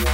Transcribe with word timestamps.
Hey 0.00 0.06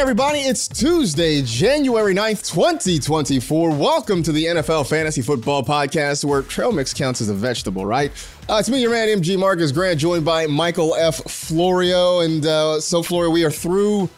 everybody, 0.00 0.40
it's 0.40 0.66
Tuesday, 0.66 1.42
January 1.42 2.12
9th, 2.12 2.50
2024. 2.50 3.70
Welcome 3.70 4.24
to 4.24 4.32
the 4.32 4.46
NFL 4.46 4.88
Fantasy 4.88 5.22
Football 5.22 5.62
Podcast 5.62 6.24
where 6.24 6.42
trail 6.42 6.72
mix 6.72 6.92
counts 6.92 7.20
as 7.20 7.28
a 7.28 7.34
vegetable, 7.34 7.86
right? 7.86 8.10
Uh, 8.50 8.56
it's 8.56 8.68
me, 8.68 8.80
your 8.80 8.90
man, 8.90 9.06
MG 9.06 9.38
Marcas 9.38 9.72
Grant, 9.72 10.00
joined 10.00 10.24
by 10.24 10.48
Michael 10.48 10.96
F. 10.96 11.18
Florio. 11.30 12.18
And 12.18 12.44
uh, 12.44 12.80
so, 12.80 13.00
Florio, 13.00 13.30
we 13.30 13.44
are 13.44 13.50
through 13.50 14.10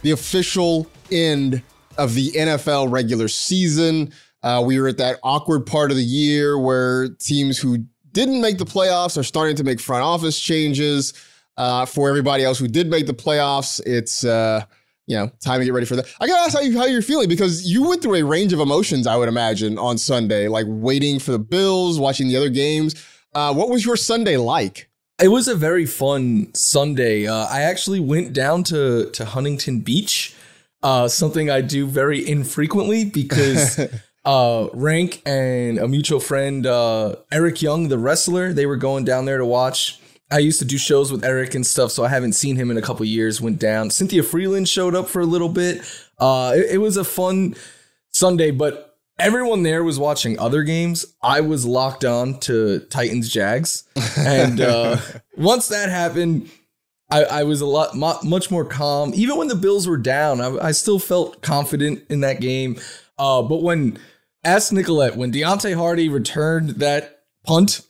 the 0.00 0.12
official 0.12 0.86
end 1.10 1.62
of 1.98 2.14
the 2.14 2.30
NFL 2.32 2.90
regular 2.90 3.28
season. 3.28 4.12
Uh, 4.46 4.62
we 4.64 4.78
were 4.78 4.86
at 4.86 4.96
that 4.96 5.18
awkward 5.24 5.66
part 5.66 5.90
of 5.90 5.96
the 5.96 6.04
year 6.04 6.56
where 6.56 7.08
teams 7.18 7.58
who 7.58 7.78
didn't 8.12 8.40
make 8.40 8.58
the 8.58 8.64
playoffs 8.64 9.18
are 9.18 9.24
starting 9.24 9.56
to 9.56 9.64
make 9.64 9.80
front 9.80 10.04
office 10.04 10.38
changes. 10.38 11.14
Uh, 11.56 11.84
for 11.84 12.08
everybody 12.08 12.44
else 12.44 12.56
who 12.56 12.68
did 12.68 12.88
make 12.88 13.06
the 13.06 13.14
playoffs, 13.14 13.80
it's 13.84 14.24
uh, 14.24 14.62
you 15.08 15.16
know, 15.16 15.28
time 15.40 15.58
to 15.58 15.64
get 15.64 15.74
ready 15.74 15.86
for 15.86 15.96
that. 15.96 16.06
I 16.20 16.28
gotta 16.28 16.42
ask 16.42 16.54
how, 16.54 16.60
you, 16.60 16.78
how 16.78 16.84
you're 16.84 17.02
feeling 17.02 17.28
because 17.28 17.68
you 17.68 17.88
went 17.88 18.02
through 18.02 18.14
a 18.16 18.22
range 18.22 18.52
of 18.52 18.60
emotions, 18.60 19.08
I 19.08 19.16
would 19.16 19.28
imagine, 19.28 19.78
on 19.78 19.98
Sunday, 19.98 20.46
like 20.46 20.66
waiting 20.68 21.18
for 21.18 21.32
the 21.32 21.40
Bills, 21.40 21.98
watching 21.98 22.28
the 22.28 22.36
other 22.36 22.50
games. 22.50 22.94
Uh, 23.34 23.52
what 23.52 23.68
was 23.68 23.84
your 23.84 23.96
Sunday 23.96 24.36
like? 24.36 24.88
It 25.20 25.28
was 25.28 25.48
a 25.48 25.56
very 25.56 25.86
fun 25.86 26.54
Sunday. 26.54 27.26
Uh, 27.26 27.46
I 27.46 27.62
actually 27.62 27.98
went 27.98 28.32
down 28.32 28.62
to 28.64 29.10
to 29.10 29.24
Huntington 29.24 29.80
Beach, 29.80 30.36
uh, 30.84 31.08
something 31.08 31.50
I 31.50 31.62
do 31.62 31.86
very 31.86 32.28
infrequently 32.28 33.06
because 33.06 33.80
uh, 34.26 34.68
Rank 34.74 35.22
and 35.24 35.78
a 35.78 35.88
mutual 35.88 36.20
friend, 36.20 36.66
uh, 36.66 37.16
Eric 37.32 37.62
Young, 37.62 37.88
the 37.88 37.98
wrestler, 37.98 38.52
they 38.52 38.66
were 38.66 38.76
going 38.76 39.04
down 39.04 39.24
there 39.24 39.38
to 39.38 39.46
watch 39.46 40.00
I 40.30 40.38
used 40.38 40.58
to 40.58 40.64
do 40.64 40.76
shows 40.76 41.12
with 41.12 41.24
Eric 41.24 41.54
and 41.54 41.64
stuff, 41.64 41.92
so 41.92 42.04
I 42.04 42.08
haven't 42.08 42.32
seen 42.32 42.56
him 42.56 42.70
in 42.70 42.76
a 42.76 42.82
couple 42.82 43.06
years. 43.06 43.40
Went 43.40 43.60
down. 43.60 43.90
Cynthia 43.90 44.22
Frelund 44.22 44.68
showed 44.68 44.94
up 44.94 45.08
for 45.08 45.20
a 45.20 45.26
little 45.26 45.48
bit. 45.48 45.82
Uh, 46.18 46.52
it, 46.56 46.72
it 46.72 46.78
was 46.78 46.96
a 46.96 47.04
fun 47.04 47.54
Sunday, 48.10 48.50
but 48.50 48.98
everyone 49.20 49.62
there 49.62 49.84
was 49.84 50.00
watching 50.00 50.38
other 50.38 50.64
games. 50.64 51.06
I 51.22 51.42
was 51.42 51.64
locked 51.64 52.04
on 52.04 52.40
to 52.40 52.80
Titans 52.90 53.28
Jags, 53.28 53.84
and 54.18 54.60
uh, 54.60 54.96
once 55.36 55.68
that 55.68 55.90
happened, 55.90 56.50
I, 57.08 57.22
I, 57.24 57.42
was 57.44 57.60
a 57.60 57.66
lot 57.66 57.94
much 57.94 58.50
more 58.50 58.64
calm. 58.64 59.12
Even 59.14 59.36
when 59.36 59.46
the 59.46 59.54
Bills 59.54 59.86
were 59.86 59.96
down, 59.96 60.40
I, 60.40 60.56
I 60.56 60.72
still 60.72 60.98
felt 60.98 61.40
confident 61.40 62.02
in 62.10 62.22
that 62.22 62.40
game. 62.40 62.80
Uh, 63.16 63.42
but 63.42 63.62
when 63.62 63.96
ask 64.46 64.72
Nicolette 64.72 65.16
when 65.16 65.32
Deonte 65.32 65.76
Harty 65.76 66.08
returned 66.08 66.70
that 66.70 67.20
punt 67.44 67.82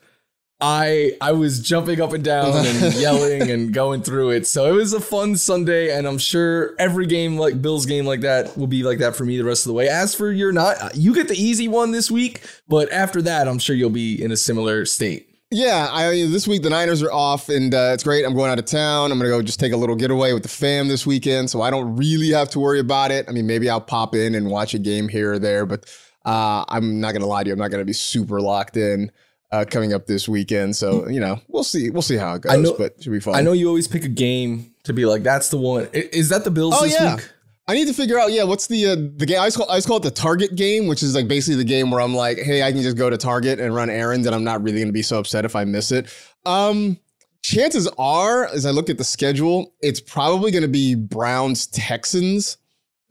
I 0.60 1.12
I 1.20 1.32
was 1.32 1.60
jumping 1.60 2.00
up 2.00 2.12
and 2.12 2.24
down 2.24 2.64
and 2.66 2.94
yelling 2.94 3.50
and 3.50 3.74
going 3.74 4.02
through 4.02 4.31
it. 4.31 4.47
So 4.47 4.66
it 4.66 4.72
was 4.72 4.92
a 4.94 5.00
fun 5.00 5.36
Sunday, 5.36 5.97
and 5.97 6.06
I'm 6.06 6.19
sure 6.19 6.75
every 6.78 7.06
game 7.06 7.36
like 7.36 7.60
Bills 7.60 7.84
game 7.84 8.06
like 8.06 8.22
that 8.22 8.56
will 8.56 8.66
be 8.66 8.82
like 8.82 8.98
that 8.98 9.16
for 9.16 9.25
me 9.25 9.36
the 9.36 9.44
rest 9.44 9.66
of 9.66 9.69
the 9.69 9.75
way. 9.75 9.88
As 9.88 10.14
for 10.14 10.32
you're 10.32 10.53
not, 10.53 10.97
you 10.97 11.14
get 11.14 11.28
the 11.28 11.36
easy 11.36 11.69
one 11.69 11.91
this 11.91 12.10
week, 12.10 12.42
but 12.69 12.91
after 12.91 13.20
that, 13.22 13.48
I'm 13.48 13.58
sure 13.58 13.76
you'll 13.76 13.91
be 13.91 14.22
in 14.22 14.32
a 14.32 14.36
similar 14.36 14.86
state. 14.86 15.28
Yeah, 15.50 15.88
I 15.92 16.10
this 16.26 16.48
week 16.48 16.62
the 16.62 16.70
Niners 16.70 17.02
are 17.02 17.12
off, 17.12 17.50
and 17.50 17.75
uh, 17.75 17.91
it's 17.92 18.02
great. 18.02 18.25
I'm 18.25 18.34
going 18.34 18.50
out 18.50 18.58
of 18.58 18.64
town. 18.64 19.12
I'm 19.12 19.19
gonna 19.19 19.28
go 19.28 19.42
just 19.42 19.60
take 19.60 19.75
a 19.75 19.76
little 19.76 19.94
getaway 19.94 20.32
with 20.32 20.42
the 20.42 20.48
fam 20.48 20.88
this 20.88 21.06
weekend, 21.06 21.50
so 21.50 21.60
I 21.60 21.69
don't 21.69 21.97
really 21.97 22.31
have 22.31 22.48
to 22.50 22.60
worry 22.60 22.81
about 22.81 23.10
it. 23.10 23.26
I 23.28 23.32
mean, 23.32 23.47
maybe 23.47 23.69
I'll 23.69 23.81
pop 23.81 24.14
in 24.14 24.34
and 24.34 24.50
watch 24.50 24.72
a 24.72 24.78
game 24.78 25.08
here 25.08 25.34
or 25.34 25.38
there, 25.38 25.66
but 25.66 25.84
uh, 26.26 26.64
I'm 26.69 27.00
not 27.00 27.12
gonna 27.12 27.26
lie 27.26 27.44
to 27.44 27.48
you. 27.48 27.54
I'm 27.54 27.59
not 27.59 27.70
gonna 27.70 27.84
be 27.84 27.94
super 27.94 28.41
locked 28.41 28.76
in 28.76 29.10
uh, 29.53 29.64
coming 29.70 29.94
up 29.94 30.06
this 30.06 30.28
weekend. 30.28 30.76
So 30.76 31.09
you 31.09 31.20
know, 31.20 31.41
we'll 31.48 31.64
see. 31.64 31.88
We'll 31.88 32.03
see 32.03 32.16
how 32.16 32.34
it 32.34 32.42
goes. 32.42 32.53
I 32.53 32.56
know, 32.56 32.75
but 32.76 33.03
should 33.03 33.12
be 33.12 33.20
fun. 33.20 33.34
I 33.37 33.41
know 33.41 33.53
you 33.53 33.69
always 33.69 33.88
pick 33.88 34.04
a 34.04 34.09
game 34.09 34.75
to 34.84 34.92
be 34.92 35.06
like, 35.06 35.22
that's 35.22 35.48
the 35.48 35.56
one. 35.56 35.88
Is 35.92 36.28
that 36.28 36.44
the 36.44 36.50
Bills 36.50 36.75
oh, 36.76 36.84
this 36.84 36.92
yeah. 36.92 37.16
week? 37.16 37.31
I 37.69 37.75
need 37.75 37.88
to 37.88 37.94
figure 37.94 38.16
out, 38.16 38.31
yeah, 38.31 38.44
what's 38.44 38.69
the 38.69 38.87
uh, 38.87 38.94
the 38.94 39.26
game? 39.26 39.41
I 39.41 39.47
just, 39.47 39.56
call, 39.56 39.69
I 39.69 39.76
just 39.76 39.88
call 39.88 39.97
it 39.97 40.04
the 40.04 40.10
Target 40.10 40.54
game, 40.54 40.87
which 40.87 41.03
is 41.03 41.14
like 41.14 41.26
basically 41.26 41.56
the 41.56 41.64
game 41.64 41.91
where 41.91 42.00
I'm 42.00 42.14
like, 42.14 42.38
hey, 42.38 42.62
I 42.62 42.70
can 42.70 42.82
just 42.82 42.97
go 42.97 43.10
to 43.10 43.16
Target 43.16 43.58
and 43.58 43.75
run 43.75 43.91
errands, 43.91 44.26
and 44.26 44.34
I'm 44.34 44.44
not 44.44 44.62
really 44.62 44.78
going 44.78 44.88
to 44.88 44.93
be 44.93 45.03
so 45.03 45.19
upset 45.19 45.44
if 45.44 45.56
I 45.56 45.64
miss 45.64 45.91
it. 45.91 46.06
Um, 46.44 46.98
chances 47.43 47.88
are, 47.98 48.47
as 48.47 48.66
I 48.66 48.70
look 48.70 48.88
at 48.88 48.98
the 48.98 49.04
schedule, 49.04 49.75
it's 49.81 50.00
probably 50.00 50.53
going 50.53 50.62
to 50.62 50.69
be 50.69 50.94
Browns 50.94 51.66
Texans, 51.66 52.56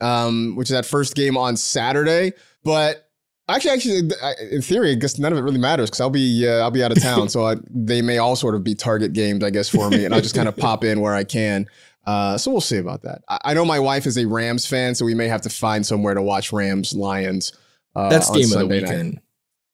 um, 0.00 0.56
which 0.56 0.70
is 0.70 0.74
that 0.74 0.86
first 0.86 1.14
game 1.14 1.36
on 1.36 1.56
Saturday. 1.58 2.32
But 2.64 3.05
Actually, 3.48 3.70
actually, 3.70 4.10
in 4.50 4.60
theory, 4.60 4.90
I 4.90 4.94
guess 4.94 5.18
none 5.18 5.32
of 5.32 5.38
it 5.38 5.42
really 5.42 5.58
matters 5.58 5.88
because 5.88 6.00
I'll 6.00 6.10
be 6.10 6.48
uh, 6.48 6.62
I'll 6.62 6.72
be 6.72 6.82
out 6.82 6.90
of 6.90 7.00
town, 7.00 7.28
so 7.28 7.46
I, 7.46 7.54
they 7.70 8.02
may 8.02 8.18
all 8.18 8.34
sort 8.34 8.56
of 8.56 8.64
be 8.64 8.74
target 8.74 9.12
games, 9.12 9.44
I 9.44 9.50
guess, 9.50 9.68
for 9.68 9.88
me, 9.88 10.04
and 10.04 10.12
I'll 10.12 10.20
just 10.20 10.34
kind 10.34 10.48
of 10.48 10.56
pop 10.56 10.82
in 10.82 11.00
where 11.00 11.14
I 11.14 11.22
can. 11.22 11.66
Uh, 12.06 12.38
so 12.38 12.50
we'll 12.50 12.60
see 12.60 12.78
about 12.78 13.02
that. 13.02 13.22
I, 13.28 13.38
I, 13.44 13.54
know 13.54 13.64
my 13.64 13.80
wife 13.80 14.06
is 14.06 14.16
a 14.16 14.26
Rams 14.26 14.64
fan, 14.66 14.94
so 14.94 15.04
we 15.04 15.14
may 15.14 15.26
have 15.28 15.42
to 15.42 15.50
find 15.50 15.84
somewhere 15.84 16.14
to 16.14 16.22
watch 16.22 16.52
Rams 16.52 16.94
Lions. 16.94 17.52
Uh, 17.96 18.08
That's 18.08 18.30
game 18.30 18.44
Sunday 18.44 18.62
of 18.62 18.68
the 18.68 18.86
weekend. 18.86 19.12
Night. 19.14 19.22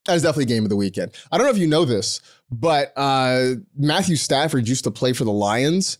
That 0.06 0.14
is 0.14 0.22
definitely 0.22 0.46
game 0.46 0.64
of 0.64 0.70
the 0.70 0.76
weekend. 0.76 1.12
I 1.30 1.38
don't 1.38 1.46
know 1.46 1.52
if 1.52 1.58
you 1.58 1.66
know 1.66 1.84
this, 1.84 2.20
but 2.50 2.92
uh, 2.96 3.54
Matthew 3.76 4.16
Stafford 4.16 4.66
used 4.66 4.84
to 4.84 4.90
play 4.90 5.12
for 5.12 5.24
the 5.24 5.32
Lions, 5.32 5.98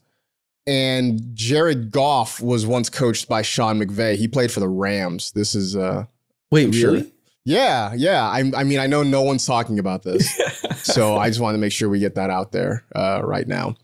and 0.67 1.21
Jared 1.35 1.91
Goff 1.91 2.41
was 2.41 2.67
once 2.67 2.89
coached 2.89 3.29
by 3.29 3.43
Sean 3.43 3.79
McVay. 3.79 4.17
He 4.17 4.27
played 4.27 4.51
for 4.51 4.61
the 4.61 4.69
Rams. 4.69 5.33
This 5.33 5.55
is 5.55 5.77
uh, 5.77 6.05
wait, 6.51 6.65
I'm 6.65 6.71
really? 6.71 7.03
Sure. 7.03 7.11
Yeah, 7.45 7.93
yeah. 7.95 8.23
I, 8.23 8.51
I 8.57 8.65
mean, 8.65 8.79
I 8.79 8.87
know 8.87 9.03
no 9.03 9.23
one's 9.23 9.45
talking 9.45 9.79
about 9.79 10.03
this, 10.03 10.33
so 10.83 11.17
I 11.17 11.29
just 11.29 11.41
want 11.41 11.55
to 11.55 11.59
make 11.59 11.73
sure 11.73 11.89
we 11.89 11.99
get 11.99 12.15
that 12.15 12.31
out 12.31 12.53
there 12.53 12.85
uh, 12.95 13.21
right 13.25 13.47
now. 13.47 13.75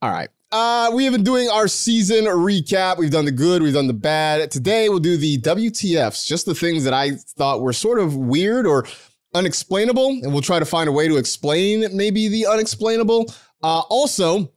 All 0.00 0.10
right. 0.10 0.28
Uh, 0.52 0.90
we 0.94 1.04
have 1.04 1.12
been 1.12 1.24
doing 1.24 1.48
our 1.50 1.66
season 1.66 2.26
recap. 2.26 2.96
We've 2.96 3.10
done 3.10 3.24
the 3.24 3.32
good, 3.32 3.60
we've 3.60 3.74
done 3.74 3.88
the 3.88 3.92
bad. 3.92 4.50
Today 4.50 4.88
we'll 4.88 5.00
do 5.00 5.16
the 5.16 5.38
WTFs, 5.38 6.26
just 6.26 6.46
the 6.46 6.54
things 6.54 6.84
that 6.84 6.94
I 6.94 7.12
thought 7.12 7.60
were 7.60 7.72
sort 7.72 7.98
of 7.98 8.16
weird 8.16 8.66
or 8.66 8.86
unexplainable, 9.34 10.20
and 10.22 10.32
we'll 10.32 10.42
try 10.42 10.60
to 10.60 10.64
find 10.64 10.88
a 10.88 10.92
way 10.92 11.08
to 11.08 11.16
explain 11.16 11.84
maybe 11.94 12.28
the 12.28 12.46
unexplainable. 12.46 13.34
Uh, 13.62 13.80
also, 13.90 14.52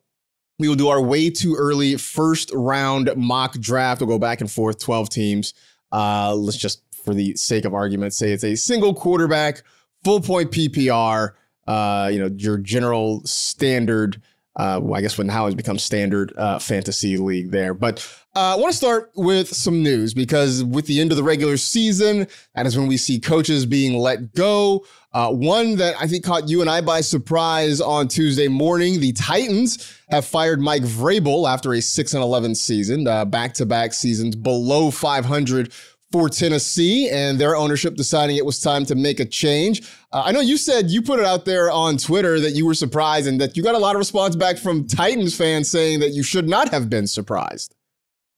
we 0.60 0.68
will 0.68 0.76
do 0.76 0.88
our 0.88 1.02
way 1.02 1.30
too 1.30 1.56
early 1.58 1.98
first 1.98 2.52
round 2.54 3.10
mock 3.16 3.54
draft. 3.54 4.02
We'll 4.02 4.10
go 4.10 4.20
back 4.20 4.42
and 4.42 4.52
forth, 4.52 4.80
12 4.80 5.10
teams. 5.10 5.54
Uh, 5.92 6.36
let's 6.36 6.58
just 6.58 6.82
for 7.08 7.14
the 7.14 7.34
sake 7.36 7.64
of 7.64 7.74
argument, 7.74 8.14
say 8.14 8.34
it's 8.34 8.44
a 8.44 8.56
single 8.56 8.94
quarterback, 8.94 9.64
full 10.04 10.20
point 10.20 10.52
PPR, 10.52 11.32
uh, 11.66 12.10
you 12.12 12.20
know, 12.20 12.30
your 12.38 12.58
general 12.58 13.22
standard, 13.24 14.22
uh, 14.58 14.82
well, 14.84 14.96
I 14.96 15.02
guess 15.02 15.18
when 15.18 15.30
how 15.30 15.46
it's 15.46 15.56
become 15.56 15.80
standard 15.80 16.34
uh, 16.38 16.60
fantasy 16.60 17.16
league 17.16 17.52
there. 17.52 17.74
But 17.74 18.06
uh, 18.36 18.56
I 18.56 18.56
want 18.56 18.74
to 18.74 18.78
start 18.78 19.12
with 19.16 19.48
some 19.48 19.82
news 19.84 20.14
because 20.14 20.66
with 20.66 20.86
the 20.88 21.00
end 21.00 21.12
of 21.12 21.18
the 21.18 21.24
regular 21.24 21.56
season, 21.56 22.28
that 22.56 22.66
is 22.66 22.78
when 22.78 22.88
we 22.88 22.98
see 22.98 23.22
coaches 23.22 23.66
being 23.66 23.98
let 23.98 24.34
go. 24.34 24.86
Uh, 25.14 25.32
one 25.32 25.78
that 25.78 25.96
I 25.98 26.08
think 26.08 26.26
caught 26.26 26.50
you 26.50 26.60
and 26.60 26.70
I 26.70 26.82
by 26.82 27.00
surprise 27.00 27.80
on 27.80 28.10
Tuesday 28.10 28.50
morning. 28.50 29.00
The 29.00 29.14
Titans 29.14 29.98
have 30.10 30.26
fired 30.26 30.60
Mike 30.60 30.84
Vrabel 30.84 31.50
after 31.50 31.74
a 31.74 31.82
6 31.82 32.14
and 32.14 32.22
11 32.22 32.56
season, 32.56 33.06
back 33.30 33.54
to 33.54 33.66
back 33.66 33.94
seasons 33.94 34.36
below 34.36 34.92
500 34.92 35.72
for 36.12 36.30
Tennessee 36.30 37.10
and 37.10 37.40
their 37.40 37.56
ownership 37.56 37.96
deciding 37.96 38.38
it 38.38 38.46
was 38.46 38.60
time 38.60 38.86
to 38.86 38.96
make 38.96 39.20
a 39.20 39.26
change. 39.26 39.82
Uh, 40.12 40.24
I 40.26 40.32
know 40.32 40.40
you 40.40 40.58
said 40.58 40.90
you 40.90 41.02
put 41.02 41.20
it 41.20 41.26
out 41.26 41.46
there 41.46 41.70
on 41.70 41.98
Twitter 41.98 42.40
that 42.40 42.52
you 42.52 42.66
were 42.66 42.74
surprised 42.74 43.28
and 43.28 43.42
that 43.42 43.58
you 43.58 43.64
got 43.64 43.76
a 43.76 43.80
lot 43.80 43.96
of 43.96 44.00
response 44.00 44.36
back 44.36 44.58
from 44.58 44.88
Titans 44.88 45.36
fans 45.36 45.70
saying 45.70 46.00
that 46.00 46.12
you 46.12 46.24
should 46.24 46.48
not 46.48 46.70
have 46.70 46.90
been 46.90 47.08
surprised. 47.08 47.76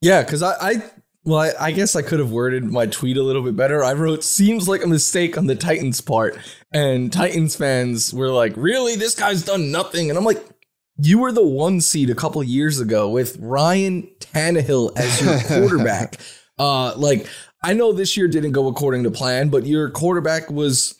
Yeah, 0.00 0.22
because 0.22 0.42
I, 0.42 0.54
I, 0.60 0.74
well, 1.24 1.38
I, 1.38 1.66
I, 1.66 1.70
guess 1.70 1.94
I 1.94 2.02
could 2.02 2.18
have 2.18 2.32
worded 2.32 2.64
my 2.64 2.86
tweet 2.86 3.18
a 3.18 3.22
little 3.22 3.42
bit 3.42 3.54
better. 3.54 3.84
I 3.84 3.92
wrote, 3.92 4.24
seems 4.24 4.66
like 4.66 4.82
a 4.82 4.88
mistake 4.88 5.36
on 5.36 5.46
the 5.46 5.54
Titans 5.54 6.00
part. 6.00 6.38
And 6.72 7.12
Titans 7.12 7.54
fans 7.54 8.12
were 8.12 8.30
like, 8.30 8.54
really? 8.56 8.96
This 8.96 9.14
guy's 9.14 9.44
done 9.44 9.70
nothing. 9.70 10.08
And 10.08 10.18
I'm 10.18 10.24
like, 10.24 10.42
you 10.96 11.18
were 11.18 11.32
the 11.32 11.46
one 11.46 11.80
seed 11.80 12.10
a 12.10 12.14
couple 12.14 12.42
years 12.42 12.80
ago 12.80 13.08
with 13.10 13.36
Ryan 13.38 14.08
Tannehill 14.18 14.96
as 14.96 15.20
your 15.22 15.40
quarterback. 15.60 16.16
Uh, 16.60 16.94
like, 16.96 17.26
I 17.62 17.72
know 17.72 17.92
this 17.92 18.16
year 18.16 18.28
didn't 18.28 18.52
go 18.52 18.68
according 18.68 19.04
to 19.04 19.10
plan, 19.10 19.48
but 19.48 19.66
your 19.66 19.88
quarterback 19.90 20.50
was 20.50 20.94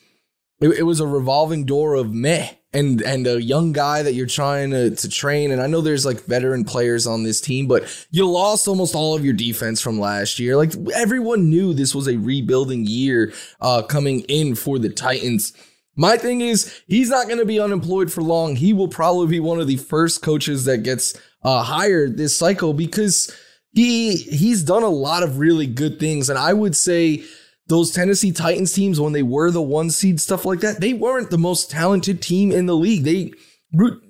it, 0.59 0.69
it 0.69 0.83
was 0.83 0.99
a 0.99 1.07
revolving 1.07 1.65
door 1.65 1.93
of 1.95 2.11
meh 2.11 2.49
and 2.73 3.01
and 3.01 3.27
a 3.27 3.41
young 3.41 3.71
guy 3.71 4.01
that 4.01 4.13
you're 4.13 4.25
trying 4.25 4.71
to, 4.71 4.95
to 4.95 5.07
train. 5.07 5.51
And 5.51 5.61
I 5.61 5.67
know 5.67 5.81
there's 5.81 6.05
like 6.05 6.25
veteran 6.25 6.65
players 6.65 7.05
on 7.05 7.21
this 7.23 7.39
team, 7.39 7.67
but 7.67 7.83
you 8.09 8.27
lost 8.27 8.67
almost 8.67 8.95
all 8.95 9.15
of 9.15 9.23
your 9.23 9.35
defense 9.35 9.81
from 9.81 9.99
last 9.99 10.39
year. 10.39 10.57
Like 10.57 10.73
everyone 10.95 11.49
knew 11.51 11.73
this 11.73 11.93
was 11.93 12.07
a 12.07 12.17
rebuilding 12.17 12.85
year 12.87 13.31
uh, 13.59 13.83
coming 13.83 14.21
in 14.21 14.55
for 14.55 14.79
the 14.79 14.89
Titans. 14.89 15.53
My 15.95 16.17
thing 16.17 16.41
is, 16.41 16.81
he's 16.87 17.09
not 17.09 17.27
going 17.27 17.39
to 17.39 17.45
be 17.45 17.59
unemployed 17.59 18.11
for 18.11 18.23
long. 18.23 18.55
He 18.55 18.73
will 18.73 18.87
probably 18.87 19.27
be 19.27 19.39
one 19.39 19.59
of 19.59 19.67
the 19.67 19.77
first 19.77 20.23
coaches 20.23 20.65
that 20.65 20.79
gets 20.79 21.13
uh, 21.43 21.63
hired 21.63 22.17
this 22.17 22.35
cycle 22.35 22.73
because 22.73 23.35
he 23.73 24.15
he's 24.15 24.63
done 24.63 24.83
a 24.83 24.89
lot 24.89 25.23
of 25.23 25.37
really 25.37 25.67
good 25.67 25.99
things, 25.99 26.29
and 26.29 26.37
I 26.37 26.53
would 26.53 26.75
say 26.75 27.23
those 27.67 27.91
Tennessee 27.91 28.31
Titans 28.31 28.73
teams 28.73 28.99
when 28.99 29.13
they 29.13 29.23
were 29.23 29.49
the 29.49 29.61
one 29.61 29.89
seed 29.89 30.19
stuff 30.19 30.45
like 30.45 30.59
that, 30.59 30.81
they 30.81 30.93
weren't 30.93 31.29
the 31.29 31.37
most 31.37 31.71
talented 31.71 32.21
team 32.21 32.51
in 32.51 32.65
the 32.65 32.75
league. 32.75 33.03
They 33.03 33.31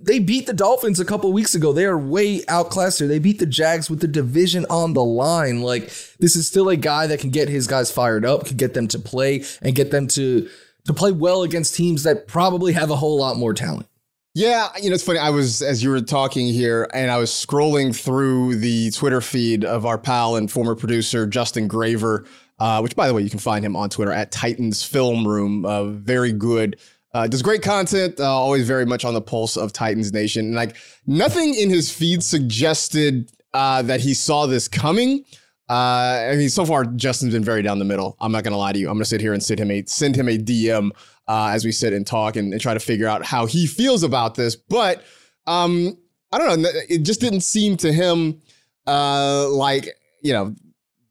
they 0.03 0.17
beat 0.17 0.47
the 0.47 0.53
Dolphins 0.53 0.99
a 0.99 1.05
couple 1.05 1.31
weeks 1.31 1.53
ago. 1.53 1.71
They 1.71 1.85
are 1.85 1.97
way 1.97 2.43
outclassed 2.47 2.97
here. 2.97 3.07
They 3.07 3.19
beat 3.19 3.37
the 3.37 3.45
Jags 3.45 3.91
with 3.91 3.99
the 3.99 4.07
division 4.07 4.65
on 4.71 4.93
the 4.93 5.03
line. 5.03 5.61
Like 5.61 5.83
this 6.19 6.35
is 6.35 6.47
still 6.47 6.69
a 6.69 6.75
guy 6.75 7.05
that 7.05 7.19
can 7.19 7.29
get 7.29 7.47
his 7.47 7.67
guys 7.67 7.91
fired 7.91 8.25
up, 8.25 8.47
can 8.47 8.57
get 8.57 8.73
them 8.73 8.87
to 8.87 8.99
play 8.99 9.43
and 9.61 9.75
get 9.75 9.91
them 9.91 10.07
to 10.09 10.49
to 10.85 10.93
play 10.93 11.11
well 11.11 11.43
against 11.43 11.75
teams 11.75 12.01
that 12.03 12.27
probably 12.27 12.73
have 12.73 12.89
a 12.89 12.95
whole 12.95 13.19
lot 13.19 13.37
more 13.37 13.53
talent. 13.53 13.85
Yeah, 14.33 14.69
you 14.81 14.89
know, 14.89 14.93
it's 14.93 15.03
funny. 15.03 15.19
I 15.19 15.29
was, 15.29 15.61
as 15.61 15.83
you 15.83 15.89
were 15.89 15.99
talking 15.99 16.47
here, 16.47 16.87
and 16.93 17.11
I 17.11 17.17
was 17.17 17.31
scrolling 17.31 17.93
through 17.93 18.55
the 18.55 18.89
Twitter 18.91 19.19
feed 19.19 19.65
of 19.65 19.85
our 19.85 19.97
pal 19.97 20.37
and 20.37 20.49
former 20.49 20.73
producer, 20.73 21.27
Justin 21.27 21.67
Graver, 21.67 22.25
uh, 22.57 22.79
which, 22.79 22.95
by 22.95 23.09
the 23.09 23.13
way, 23.13 23.23
you 23.23 23.29
can 23.29 23.39
find 23.39 23.65
him 23.65 23.75
on 23.75 23.89
Twitter 23.89 24.13
at 24.13 24.31
Titans 24.31 24.83
Film 24.83 25.27
Room. 25.27 25.65
Uh, 25.65 25.83
very 25.85 26.31
good. 26.31 26.79
Uh, 27.13 27.27
does 27.27 27.41
great 27.41 27.61
content, 27.61 28.21
uh, 28.21 28.23
always 28.23 28.65
very 28.65 28.85
much 28.85 29.03
on 29.03 29.13
the 29.13 29.21
pulse 29.21 29.57
of 29.57 29.73
Titans 29.73 30.13
Nation. 30.13 30.45
And 30.45 30.55
like 30.55 30.77
nothing 31.05 31.53
in 31.53 31.69
his 31.69 31.91
feed 31.91 32.23
suggested 32.23 33.29
uh, 33.53 33.81
that 33.81 33.99
he 33.99 34.13
saw 34.13 34.45
this 34.45 34.69
coming. 34.69 35.25
Uh, 35.69 36.29
I 36.31 36.35
mean, 36.37 36.47
so 36.47 36.65
far 36.65 36.85
Justin's 36.85 37.33
been 37.33 37.43
very 37.43 37.61
down 37.61 37.79
the 37.79 37.85
middle. 37.85 38.15
I'm 38.21 38.31
not 38.31 38.45
gonna 38.45 38.57
lie 38.57 38.71
to 38.71 38.79
you. 38.79 38.87
I'm 38.87 38.95
gonna 38.95 39.05
sit 39.05 39.19
here 39.19 39.33
and 39.33 39.43
send 39.43 39.59
him 39.59 39.71
a 39.71 39.83
send 39.87 40.15
him 40.15 40.29
a 40.29 40.37
DM 40.37 40.91
uh, 41.31 41.47
as 41.47 41.63
we 41.63 41.71
sit 41.71 41.93
and 41.93 42.05
talk 42.05 42.35
and, 42.35 42.51
and, 42.51 42.61
try 42.61 42.73
to 42.73 42.79
figure 42.79 43.07
out 43.07 43.23
how 43.23 43.45
he 43.45 43.65
feels 43.65 44.03
about 44.03 44.35
this. 44.35 44.57
But 44.57 45.01
um, 45.47 45.97
I 46.33 46.37
don't 46.37 46.61
know. 46.61 46.69
It 46.89 47.03
just 47.03 47.21
didn't 47.21 47.39
seem 47.41 47.77
to 47.77 47.93
him 47.93 48.41
uh, 48.85 49.47
like 49.49 49.87
you 50.21 50.33
know 50.33 50.53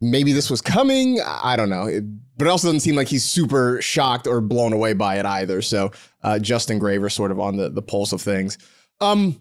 maybe 0.02 0.32
this 0.34 0.50
was 0.50 0.60
coming. 0.60 1.20
I 1.24 1.56
don't 1.56 1.70
know. 1.70 1.86
It, 1.86 2.04
but 2.36 2.46
it 2.46 2.50
also 2.50 2.68
doesn't 2.68 2.80
seem 2.80 2.96
like 2.96 3.08
he's 3.08 3.24
super 3.24 3.80
shocked 3.80 4.26
or 4.26 4.42
blown 4.42 4.74
away 4.74 4.92
by 4.92 5.18
it 5.18 5.24
either. 5.24 5.62
So 5.62 5.90
uh, 6.22 6.38
Justin 6.38 6.78
Graver 6.78 7.08
sort 7.08 7.30
of 7.30 7.40
on 7.40 7.56
the 7.56 7.70
the 7.70 7.82
pulse 7.82 8.12
of 8.12 8.20
things. 8.20 8.58
Um, 9.00 9.40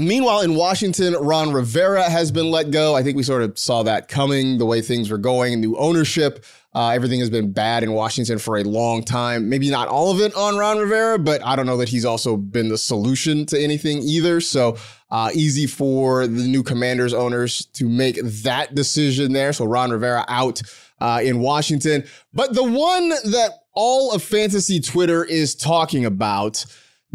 Meanwhile, 0.00 0.40
in 0.40 0.54
Washington, 0.54 1.14
Ron 1.14 1.52
Rivera 1.52 2.08
has 2.08 2.32
been 2.32 2.50
let 2.50 2.70
go. 2.70 2.94
I 2.94 3.02
think 3.02 3.16
we 3.16 3.22
sort 3.22 3.42
of 3.42 3.58
saw 3.58 3.82
that 3.82 4.08
coming, 4.08 4.58
the 4.58 4.66
way 4.66 4.80
things 4.80 5.10
were 5.10 5.18
going, 5.18 5.60
new 5.60 5.76
ownership. 5.76 6.44
Uh, 6.72 6.90
everything 6.90 7.18
has 7.18 7.30
been 7.30 7.52
bad 7.52 7.82
in 7.82 7.92
Washington 7.92 8.38
for 8.38 8.56
a 8.56 8.62
long 8.62 9.02
time. 9.02 9.48
Maybe 9.48 9.70
not 9.70 9.88
all 9.88 10.12
of 10.12 10.20
it 10.20 10.34
on 10.34 10.56
Ron 10.56 10.78
Rivera, 10.78 11.18
but 11.18 11.44
I 11.44 11.56
don't 11.56 11.66
know 11.66 11.76
that 11.78 11.88
he's 11.88 12.04
also 12.04 12.36
been 12.36 12.68
the 12.68 12.78
solution 12.78 13.44
to 13.46 13.60
anything 13.60 13.98
either. 14.02 14.40
So 14.40 14.76
uh, 15.10 15.30
easy 15.34 15.66
for 15.66 16.26
the 16.26 16.46
new 16.46 16.62
Commanders 16.62 17.12
owners 17.12 17.66
to 17.74 17.88
make 17.88 18.20
that 18.22 18.74
decision 18.74 19.32
there. 19.32 19.52
So 19.52 19.64
Ron 19.64 19.90
Rivera 19.90 20.24
out 20.28 20.62
uh, 21.00 21.20
in 21.22 21.40
Washington. 21.40 22.04
But 22.32 22.54
the 22.54 22.62
one 22.62 23.08
that 23.08 23.50
all 23.74 24.12
of 24.12 24.22
fantasy 24.22 24.80
Twitter 24.80 25.24
is 25.24 25.54
talking 25.54 26.04
about 26.04 26.64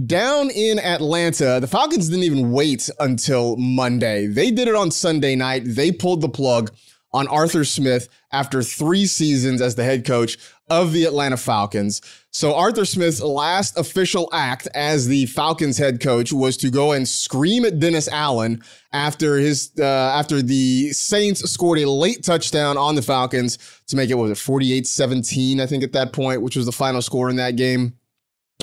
down 0.04 0.50
in 0.50 0.80
Atlanta, 0.80 1.60
the 1.60 1.68
Falcons 1.68 2.10
didn't 2.10 2.24
even 2.24 2.52
wait 2.52 2.90
until 3.00 3.56
Monday. 3.58 4.28
They 4.28 4.52
did 4.52 4.68
it 4.68 4.76
on 4.76 4.92
Sunday 4.92 5.36
night. 5.36 5.64
They 5.66 5.92
pulled 5.92 6.22
the 6.22 6.30
plug 6.30 6.72
on 7.14 7.28
Arthur 7.30 7.64
Smith 7.64 8.10
after 8.34 8.62
three 8.62 9.06
seasons 9.06 9.62
as 9.62 9.76
the 9.76 9.86
head 9.86 10.06
coach 10.06 10.38
of 10.70 10.92
the 10.92 11.06
Atlanta 11.06 11.38
Falcons. 11.38 12.02
So 12.32 12.54
Arthur 12.54 12.84
Smith's 12.84 13.22
last 13.22 13.78
official 13.78 14.28
act 14.34 14.68
as 14.76 15.08
the 15.08 15.26
Falcons 15.28 15.78
head 15.78 16.02
coach 16.02 16.34
was 16.34 16.58
to 16.58 16.70
go 16.70 16.92
and 16.92 17.08
scream 17.08 17.64
at 17.64 17.80
Dennis 17.80 18.10
Allen 18.10 18.62
after 18.92 19.38
his 19.38 19.72
uh, 19.80 19.84
after 19.84 20.42
the 20.42 20.92
Saints 20.92 21.50
scored 21.50 21.80
a 21.80 21.90
late 21.90 22.24
touchdown 22.24 22.78
on 22.78 22.96
the 22.96 23.02
Falcons 23.02 23.58
to 23.88 23.96
make 23.96 24.10
it 24.10 24.16
was 24.16 24.32
it 24.32 24.36
48-17 24.36 25.62
I 25.62 25.68
think 25.68 25.84
at 25.84 25.94
that 25.94 26.12
point, 26.12 26.42
which 26.42 26.58
was 26.58 26.66
the 26.66 26.74
final 26.74 27.02
score 27.02 27.30
in 27.30 27.38
that 27.38 27.56
game. 27.56 27.94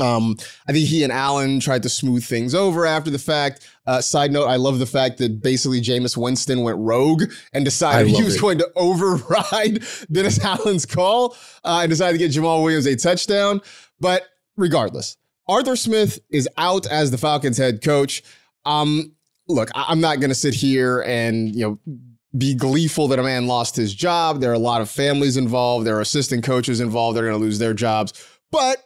Um, 0.01 0.37
I 0.67 0.73
think 0.73 0.89
he 0.89 1.03
and 1.05 1.13
Allen 1.13 1.61
tried 1.61 1.83
to 1.83 1.89
smooth 1.89 2.25
things 2.25 2.55
over 2.55 2.87
after 2.87 3.11
the 3.11 3.19
fact. 3.19 3.69
Uh, 3.87 4.01
side 4.01 4.33
note, 4.33 4.47
I 4.47 4.57
love 4.57 4.79
the 4.79 4.87
fact 4.87 5.19
that 5.19 5.43
basically 5.43 5.81
Jameis 5.83 6.17
Winston 6.17 6.63
went 6.63 6.79
rogue 6.79 7.25
and 7.53 7.65
decided 7.65 8.09
he 8.09 8.23
was 8.23 8.37
it. 8.37 8.41
going 8.41 8.59
to 8.59 8.71
override 8.77 9.85
Dennis 10.11 10.43
Allen's 10.45 10.87
call 10.87 11.37
uh, 11.65 11.81
and 11.83 11.91
decided 11.91 12.19
to 12.19 12.25
get 12.27 12.33
Jamaal 12.33 12.63
Williams 12.63 12.87
a 12.87 12.97
touchdown. 12.97 13.61
But 14.01 14.23
regardless, 14.57 15.17
Arthur 15.47 15.77
Smith 15.77 16.21
is 16.31 16.49
out 16.57 16.87
as 16.87 17.11
the 17.11 17.19
Falcons 17.19 17.59
head 17.59 17.83
coach. 17.83 18.23
Um, 18.65 19.13
look, 19.47 19.71
I- 19.75 19.93
am 19.93 20.01
not 20.01 20.21
going 20.21 20.31
to 20.31 20.35
sit 20.35 20.55
here 20.55 21.03
and, 21.03 21.55
you 21.55 21.61
know, 21.87 21.99
be 22.39 22.55
gleeful 22.55 23.09
that 23.09 23.19
a 23.19 23.23
man 23.23 23.47
lost 23.47 23.77
his 23.77 23.95
job. 23.95 24.41
There 24.41 24.51
are 24.51 24.55
a 24.55 24.59
lot 24.59 24.81
of 24.81 24.89
families 24.89 25.37
involved. 25.37 25.87
There 25.87 25.99
are 25.99 26.01
assistant 26.01 26.45
coaches 26.45 26.81
involved. 26.81 27.15
They're 27.15 27.25
going 27.25 27.39
to 27.39 27.45
lose 27.45 27.59
their 27.59 27.75
jobs. 27.75 28.15
But 28.51 28.79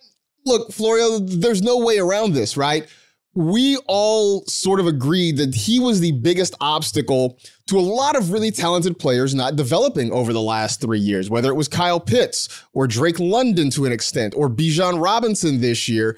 look, 0.46 0.72
Florio, 0.72 1.18
there's 1.18 1.62
no 1.62 1.78
way 1.78 1.98
around 1.98 2.32
this, 2.32 2.56
right? 2.56 2.86
We 3.34 3.76
all 3.86 4.44
sort 4.46 4.80
of 4.80 4.86
agreed 4.86 5.36
that 5.36 5.54
he 5.54 5.78
was 5.78 6.00
the 6.00 6.12
biggest 6.12 6.54
obstacle 6.60 7.38
to 7.66 7.78
a 7.78 7.80
lot 7.80 8.16
of 8.16 8.32
really 8.32 8.50
talented 8.50 8.98
players 8.98 9.34
not 9.34 9.56
developing 9.56 10.10
over 10.10 10.32
the 10.32 10.40
last 10.40 10.80
three 10.80 10.98
years, 10.98 11.28
whether 11.28 11.50
it 11.50 11.54
was 11.54 11.68
Kyle 11.68 12.00
Pitts 12.00 12.64
or 12.72 12.86
Drake 12.86 13.18
London 13.18 13.68
to 13.70 13.84
an 13.84 13.92
extent 13.92 14.32
or 14.36 14.48
Bijan 14.48 15.02
Robinson 15.02 15.60
this 15.60 15.86
year. 15.88 16.16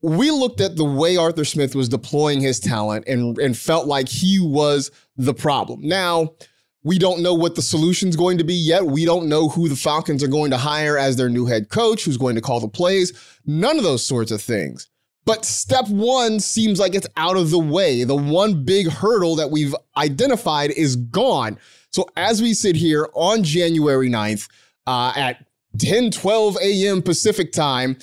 We 0.00 0.30
looked 0.30 0.60
at 0.60 0.76
the 0.76 0.84
way 0.84 1.16
Arthur 1.16 1.44
Smith 1.44 1.74
was 1.74 1.88
deploying 1.88 2.40
his 2.40 2.60
talent 2.60 3.06
and, 3.06 3.38
and 3.38 3.56
felt 3.56 3.86
like 3.86 4.08
he 4.08 4.38
was 4.38 4.90
the 5.16 5.34
problem. 5.34 5.80
Now, 5.82 6.34
we 6.84 6.98
don't 6.98 7.22
know 7.22 7.34
what 7.34 7.54
the 7.54 7.62
solution's 7.62 8.14
going 8.14 8.38
to 8.38 8.44
be 8.44 8.54
yet. 8.54 8.84
We 8.84 9.06
don't 9.06 9.28
know 9.28 9.48
who 9.48 9.68
the 9.68 9.76
Falcons 9.76 10.22
are 10.22 10.28
going 10.28 10.50
to 10.50 10.58
hire 10.58 10.98
as 10.98 11.16
their 11.16 11.30
new 11.30 11.46
head 11.46 11.70
coach, 11.70 12.04
who's 12.04 12.18
going 12.18 12.34
to 12.34 12.42
call 12.42 12.60
the 12.60 12.68
plays, 12.68 13.12
none 13.46 13.78
of 13.78 13.84
those 13.84 14.06
sorts 14.06 14.30
of 14.30 14.42
things. 14.42 14.88
But 15.24 15.46
step 15.46 15.88
one 15.88 16.38
seems 16.38 16.78
like 16.78 16.94
it's 16.94 17.06
out 17.16 17.38
of 17.38 17.50
the 17.50 17.58
way. 17.58 18.04
The 18.04 18.14
one 18.14 18.64
big 18.64 18.88
hurdle 18.88 19.36
that 19.36 19.50
we've 19.50 19.74
identified 19.96 20.70
is 20.72 20.96
gone. 20.96 21.58
So 21.90 22.06
as 22.16 22.42
we 22.42 22.52
sit 22.52 22.76
here 22.76 23.08
on 23.14 23.42
January 23.42 24.10
9th 24.10 24.48
uh, 24.86 25.14
at 25.16 25.46
10 25.78 26.10
12 26.10 26.58
a.m. 26.62 27.00
Pacific 27.00 27.52
time, 27.52 27.96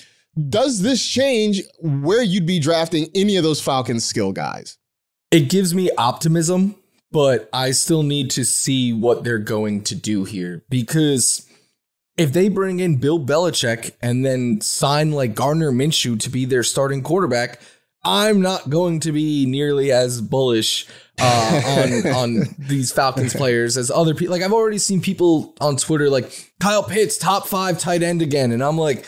does 0.49 0.81
this 0.81 1.05
change 1.05 1.61
where 1.79 2.23
you'd 2.23 2.47
be 2.47 2.57
drafting 2.57 3.09
any 3.13 3.37
of 3.37 3.43
those 3.43 3.61
Falcons 3.61 4.03
skill 4.03 4.31
guys? 4.31 4.79
It 5.29 5.49
gives 5.49 5.75
me 5.75 5.91
optimism 5.97 6.75
but 7.11 7.49
I 7.51 7.71
still 7.71 8.03
need 8.03 8.31
to 8.31 8.45
see 8.45 8.93
what 8.93 9.23
they're 9.23 9.37
going 9.37 9.83
to 9.83 9.95
do 9.95 10.23
here 10.23 10.63
because 10.69 11.47
if 12.17 12.33
they 12.33 12.49
bring 12.49 12.79
in 12.79 12.97
Bill 12.97 13.19
Belichick 13.19 13.93
and 14.01 14.25
then 14.25 14.61
sign 14.61 15.11
like 15.11 15.35
Gardner 15.35 15.71
Minshew 15.71 16.19
to 16.19 16.29
be 16.29 16.45
their 16.45 16.63
starting 16.63 17.01
quarterback, 17.01 17.59
I'm 18.03 18.41
not 18.41 18.69
going 18.69 18.99
to 19.01 19.11
be 19.11 19.45
nearly 19.45 19.91
as 19.91 20.21
bullish 20.21 20.87
uh, 21.19 21.61
on 21.65 22.07
on 22.13 22.55
these 22.57 22.91
Falcons 22.91 23.33
players 23.33 23.77
as 23.77 23.91
other 23.91 24.15
people. 24.15 24.33
Like 24.33 24.41
I've 24.43 24.53
already 24.53 24.77
seen 24.77 25.01
people 25.01 25.55
on 25.61 25.77
Twitter 25.77 26.09
like 26.09 26.53
Kyle 26.59 26.83
Pitts 26.83 27.17
top 27.17 27.47
five 27.47 27.79
tight 27.79 28.03
end 28.03 28.21
again, 28.21 28.51
and 28.51 28.63
I'm 28.63 28.77
like 28.77 29.05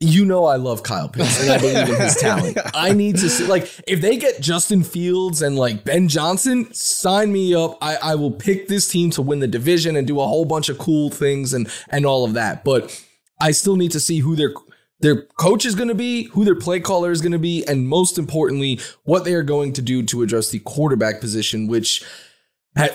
you 0.00 0.24
know 0.24 0.44
I 0.44 0.56
love 0.56 0.82
Kyle 0.82 1.08
Pitts 1.08 1.40
and 1.40 1.50
I 1.50 1.58
believe 1.58 1.88
in 1.88 2.00
his 2.00 2.16
talent. 2.20 2.58
I 2.74 2.92
need 2.92 3.16
to 3.18 3.28
see 3.28 3.46
like 3.46 3.70
if 3.86 4.00
they 4.00 4.16
get 4.16 4.40
Justin 4.40 4.82
Fields 4.82 5.40
and 5.42 5.56
like 5.56 5.84
Ben 5.84 6.08
Johnson, 6.08 6.72
sign 6.74 7.32
me 7.32 7.54
up. 7.54 7.78
I, 7.80 7.96
I 7.96 8.14
will 8.14 8.32
pick 8.32 8.68
this 8.68 8.88
team 8.88 9.10
to 9.10 9.22
win 9.22 9.38
the 9.38 9.46
division 9.46 9.96
and 9.96 10.06
do 10.06 10.20
a 10.20 10.26
whole 10.26 10.44
bunch 10.44 10.68
of 10.68 10.78
cool 10.78 11.10
things 11.10 11.54
and 11.54 11.70
and 11.88 12.04
all 12.04 12.24
of 12.24 12.34
that. 12.34 12.64
But 12.64 13.04
I 13.40 13.52
still 13.52 13.76
need 13.76 13.92
to 13.92 14.00
see 14.00 14.18
who 14.18 14.36
their 14.36 14.52
their 15.00 15.22
coach 15.38 15.66
is 15.66 15.74
going 15.74 15.88
to 15.88 15.94
be, 15.94 16.24
who 16.24 16.44
their 16.44 16.54
play 16.54 16.80
caller 16.80 17.10
is 17.10 17.20
going 17.20 17.32
to 17.32 17.38
be, 17.38 17.64
and 17.66 17.88
most 17.88 18.18
importantly, 18.18 18.80
what 19.04 19.24
they 19.24 19.34
are 19.34 19.42
going 19.42 19.72
to 19.74 19.82
do 19.82 20.02
to 20.04 20.22
address 20.22 20.50
the 20.50 20.60
quarterback 20.60 21.20
position, 21.20 21.66
which 21.66 22.04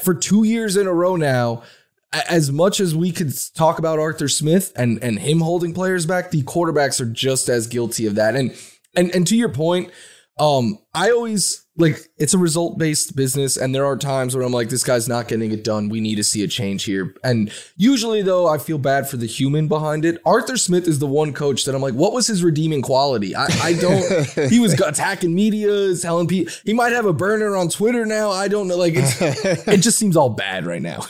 for 0.01 0.13
two 0.13 0.43
years 0.43 0.75
in 0.75 0.87
a 0.87 0.93
row 0.93 1.15
now 1.15 1.63
as 2.11 2.51
much 2.51 2.79
as 2.79 2.95
we 2.95 3.11
could 3.11 3.33
talk 3.55 3.79
about 3.79 3.99
Arthur 3.99 4.27
Smith 4.27 4.71
and 4.75 5.01
and 5.03 5.19
him 5.19 5.41
holding 5.41 5.73
players 5.73 6.05
back, 6.05 6.31
the 6.31 6.43
quarterbacks 6.43 6.99
are 6.99 7.05
just 7.05 7.49
as 7.49 7.67
guilty 7.67 8.05
of 8.05 8.15
that. 8.15 8.35
And 8.35 8.55
and 8.95 9.13
and 9.13 9.27
to 9.27 9.35
your 9.35 9.49
point, 9.49 9.91
um, 10.39 10.79
I 10.93 11.11
always 11.11 11.65
like 11.77 11.99
it's 12.17 12.33
a 12.33 12.37
result 12.37 12.77
based 12.77 13.15
business 13.15 13.57
and 13.57 13.73
there 13.73 13.85
are 13.85 13.95
times 13.95 14.35
where 14.35 14.43
I'm 14.43 14.51
like 14.51 14.69
this 14.69 14.83
guy's 14.83 15.07
not 15.07 15.27
getting 15.27 15.51
it 15.51 15.63
done. 15.63 15.87
We 15.87 16.01
need 16.01 16.15
to 16.15 16.23
see 16.23 16.43
a 16.43 16.47
change 16.47 16.83
here. 16.83 17.15
And 17.23 17.51
usually 17.77 18.21
though 18.21 18.47
I 18.47 18.57
feel 18.57 18.79
bad 18.79 19.07
for 19.07 19.17
the 19.17 19.27
human 19.27 19.67
behind 19.67 20.03
it. 20.03 20.19
Arthur 20.25 20.57
Smith 20.57 20.87
is 20.87 20.99
the 20.99 21.07
one 21.07 21.31
coach 21.31 21.65
that 21.65 21.75
I'm 21.75 21.81
like 21.81 21.93
what 21.93 22.13
was 22.13 22.25
his 22.25 22.43
redeeming 22.43 22.81
quality? 22.81 23.35
I, 23.35 23.45
I 23.61 23.73
don't 23.73 24.27
he 24.49 24.59
was 24.59 24.79
attacking 24.79 25.35
media 25.35 25.95
telling 25.95 26.27
people 26.27 26.53
he 26.65 26.73
might 26.73 26.91
have 26.91 27.05
a 27.05 27.13
burner 27.13 27.55
on 27.55 27.69
Twitter 27.69 28.05
now. 28.05 28.31
I 28.31 28.47
don't 28.47 28.67
know. 28.67 28.77
Like 28.77 28.93
it's, 28.95 29.21
it 29.67 29.77
just 29.77 29.99
seems 29.99 30.17
all 30.17 30.29
bad 30.29 30.65
right 30.65 30.81
now 30.81 31.05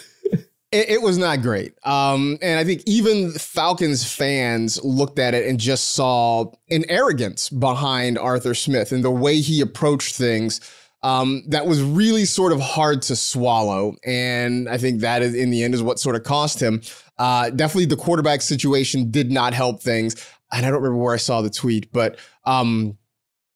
It, 0.71 0.89
it, 0.89 1.01
was 1.01 1.17
not 1.17 1.41
great. 1.41 1.73
Um, 1.83 2.37
and 2.43 2.59
I 2.59 2.63
think 2.63 2.83
even 2.85 3.31
Falcons 3.31 4.11
fans 4.11 4.83
looked 4.83 5.17
at 5.17 5.33
it 5.33 5.47
and 5.47 5.59
just 5.59 5.91
saw 5.91 6.51
an 6.69 6.85
arrogance 6.89 7.49
behind 7.49 8.19
Arthur 8.19 8.53
Smith 8.53 8.91
and 8.91 9.03
the 9.03 9.09
way 9.09 9.39
he 9.41 9.61
approached 9.61 10.15
things. 10.15 10.61
Um, 11.01 11.43
that 11.47 11.65
was 11.65 11.81
really 11.81 12.25
sort 12.25 12.51
of 12.51 12.59
hard 12.59 13.01
to 13.03 13.15
swallow. 13.15 13.95
And 14.05 14.67
I 14.69 14.77
think 14.77 14.99
that 15.01 15.21
is, 15.21 15.33
in 15.33 15.49
the 15.49 15.63
end 15.63 15.73
is 15.73 15.81
what 15.81 15.97
sort 15.97 16.15
of 16.15 16.23
cost 16.23 16.61
him. 16.61 16.81
Uh, 17.17 17.49
definitely 17.49 17.85
the 17.85 17.95
quarterback 17.95 18.41
situation 18.41 19.09
did 19.09 19.31
not 19.31 19.53
help 19.53 19.81
things. 19.81 20.15
And 20.51 20.65
I 20.65 20.69
don't 20.69 20.81
remember 20.81 21.01
where 21.01 21.13
I 21.13 21.17
saw 21.17 21.41
the 21.41 21.49
tweet, 21.49 21.91
but 21.91 22.19
um, 22.43 22.97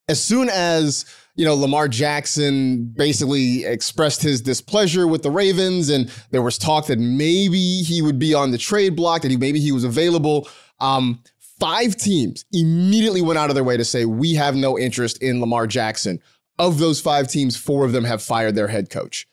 as 0.07 0.23
soon 0.23 0.49
as 0.49 1.05
you 1.35 1.45
know, 1.45 1.55
Lamar 1.55 1.87
Jackson 1.87 2.85
basically 2.95 3.65
expressed 3.65 4.21
his 4.21 4.41
displeasure 4.41 5.07
with 5.07 5.23
the 5.23 5.31
Ravens, 5.31 5.89
and 5.89 6.11
there 6.31 6.41
was 6.41 6.57
talk 6.57 6.87
that 6.87 6.99
maybe 6.99 7.81
he 7.81 8.01
would 8.01 8.19
be 8.19 8.33
on 8.33 8.51
the 8.51 8.57
trade 8.57 8.95
block, 8.95 9.23
that 9.23 9.31
he 9.31 9.37
maybe 9.37 9.59
he 9.59 9.71
was 9.71 9.83
available. 9.83 10.47
Um, 10.79 11.23
five 11.59 11.95
teams 11.95 12.45
immediately 12.51 13.21
went 13.21 13.39
out 13.39 13.49
of 13.49 13.55
their 13.55 13.63
way 13.63 13.77
to 13.77 13.85
say 13.85 14.05
we 14.05 14.35
have 14.35 14.55
no 14.55 14.77
interest 14.77 15.21
in 15.23 15.39
Lamar 15.39 15.65
Jackson. 15.65 16.19
Of 16.59 16.77
those 16.77 17.01
five 17.01 17.27
teams, 17.27 17.57
four 17.57 17.83
of 17.83 17.93
them 17.93 18.03
have 18.03 18.21
fired 18.21 18.53
their 18.53 18.67
head 18.67 18.91
coach. 18.91 19.27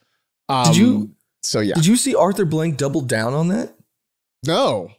Um, 0.49 0.65
did 0.65 0.77
you? 0.77 1.11
So 1.43 1.61
yeah. 1.61 1.75
Did 1.75 1.85
you 1.85 1.97
see 1.97 2.15
Arthur 2.15 2.47
Blank 2.47 2.79
double 2.79 3.03
down 3.03 3.35
on 3.35 3.49
that? 3.49 3.75
No. 4.47 4.91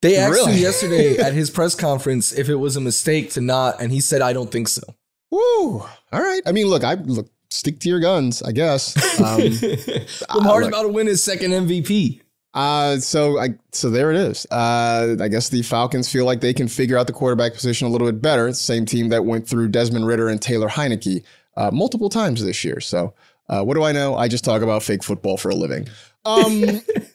They 0.00 0.16
asked 0.16 0.32
really? 0.32 0.52
him 0.52 0.62
yesterday 0.62 1.16
at 1.22 1.34
his 1.34 1.50
press 1.50 1.74
conference 1.74 2.32
if 2.32 2.48
it 2.48 2.54
was 2.54 2.76
a 2.76 2.80
mistake 2.80 3.30
to 3.32 3.42
not, 3.42 3.82
and 3.82 3.92
he 3.92 4.00
said, 4.00 4.22
"I 4.22 4.32
don't 4.32 4.50
think 4.50 4.68
so." 4.68 4.82
Woo! 5.30 5.80
All 5.80 5.88
right. 6.12 6.42
I 6.46 6.52
mean, 6.52 6.66
look, 6.66 6.84
I 6.84 6.94
look 6.94 7.28
stick 7.50 7.80
to 7.80 7.88
your 7.88 8.00
guns, 8.00 8.42
I 8.42 8.52
guess. 8.52 8.96
Um, 9.20 9.52
Lamar's 10.34 10.66
about 10.66 10.82
to 10.82 10.88
win 10.88 11.06
his 11.06 11.22
second 11.22 11.50
MVP. 11.50 12.20
Uh, 12.54 12.96
so 12.96 13.38
I 13.38 13.50
so 13.70 13.90
there 13.90 14.10
it 14.10 14.16
is. 14.16 14.46
Uh, 14.50 15.16
I 15.20 15.28
guess 15.28 15.50
the 15.50 15.62
Falcons 15.62 16.10
feel 16.10 16.24
like 16.24 16.40
they 16.40 16.54
can 16.54 16.68
figure 16.68 16.96
out 16.96 17.06
the 17.06 17.12
quarterback 17.12 17.52
position 17.52 17.86
a 17.86 17.90
little 17.90 18.10
bit 18.10 18.22
better. 18.22 18.48
It's 18.48 18.58
the 18.58 18.64
same 18.64 18.86
team 18.86 19.10
that 19.10 19.24
went 19.24 19.46
through 19.46 19.68
Desmond 19.68 20.06
Ridder 20.06 20.28
and 20.28 20.40
Taylor 20.40 20.68
Heinicke 20.68 21.22
uh, 21.56 21.70
multiple 21.70 22.08
times 22.08 22.42
this 22.42 22.64
year. 22.64 22.80
So 22.80 23.14
uh, 23.48 23.62
what 23.62 23.74
do 23.74 23.82
I 23.82 23.92
know? 23.92 24.16
I 24.16 24.26
just 24.28 24.44
talk 24.44 24.62
about 24.62 24.82
fake 24.82 25.04
football 25.04 25.36
for 25.36 25.50
a 25.50 25.54
living. 25.54 25.86
Um, 26.24 26.80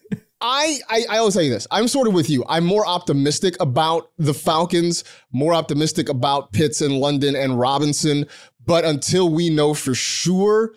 I, 0.46 0.80
I 0.90 1.06
I 1.10 1.18
always 1.18 1.34
tell 1.34 1.44
you 1.44 1.50
this. 1.50 1.66
I'm 1.72 1.88
sort 1.88 2.08
of 2.08 2.14
with 2.14 2.30
you. 2.30 2.46
I'm 2.48 2.66
more 2.66 2.86
optimistic 2.86 3.56
about 3.60 4.12
the 4.20 4.34
Falcons, 4.34 5.04
more 5.32 5.56
optimistic 5.56 6.08
about 6.08 6.52
Pitts 6.52 6.82
and 6.82 7.00
London 7.00 7.36
and 7.36 7.60
Robinson. 7.60 8.28
But 8.64 8.86
until 8.86 9.28
we 9.30 9.50
know 9.50 9.74
for 9.74 9.96
sure 9.96 10.74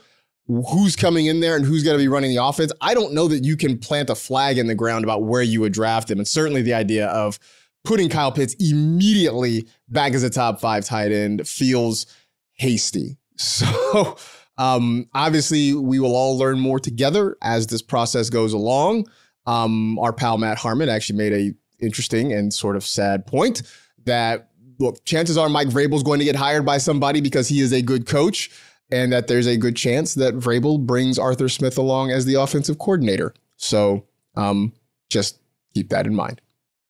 who's 0.46 0.96
coming 0.96 1.26
in 1.26 1.40
there 1.40 1.54
and 1.54 1.66
who's 1.66 1.84
going 1.84 1.98
to 1.98 2.02
be 2.02 2.08
running 2.08 2.34
the 2.34 2.42
offense, 2.42 2.72
I 2.80 2.94
don't 2.94 3.12
know 3.12 3.28
that 3.28 3.44
you 3.44 3.56
can 3.58 3.78
plant 3.78 4.08
a 4.08 4.14
flag 4.14 4.56
in 4.56 4.68
the 4.68 4.74
ground 4.74 5.04
about 5.04 5.24
where 5.24 5.42
you 5.42 5.60
would 5.60 5.74
draft 5.74 6.10
him. 6.10 6.18
And 6.18 6.26
certainly 6.26 6.62
the 6.62 6.72
idea 6.72 7.08
of 7.08 7.38
putting 7.84 8.08
Kyle 8.08 8.32
Pitts 8.32 8.54
immediately 8.54 9.68
back 9.88 10.14
as 10.14 10.22
a 10.22 10.30
top 10.30 10.60
five 10.60 10.86
tight 10.86 11.12
end 11.12 11.46
feels 11.46 12.06
hasty. 12.54 13.18
So 13.40 14.16
um, 14.56 15.08
obviously, 15.14 15.72
we 15.72 16.00
will 16.00 16.16
all 16.16 16.36
learn 16.36 16.58
more 16.58 16.80
together 16.80 17.36
as 17.40 17.68
this 17.68 17.82
process 17.82 18.30
goes 18.30 18.52
along. 18.52 19.06
Um, 19.48 19.98
our 19.98 20.12
pal 20.12 20.36
Matt 20.36 20.58
Harmon 20.58 20.88
actually 20.88 21.16
made 21.16 21.32
a 21.32 21.54
interesting 21.84 22.32
and 22.32 22.52
sort 22.52 22.76
of 22.76 22.84
sad 22.84 23.26
point 23.26 23.62
that 24.04 24.50
look, 24.78 25.04
chances 25.04 25.36
are 25.36 25.48
Mike 25.48 25.68
Vrabel's 25.68 26.02
going 26.02 26.18
to 26.18 26.24
get 26.24 26.36
hired 26.36 26.64
by 26.64 26.78
somebody 26.78 27.20
because 27.20 27.48
he 27.48 27.60
is 27.60 27.72
a 27.72 27.82
good 27.82 28.06
coach, 28.06 28.50
and 28.90 29.12
that 29.12 29.26
there's 29.26 29.46
a 29.46 29.56
good 29.56 29.74
chance 29.74 30.14
that 30.14 30.34
Vrabel 30.34 30.84
brings 30.84 31.18
Arthur 31.18 31.48
Smith 31.48 31.78
along 31.78 32.10
as 32.10 32.24
the 32.24 32.34
offensive 32.34 32.78
coordinator. 32.78 33.34
So 33.56 34.04
um, 34.36 34.72
just 35.08 35.40
keep 35.74 35.88
that 35.90 36.06
in 36.06 36.14
mind. 36.14 36.40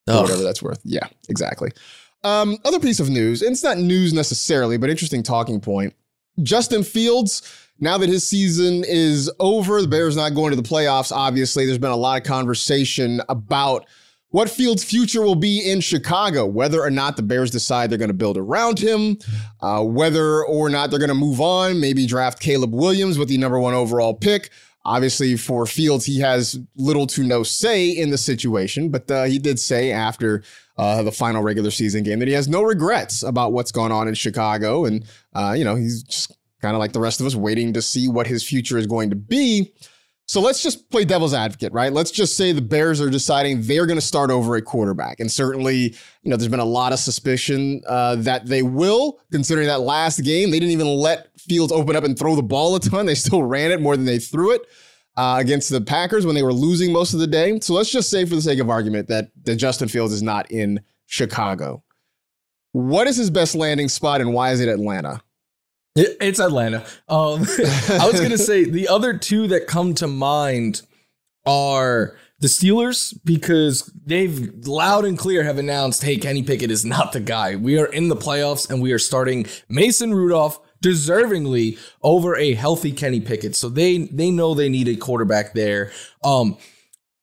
Oh. 0.09 0.23
Whatever 0.23 0.43
that's 0.43 0.63
worth. 0.63 0.81
Yeah, 0.85 1.07
exactly. 1.29 1.71
Um, 2.25 2.59
other 2.65 2.81
piece 2.81 2.99
of 2.99 3.09
news, 3.09 3.43
and 3.43 3.53
it's 3.53 3.63
not 3.63 3.79
news 3.79 4.13
necessarily, 4.13 4.77
but 4.77 4.91
interesting 4.91 5.23
talking 5.23 5.61
point. 5.61 5.95
Justin 6.43 6.83
Fields 6.83 7.43
now 7.81 7.99
that 7.99 8.09
his 8.09 8.27
season 8.27 8.85
is 8.87 9.31
over, 9.39 9.81
the 9.81 9.89
Bears 9.89 10.17
not 10.17 10.35
going 10.35 10.51
to 10.51 10.57
the 10.57 10.69
playoffs, 10.69 11.13
obviously, 11.13 11.67
there's 11.67 11.79
been 11.79 11.91
a 11.91 11.97
lot 11.97 12.21
of 12.21 12.27
conversation 12.27 13.21
about 13.29 13.87
what 14.31 14.51
Fields' 14.51 14.85
future 14.85 15.23
will 15.23 15.35
be 15.35 15.61
in 15.61 15.81
Chicago, 15.81 16.45
whether 16.45 16.83
or 16.83 16.91
not 16.91 17.17
the 17.17 17.23
Bears 17.23 17.51
decide 17.51 17.89
they're 17.89 17.99
going 17.99 18.09
to 18.09 18.15
build 18.15 18.37
around 18.37 18.79
him, 18.79 19.17
uh, 19.63 19.83
whether 19.83 20.45
or 20.45 20.69
not 20.69 20.91
they're 20.91 20.99
going 20.99 21.09
to 21.09 21.15
move 21.15 21.41
on, 21.41 21.81
maybe 21.81 22.07
draft 22.07 22.41
Caleb 22.41 22.75
Williams 22.75 23.19
with 23.19 23.29
the 23.29 23.39
number 23.39 23.59
one 23.59 23.75
overall 23.75 24.15
pick. 24.15 24.51
Obviously, 24.85 25.37
for 25.37 25.67
Fields, 25.67 26.05
he 26.05 26.21
has 26.21 26.59
little 26.77 27.07
to 27.09 27.23
no 27.23 27.43
say 27.43 27.89
in 27.89 28.11
the 28.11 28.19
situation, 28.19 28.91
but 28.91 29.11
uh, 29.11 29.25
he 29.25 29.39
did 29.39 29.59
say 29.59 29.93
after 29.93 30.43
uh, 30.77 31.03
the 31.03 31.13
final 31.13 31.43
regular 31.43 31.71
season 31.71 32.03
game 32.03 32.19
that 32.21 32.29
he 32.29 32.35
has 32.35 32.49
no 32.49 32.63
regrets 32.63 33.23
about 33.23 33.53
what's 33.53 33.73
gone 33.73 33.93
on 33.93 34.09
in 34.09 34.15
Chicago. 34.15 34.85
And, 34.85 35.05
uh, 35.35 35.55
you 35.57 35.65
know, 35.65 35.75
he's 35.75 36.03
just 36.03 36.38
kind 36.61 36.75
of 36.75 36.81
like 36.81 36.93
the 36.93 37.01
rest 37.01 37.21
of 37.21 37.27
us, 37.27 37.35
waiting 37.35 37.73
to 37.73 37.83
see 37.83 38.09
what 38.09 38.27
his 38.27 38.43
future 38.43 38.79
is 38.79 38.87
going 38.87 39.11
to 39.11 39.17
be. 39.17 39.73
So 40.29 40.43
let's 40.43 40.63
just 40.63 40.91
play 40.91 41.07
devil's 41.07 41.33
advocate, 41.33 41.73
right? 41.73 41.91
Let's 41.91 42.11
just 42.11 42.37
say 42.37 42.53
the 42.53 42.61
Bears 42.61 43.01
are 43.01 43.09
deciding 43.09 43.63
they're 43.63 43.87
going 43.87 43.99
to 43.99 44.05
start 44.05 44.31
over 44.31 44.57
a 44.57 44.63
quarterback. 44.63 45.21
And 45.21 45.33
certainly, 45.33 45.95
you 46.23 46.31
know, 46.31 46.37
there's 46.37 46.51
been 46.51 46.61
a 46.61 46.67
lot 46.67 46.93
of 46.93 46.99
suspicion 46.99 47.81
uh, 47.89 48.17
that 48.17 48.45
they 48.45 48.63
will, 48.63 49.21
considering 49.33 49.69
that 49.69 49.81
last 49.81 50.21
game, 50.21 50.51
they 50.51 50.61
didn't 50.61 50.73
even 50.73 50.87
let 50.87 51.29
Fields 51.41 51.73
open 51.73 51.97
up 51.97 52.05
and 52.05 52.19
throw 52.19 52.37
the 52.37 52.43
ball 52.43 52.77
a 52.77 52.81
ton. 52.81 53.07
They 53.09 53.15
still 53.15 53.43
ran 53.43 53.71
it 53.71 53.81
more 53.81 53.97
than 53.97 54.05
they 54.05 54.19
threw 54.19 54.53
it 54.53 54.67
uh, 55.17 55.39
against 55.41 55.71
the 55.71 55.81
Packers 55.81 56.27
when 56.27 56.35
they 56.35 56.43
were 56.43 56.53
losing 56.53 56.93
most 56.93 57.15
of 57.15 57.21
the 57.21 57.27
day. 57.27 57.59
So 57.61 57.73
let's 57.73 57.91
just 57.91 58.11
say, 58.11 58.27
for 58.27 58.35
the 58.35 58.43
sake 58.43 58.59
of 58.59 58.69
argument, 58.69 59.09
that, 59.09 59.31
that 59.45 59.57
Justin 59.57 59.89
Fields 59.89 60.13
is 60.13 60.23
not 60.23 60.51
in 60.51 60.81
Chicago. 61.07 61.83
What 62.73 63.07
is 63.07 63.17
his 63.17 63.31
best 63.31 63.55
landing 63.55 63.89
spot 63.89 64.21
and 64.21 64.35
why 64.35 64.53
is 64.53 64.61
it 64.61 64.69
Atlanta? 64.69 65.23
It's 65.97 66.39
Atlanta. 66.41 66.85
Um, 67.09 67.41
I 67.89 68.09
was 68.11 68.21
gonna 68.21 68.39
say 68.39 68.65
the 68.65 68.89
other 68.89 69.17
two 69.17 69.49
that 69.49 69.67
come 69.67 69.95
to 69.95 70.07
mind 70.07 70.83
are 71.47 72.17
the 72.41 72.47
Steelers 72.47 73.19
because 73.25 73.91
they've 74.07 74.55
loud 74.67 75.05
and 75.05 75.19
clear 75.19 75.43
have 75.43 75.59
announced, 75.59 76.05
"Hey, 76.05 76.17
Kenny 76.17 76.43
Pickett 76.43 76.71
is 76.71 76.85
not 76.85 77.13
the 77.13 77.21
guy. 77.21 77.57
We 77.57 77.79
are 77.79 77.87
in 77.87 78.09
the 78.09 78.17
playoffs 78.17 78.71
and 78.71 78.81
we 78.81 78.93
are 78.93 78.99
starting 78.99 79.47
Mason 79.69 80.15
Rudolph." 80.15 80.61
Deservingly 80.81 81.77
over 82.03 82.37
a 82.37 82.55
healthy 82.55 82.93
Kenny 82.93 83.21
Pickett, 83.21 83.57
so 83.57 83.69
they 83.69 83.99
they 83.99 84.31
know 84.31 84.55
they 84.55 84.69
need 84.69 84.87
a 84.87 84.95
quarterback 84.95 85.53
there. 85.53 85.91
Um, 86.23 86.57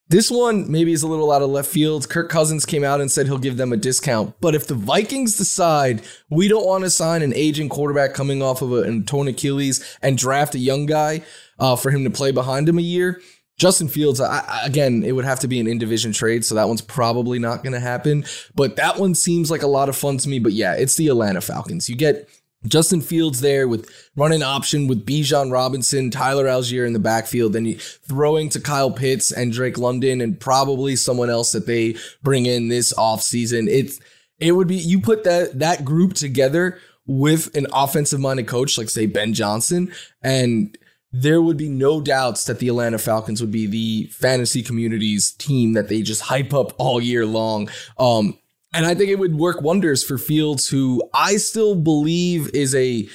this 0.07 0.29
one 0.29 0.71
maybe 0.71 0.91
is 0.91 1.03
a 1.03 1.07
little 1.07 1.31
out 1.31 1.41
of 1.41 1.49
left 1.49 1.69
field. 1.69 2.07
Kirk 2.09 2.29
Cousins 2.29 2.65
came 2.65 2.83
out 2.83 3.01
and 3.01 3.11
said 3.11 3.25
he'll 3.25 3.37
give 3.37 3.57
them 3.57 3.73
a 3.73 3.77
discount. 3.77 4.35
But 4.39 4.53
if 4.55 4.67
the 4.67 4.75
Vikings 4.75 5.37
decide 5.37 6.01
we 6.29 6.47
don't 6.47 6.65
want 6.65 6.83
to 6.83 6.89
sign 6.89 7.21
an 7.21 7.33
aging 7.33 7.69
quarterback 7.69 8.13
coming 8.13 8.41
off 8.41 8.61
of 8.61 8.71
an 8.73 9.05
torn 9.05 9.27
Achilles 9.27 9.97
and 10.01 10.17
draft 10.17 10.55
a 10.55 10.59
young 10.59 10.85
guy 10.85 11.21
uh, 11.57 11.75
for 11.75 11.91
him 11.91 12.03
to 12.03 12.09
play 12.09 12.31
behind 12.31 12.69
him 12.69 12.77
a 12.77 12.83
year, 12.83 13.19
Justin 13.57 13.87
Fields, 13.87 14.19
I, 14.19 14.61
again, 14.65 15.03
it 15.03 15.13
would 15.13 15.25
have 15.25 15.39
to 15.39 15.47
be 15.47 15.59
an 15.59 15.67
in 15.67 15.77
division 15.77 16.11
trade, 16.11 16.43
so 16.43 16.55
that 16.55 16.67
one's 16.67 16.81
probably 16.81 17.39
not 17.39 17.63
going 17.63 17.73
to 17.73 17.79
happen. 17.79 18.25
But 18.53 18.75
that 18.75 18.99
one 18.99 19.15
seems 19.15 19.49
like 19.49 19.63
a 19.63 19.67
lot 19.67 19.87
of 19.87 19.95
fun 19.95 20.17
to 20.17 20.29
me. 20.29 20.39
But 20.39 20.51
yeah, 20.51 20.73
it's 20.73 20.95
the 20.95 21.07
Atlanta 21.07 21.39
Falcons. 21.39 21.89
You 21.89 21.95
get 21.95 22.29
Justin 22.67 23.01
Fields 23.01 23.41
there 23.41 23.67
with 23.67 23.89
running 24.15 24.43
option 24.43 24.87
with 24.87 25.05
Bijan 25.05 25.51
Robinson, 25.51 26.11
Tyler 26.11 26.45
Allgeier 26.45 26.85
in 26.85 26.93
the 26.93 26.99
backfield, 26.99 27.53
then 27.53 27.65
you 27.65 27.77
throwing 27.77 28.49
to 28.49 28.59
Kyle 28.59 28.91
Pitts 28.91 29.31
and 29.31 29.51
Drake 29.51 29.77
London 29.77 30.21
and 30.21 30.39
probably 30.39 30.95
someone 30.95 31.29
else 31.29 31.51
that 31.51 31.67
they 31.67 31.95
bring 32.23 32.45
in 32.45 32.67
this 32.67 32.93
offseason. 32.93 33.67
It's 33.69 33.99
it 34.39 34.53
would 34.53 34.67
be 34.67 34.75
you 34.75 34.99
put 34.99 35.23
that 35.23 35.59
that 35.59 35.85
group 35.85 36.13
together 36.13 36.79
with 37.07 37.55
an 37.55 37.67
offensive 37.71 38.19
minded 38.19 38.47
coach 38.47 38.77
like 38.77 38.89
say 38.89 39.05
Ben 39.05 39.33
Johnson 39.33 39.91
and 40.23 40.75
there 41.21 41.41
would 41.41 41.55
be 41.55 41.69
no 41.69 42.01
doubts 42.01 42.45
that 42.45 42.59
the 42.59 42.67
Atlanta 42.67 42.97
Falcons 42.97 43.39
would 43.39 43.51
be 43.51 43.67
the 43.67 44.07
fantasy 44.11 44.61
community's 44.61 45.31
team 45.31 45.73
that 45.73 45.87
they 45.87 46.01
just 46.01 46.23
hype 46.23 46.53
up 46.53 46.73
all 46.77 46.99
year 46.99 47.25
long. 47.25 47.69
Um, 47.97 48.37
and 48.75 48.85
I 48.85 48.93
think 48.93 49.09
it 49.09 49.19
would 49.19 49.35
work 49.35 49.61
wonders 49.61 50.03
for 50.03 50.17
Fields, 50.17 50.67
who 50.67 51.01
I 51.13 51.37
still 51.37 51.75
believe 51.75 52.49
is 52.53 52.75
a 52.75 53.07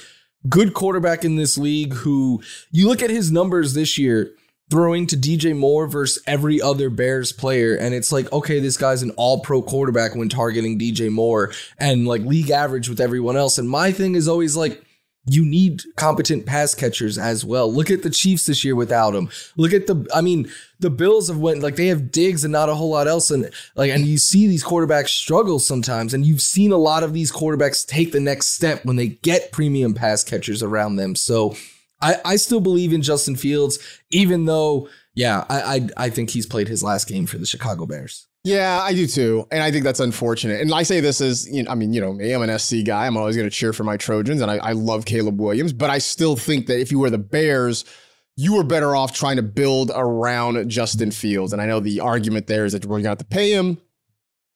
good 0.48 0.72
quarterback 0.74 1.24
in 1.24 1.36
this 1.36 1.58
league. 1.58 1.92
Who 1.92 2.42
you 2.70 2.88
look 2.88 3.02
at 3.02 3.10
his 3.10 3.30
numbers 3.30 3.74
this 3.74 3.98
year, 3.98 4.32
throwing 4.70 5.06
to 5.08 5.16
DJ 5.16 5.56
Moore 5.56 5.86
versus 5.86 6.22
every 6.26 6.62
other 6.62 6.88
Bears 6.88 7.32
player. 7.32 7.74
And 7.74 7.94
it's 7.94 8.10
like, 8.10 8.32
okay, 8.32 8.60
this 8.60 8.76
guy's 8.76 9.02
an 9.02 9.10
all 9.12 9.40
pro 9.40 9.60
quarterback 9.60 10.14
when 10.14 10.28
targeting 10.28 10.78
DJ 10.78 11.10
Moore 11.10 11.52
and 11.78 12.06
like 12.06 12.22
league 12.22 12.50
average 12.50 12.88
with 12.88 13.00
everyone 13.00 13.36
else. 13.36 13.58
And 13.58 13.68
my 13.68 13.92
thing 13.92 14.14
is 14.14 14.28
always 14.28 14.56
like, 14.56 14.82
you 15.26 15.44
need 15.44 15.82
competent 15.96 16.46
pass 16.46 16.74
catchers 16.74 17.18
as 17.18 17.44
well. 17.44 17.72
Look 17.72 17.90
at 17.90 18.02
the 18.02 18.10
Chiefs 18.10 18.46
this 18.46 18.64
year 18.64 18.74
without 18.74 19.14
him. 19.14 19.28
Look 19.56 19.72
at 19.72 19.86
the, 19.86 20.08
I 20.14 20.22
mean, 20.22 20.50
the 20.78 20.90
Bills 20.90 21.28
have 21.28 21.36
went 21.36 21.62
like 21.62 21.76
they 21.76 21.88
have 21.88 22.10
Diggs 22.10 22.42
and 22.42 22.52
not 22.52 22.70
a 22.70 22.74
whole 22.74 22.90
lot 22.90 23.06
else, 23.06 23.30
and 23.30 23.50
like, 23.76 23.90
and 23.90 24.06
you 24.06 24.16
see 24.16 24.46
these 24.46 24.64
quarterbacks 24.64 25.08
struggle 25.08 25.58
sometimes, 25.58 26.14
and 26.14 26.24
you've 26.24 26.40
seen 26.40 26.72
a 26.72 26.78
lot 26.78 27.02
of 27.02 27.12
these 27.12 27.30
quarterbacks 27.30 27.86
take 27.86 28.12
the 28.12 28.20
next 28.20 28.54
step 28.54 28.84
when 28.84 28.96
they 28.96 29.08
get 29.08 29.52
premium 29.52 29.92
pass 29.94 30.24
catchers 30.24 30.62
around 30.62 30.96
them. 30.96 31.14
So, 31.14 31.54
I, 32.00 32.16
I 32.24 32.36
still 32.36 32.60
believe 32.60 32.94
in 32.94 33.02
Justin 33.02 33.36
Fields, 33.36 33.78
even 34.10 34.46
though, 34.46 34.88
yeah, 35.14 35.44
I, 35.50 35.60
I 35.60 35.88
I 36.06 36.10
think 36.10 36.30
he's 36.30 36.46
played 36.46 36.68
his 36.68 36.82
last 36.82 37.06
game 37.06 37.26
for 37.26 37.36
the 37.36 37.44
Chicago 37.44 37.84
Bears. 37.84 38.26
Yeah, 38.42 38.80
I 38.82 38.94
do 38.94 39.06
too. 39.06 39.46
And 39.50 39.62
I 39.62 39.70
think 39.70 39.84
that's 39.84 40.00
unfortunate. 40.00 40.60
And 40.62 40.72
I 40.72 40.82
say 40.82 41.00
this 41.00 41.20
as, 41.20 41.46
you 41.50 41.62
know, 41.62 41.70
I 41.70 41.74
mean, 41.74 41.92
you 41.92 42.00
know, 42.00 42.14
me, 42.14 42.32
I'm 42.32 42.42
an 42.42 42.58
SC 42.58 42.76
guy. 42.84 43.06
I'm 43.06 43.16
always 43.16 43.36
going 43.36 43.48
to 43.48 43.54
cheer 43.54 43.74
for 43.74 43.84
my 43.84 43.98
Trojans 43.98 44.40
and 44.40 44.50
I, 44.50 44.56
I 44.56 44.72
love 44.72 45.04
Caleb 45.04 45.38
Williams, 45.38 45.74
but 45.74 45.90
I 45.90 45.98
still 45.98 46.36
think 46.36 46.66
that 46.66 46.80
if 46.80 46.90
you 46.90 46.98
were 46.98 47.10
the 47.10 47.18
Bears, 47.18 47.84
you 48.36 48.54
were 48.54 48.64
better 48.64 48.96
off 48.96 49.12
trying 49.12 49.36
to 49.36 49.42
build 49.42 49.90
around 49.94 50.70
Justin 50.70 51.10
Fields. 51.10 51.52
And 51.52 51.60
I 51.60 51.66
know 51.66 51.80
the 51.80 52.00
argument 52.00 52.46
there 52.46 52.64
is 52.64 52.72
that 52.72 52.86
we're 52.86 52.94
going 52.94 53.04
to 53.04 53.08
have 53.10 53.18
to 53.18 53.24
pay 53.26 53.52
him. 53.52 53.78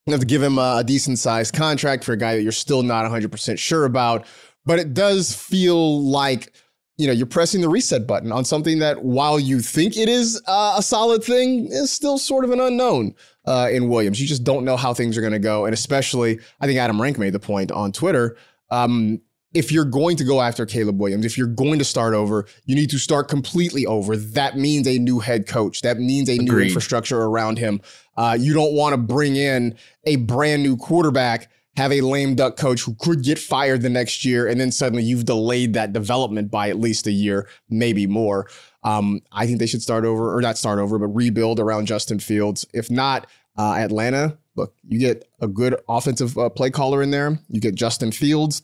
You 0.07 0.13
have 0.13 0.21
to 0.21 0.27
give 0.27 0.43
him 0.43 0.59
a, 0.59 0.83
decent 0.85 1.19
sized 1.19 1.55
contract 1.55 2.05
for 2.05 2.13
a 2.13 2.17
guy 2.17 2.37
that 2.37 2.43
you're 2.43 2.53
still 2.53 2.83
not 2.83 3.11
100% 3.11 3.59
sure 3.59 3.85
about. 3.85 4.27
But 4.65 4.79
it 4.79 4.95
does 4.95 5.35
feel 5.35 6.03
like, 6.03 6.55
you 6.97 7.07
know, 7.07 7.13
you're 7.13 7.27
pressing 7.27 7.61
the 7.61 7.69
reset 7.69 8.07
button 8.07 8.33
on 8.33 8.47
something 8.47 8.79
that, 8.79 9.05
while 9.05 9.39
you 9.39 9.61
think 9.61 9.99
it 9.99 10.09
is 10.09 10.41
uh, 10.47 10.77
a 10.79 10.83
solid 10.83 11.23
thing, 11.23 11.67
is 11.67 11.91
still 11.91 12.17
sort 12.17 12.45
of 12.45 12.51
an 12.51 12.61
unknown 12.61 13.15
uh, 13.47 13.69
in 13.71 13.89
Williams. 13.89 14.21
You 14.21 14.27
just 14.27 14.45
don't 14.45 14.65
know 14.65 14.77
how 14.77 14.95
things 14.95 15.17
are 15.17 15.21
going 15.21 15.33
to 15.33 15.39
go. 15.39 15.65
And 15.65 15.75
especially, 15.75 16.41
I 16.61 16.67
think 16.67 16.79
Adam 16.79 17.01
Rank 17.01 17.19
made 17.19 17.33
the 17.33 17.41
point 17.41 17.71
on 17.71 17.93
Twitter. 17.93 18.37
Um, 18.71 19.21
if 19.53 19.71
you're 19.71 19.85
going 19.85 20.17
to 20.17 20.25
go 20.25 20.41
after 20.41 20.67
Caleb 20.67 21.01
Williams, 21.01 21.25
if 21.25 21.39
you're 21.39 21.47
going 21.47 21.79
to 21.79 21.85
start 21.85 22.13
over, 22.13 22.47
you 22.65 22.75
need 22.75 22.91
to 22.91 22.99
start 22.99 23.29
completely 23.29 23.87
over. 23.87 24.17
That 24.17 24.59
means 24.59 24.89
a 24.89 24.99
new 24.99 25.21
head 25.21 25.47
coach. 25.47 25.83
That 25.83 25.99
means 25.99 26.29
a 26.29 26.35
Agreed. 26.35 26.49
new 26.49 26.59
infrastructure 26.59 27.23
around 27.23 27.59
him. 27.59 27.81
Uh, 28.17 28.37
you 28.39 28.53
don't 28.53 28.75
want 28.75 28.95
to 28.95 28.97
bring 28.97 29.37
in 29.37 29.77
a 30.05 30.17
brand 30.17 30.65
new 30.65 30.77
quarterback, 30.77 31.51
have 31.77 31.93
a 31.93 32.01
lame 32.01 32.35
duck 32.35 32.57
coach 32.57 32.83
who 32.83 32.95
could 32.99 33.23
get 33.23 33.39
fired 33.39 33.83
the 33.83 33.91
next 33.91 34.25
year, 34.25 34.47
and 34.49 34.61
then 34.61 34.73
suddenly 34.73 35.05
you've 35.05 35.25
delayed 35.25 35.75
that 35.75 35.93
development 35.93 36.51
by 36.51 36.69
at 36.69 36.79
least 36.81 37.07
a 37.07 37.13
year, 37.13 37.49
maybe 37.69 38.09
more. 38.09 38.49
Um, 38.85 39.21
I 39.33 39.47
think 39.47 39.59
they 39.59 39.67
should 39.67 39.83
start 39.83 40.05
over, 40.05 40.37
or 40.37 40.41
not 40.41 40.59
start 40.59 40.79
over, 40.79 40.99
but 40.99 41.09
rebuild 41.09 41.59
around 41.59 41.87
Justin 41.87 42.21
Fields. 42.21 42.67
If 42.75 42.91
not, 42.91 43.27
uh, 43.57 43.75
Atlanta, 43.79 44.37
look, 44.57 44.75
you 44.87 44.99
get 44.99 45.29
a 45.41 45.49
good 45.49 45.77
offensive 45.89 46.37
uh, 46.39 46.51
play 46.51 46.71
caller 46.71 47.03
in 47.03 47.11
there. 47.11 47.39
You 47.49 47.61
get 47.61 47.75
Justin 47.75 48.13
Fields 48.13 48.63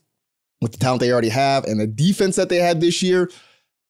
with 0.61 0.73
the 0.73 0.79
talent 0.79 1.01
they 1.01 1.11
already 1.11 1.31
have 1.31 1.65
and 1.65 1.81
the 1.81 1.87
defense 1.87 2.37
that 2.37 2.49
they 2.49 2.59
had 2.59 2.81
this 2.81 3.03
year. 3.03 3.31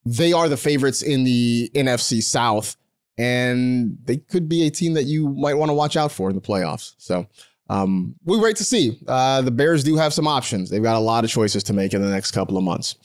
They 0.07 0.33
are 0.33 0.49
the 0.49 0.57
favorites 0.57 1.03
in 1.03 1.25
the 1.25 1.71
NFC 1.75 2.23
South, 2.23 2.77
and 3.19 3.99
they 4.05 4.17
could 4.17 4.49
be 4.49 4.67
a 4.67 4.71
team 4.71 4.95
that 4.95 5.05
you 5.05 5.29
might 5.29 5.55
want 5.55 5.69
to 5.69 5.75
watch 5.75 5.97
out 5.97 6.13
for 6.13 6.31
in 6.31 6.37
the 6.37 6.41
playoffs. 6.41 6.95
So 6.97 7.27
um, 7.69 8.17
we 8.25 8.39
wait 8.39 8.57
to 8.57 8.65
see. 8.65 8.99
Uh, 9.07 9.43
the 9.43 9.51
Bears 9.51 9.85
do 9.85 9.97
have 9.97 10.15
some 10.15 10.27
options. 10.27 10.71
They've 10.71 10.83
got 10.83 10.97
a 10.97 11.01
lot 11.01 11.25
of 11.25 11.31
choices 11.31 11.63
to 11.65 11.73
make 11.73 11.93
in 11.93 12.03
the 12.03 12.11
next 12.11 12.31
couple 12.31 12.57
of 12.57 12.65
months. 12.65 12.97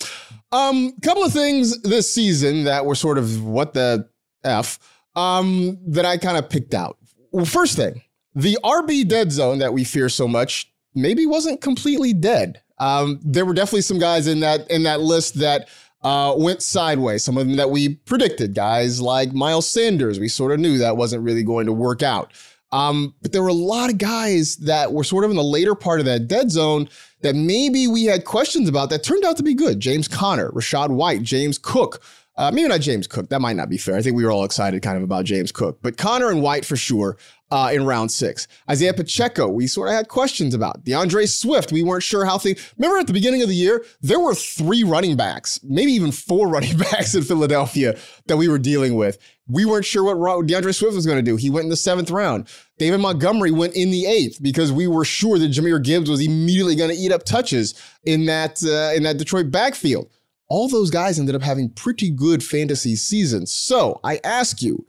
Um, 0.52 0.94
couple 1.02 1.24
of 1.24 1.34
things 1.34 1.82
this 1.82 2.14
season 2.14 2.64
that 2.66 2.86
were 2.86 2.96
sort 2.96 3.18
of 3.18 3.44
what 3.44 3.74
the 3.74 4.08
F 4.44 4.80
um, 5.16 5.78
that 5.88 6.06
I 6.06 6.18
kind 6.18 6.38
of 6.38 6.50
picked 6.50 6.74
out. 6.74 6.98
Well, 7.32 7.46
first 7.46 7.76
thing, 7.76 8.02
the 8.36 8.58
RB 8.64 9.08
dead 9.08 9.32
zone 9.32 9.60
that 9.60 9.74
we 9.74 9.84
fear 9.84 10.10
so 10.10 10.28
much 10.28 10.72
maybe 10.94 11.26
wasn't 11.26 11.62
completely 11.62 12.14
dead. 12.14 12.62
Um, 12.78 13.20
there 13.24 13.46
were 13.46 13.54
definitely 13.54 13.82
some 13.82 14.00
guys 14.00 14.28
in 14.28 14.42
that 14.42 14.70
in 14.70 14.84
that 14.84 15.02
list 15.02 15.40
that 15.40 15.70
uh, 16.04 16.36
went 16.38 16.62
sideways. 16.62 17.24
Some 17.24 17.38
of 17.38 17.48
them 17.48 17.56
that 17.56 17.72
we 17.72 17.96
predicted, 17.96 18.54
guys 18.54 19.02
like 19.02 19.34
Miles 19.34 19.68
Sanders. 19.68 20.20
We 20.20 20.28
sort 20.28 20.52
of 20.52 20.60
knew 20.60 20.78
that 20.78 20.98
wasn't 20.98 21.24
really 21.24 21.44
going 21.44 21.66
to 21.66 21.74
work 21.74 22.04
out. 22.04 22.32
Um, 22.72 23.16
but 23.22 23.32
there 23.32 23.42
were 23.42 23.48
a 23.48 23.54
lot 23.54 23.90
of 23.90 23.98
guys 23.98 24.58
that 24.58 24.92
were 24.92 25.04
sort 25.04 25.24
of 25.24 25.32
in 25.32 25.38
the 25.38 25.44
later 25.44 25.76
part 25.76 26.00
of 26.00 26.06
that 26.08 26.28
dead 26.28 26.52
zone 26.52 26.90
that 27.26 27.36
maybe 27.36 27.88
we 27.88 28.06
had 28.06 28.24
questions 28.24 28.70
about 28.70 28.92
that 28.92 29.04
turned 29.04 29.26
out 29.26 29.36
to 29.38 29.44
be 29.44 29.56
good. 29.56 29.80
James 29.80 30.08
Conner, 30.08 30.52
Rachaad 30.52 30.90
White, 30.90 31.24
James 31.24 31.58
Cook. 31.58 32.02
Uh, 32.38 32.52
maybe 32.54 32.68
not 32.68 32.82
James 32.82 33.08
Cook. 33.08 33.30
That 33.30 33.42
might 33.42 33.56
not 33.56 33.70
be 33.70 33.78
fair. 33.78 33.96
I 33.96 34.02
think 34.02 34.16
we 34.16 34.26
were 34.26 34.32
all 34.32 34.44
excited 34.44 34.84
kind 34.84 34.98
of 34.98 35.04
about 35.04 35.26
James 35.26 35.52
Cook, 35.52 35.80
but 35.82 35.98
Conner 35.98 36.30
and 36.30 36.44
White 36.44 36.66
for 36.66 36.76
sure 36.76 37.18
uh, 37.50 37.72
in 37.74 37.86
round 37.86 38.12
six. 38.12 38.48
Isaiah 38.70 38.94
Pacheco, 38.94 39.48
we 39.48 39.68
sort 39.68 39.88
of 39.88 39.96
had 39.96 40.08
questions 40.08 40.54
about. 40.54 40.84
D'Andre 40.84 41.26
Swift, 41.26 41.72
we 41.72 41.82
weren't 41.82 42.04
sure 42.04 42.26
how 42.26 42.38
things. 42.38 42.74
Remember 42.78 43.00
at 43.00 43.08
the 43.08 43.14
beginning 43.14 43.42
of 43.42 43.48
the 43.48 43.56
year, 43.56 43.86
there 44.02 44.20
were 44.20 44.36
three 44.36 44.84
running 44.84 45.16
backs, 45.16 45.60
maybe 45.64 45.94
even 45.94 46.12
four 46.12 46.48
running 46.50 46.78
backs 46.78 47.16
in 47.16 47.24
Philadelphia 47.24 47.98
that 48.28 48.38
we 48.38 48.48
were 48.48 48.60
dealing 48.60 48.96
with. 48.96 49.18
We 49.48 49.66
weren't 49.66 49.86
sure 49.86 50.04
what 50.04 50.48
D'Andre 50.48 50.72
Swift 50.72 50.96
was 50.96 51.06
going 51.06 51.24
to 51.24 51.32
do. 51.32 51.36
He 51.36 51.52
went 51.52 51.66
in 51.66 51.70
the 51.70 51.76
seventh 51.76 52.10
round. 52.10 52.48
David 52.80 53.00
Montgomery 53.00 53.52
went 53.52 53.76
in 53.76 53.92
the 53.92 54.06
eighth 54.08 54.42
because 54.42 54.72
we 54.72 54.88
were 54.88 55.06
sure 55.06 55.38
that 55.38 55.52
Jahmyr 55.52 55.84
Gibbs 55.84 56.10
was 56.10 56.26
immediately 56.26 56.76
going 56.76 56.90
to 56.90 56.96
eat 56.96 57.12
up 57.12 57.24
touches 57.24 57.76
in 58.04 58.26
that 58.26 58.64
uh, 58.64 58.96
in 58.96 59.04
that 59.04 59.18
Detroit 59.18 59.52
backfield 59.52 60.10
all 60.48 60.68
those 60.68 60.92
guys 60.92 61.20
ended 61.20 61.36
up 61.36 61.42
having 61.42 61.70
pretty 61.70 62.10
good 62.10 62.44
fantasy 62.44 62.96
seasons. 62.96 63.52
So 63.52 64.00
I 64.04 64.20
ask 64.24 64.62
you, 64.62 64.86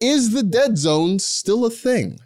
is 0.00 0.32
the 0.32 0.42
dead 0.42 0.78
zone 0.78 1.18
still 1.18 1.64
a 1.64 1.70
thing? 1.70 2.18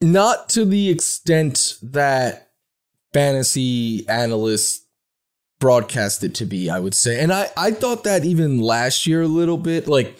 Not 0.00 0.48
to 0.50 0.64
the 0.64 0.90
extent 0.90 1.76
that 1.82 2.50
fantasy 3.12 4.06
analysts 4.08 4.84
broadcast 5.58 6.22
it 6.22 6.34
to 6.34 6.44
be, 6.44 6.68
I 6.68 6.80
would 6.80 6.94
say. 6.94 7.20
And 7.20 7.32
I, 7.32 7.50
I 7.56 7.70
thought 7.70 8.04
that 8.04 8.24
even 8.24 8.60
last 8.60 9.06
year 9.06 9.22
a 9.22 9.28
little 9.28 9.56
bit. 9.56 9.88
Like, 9.88 10.18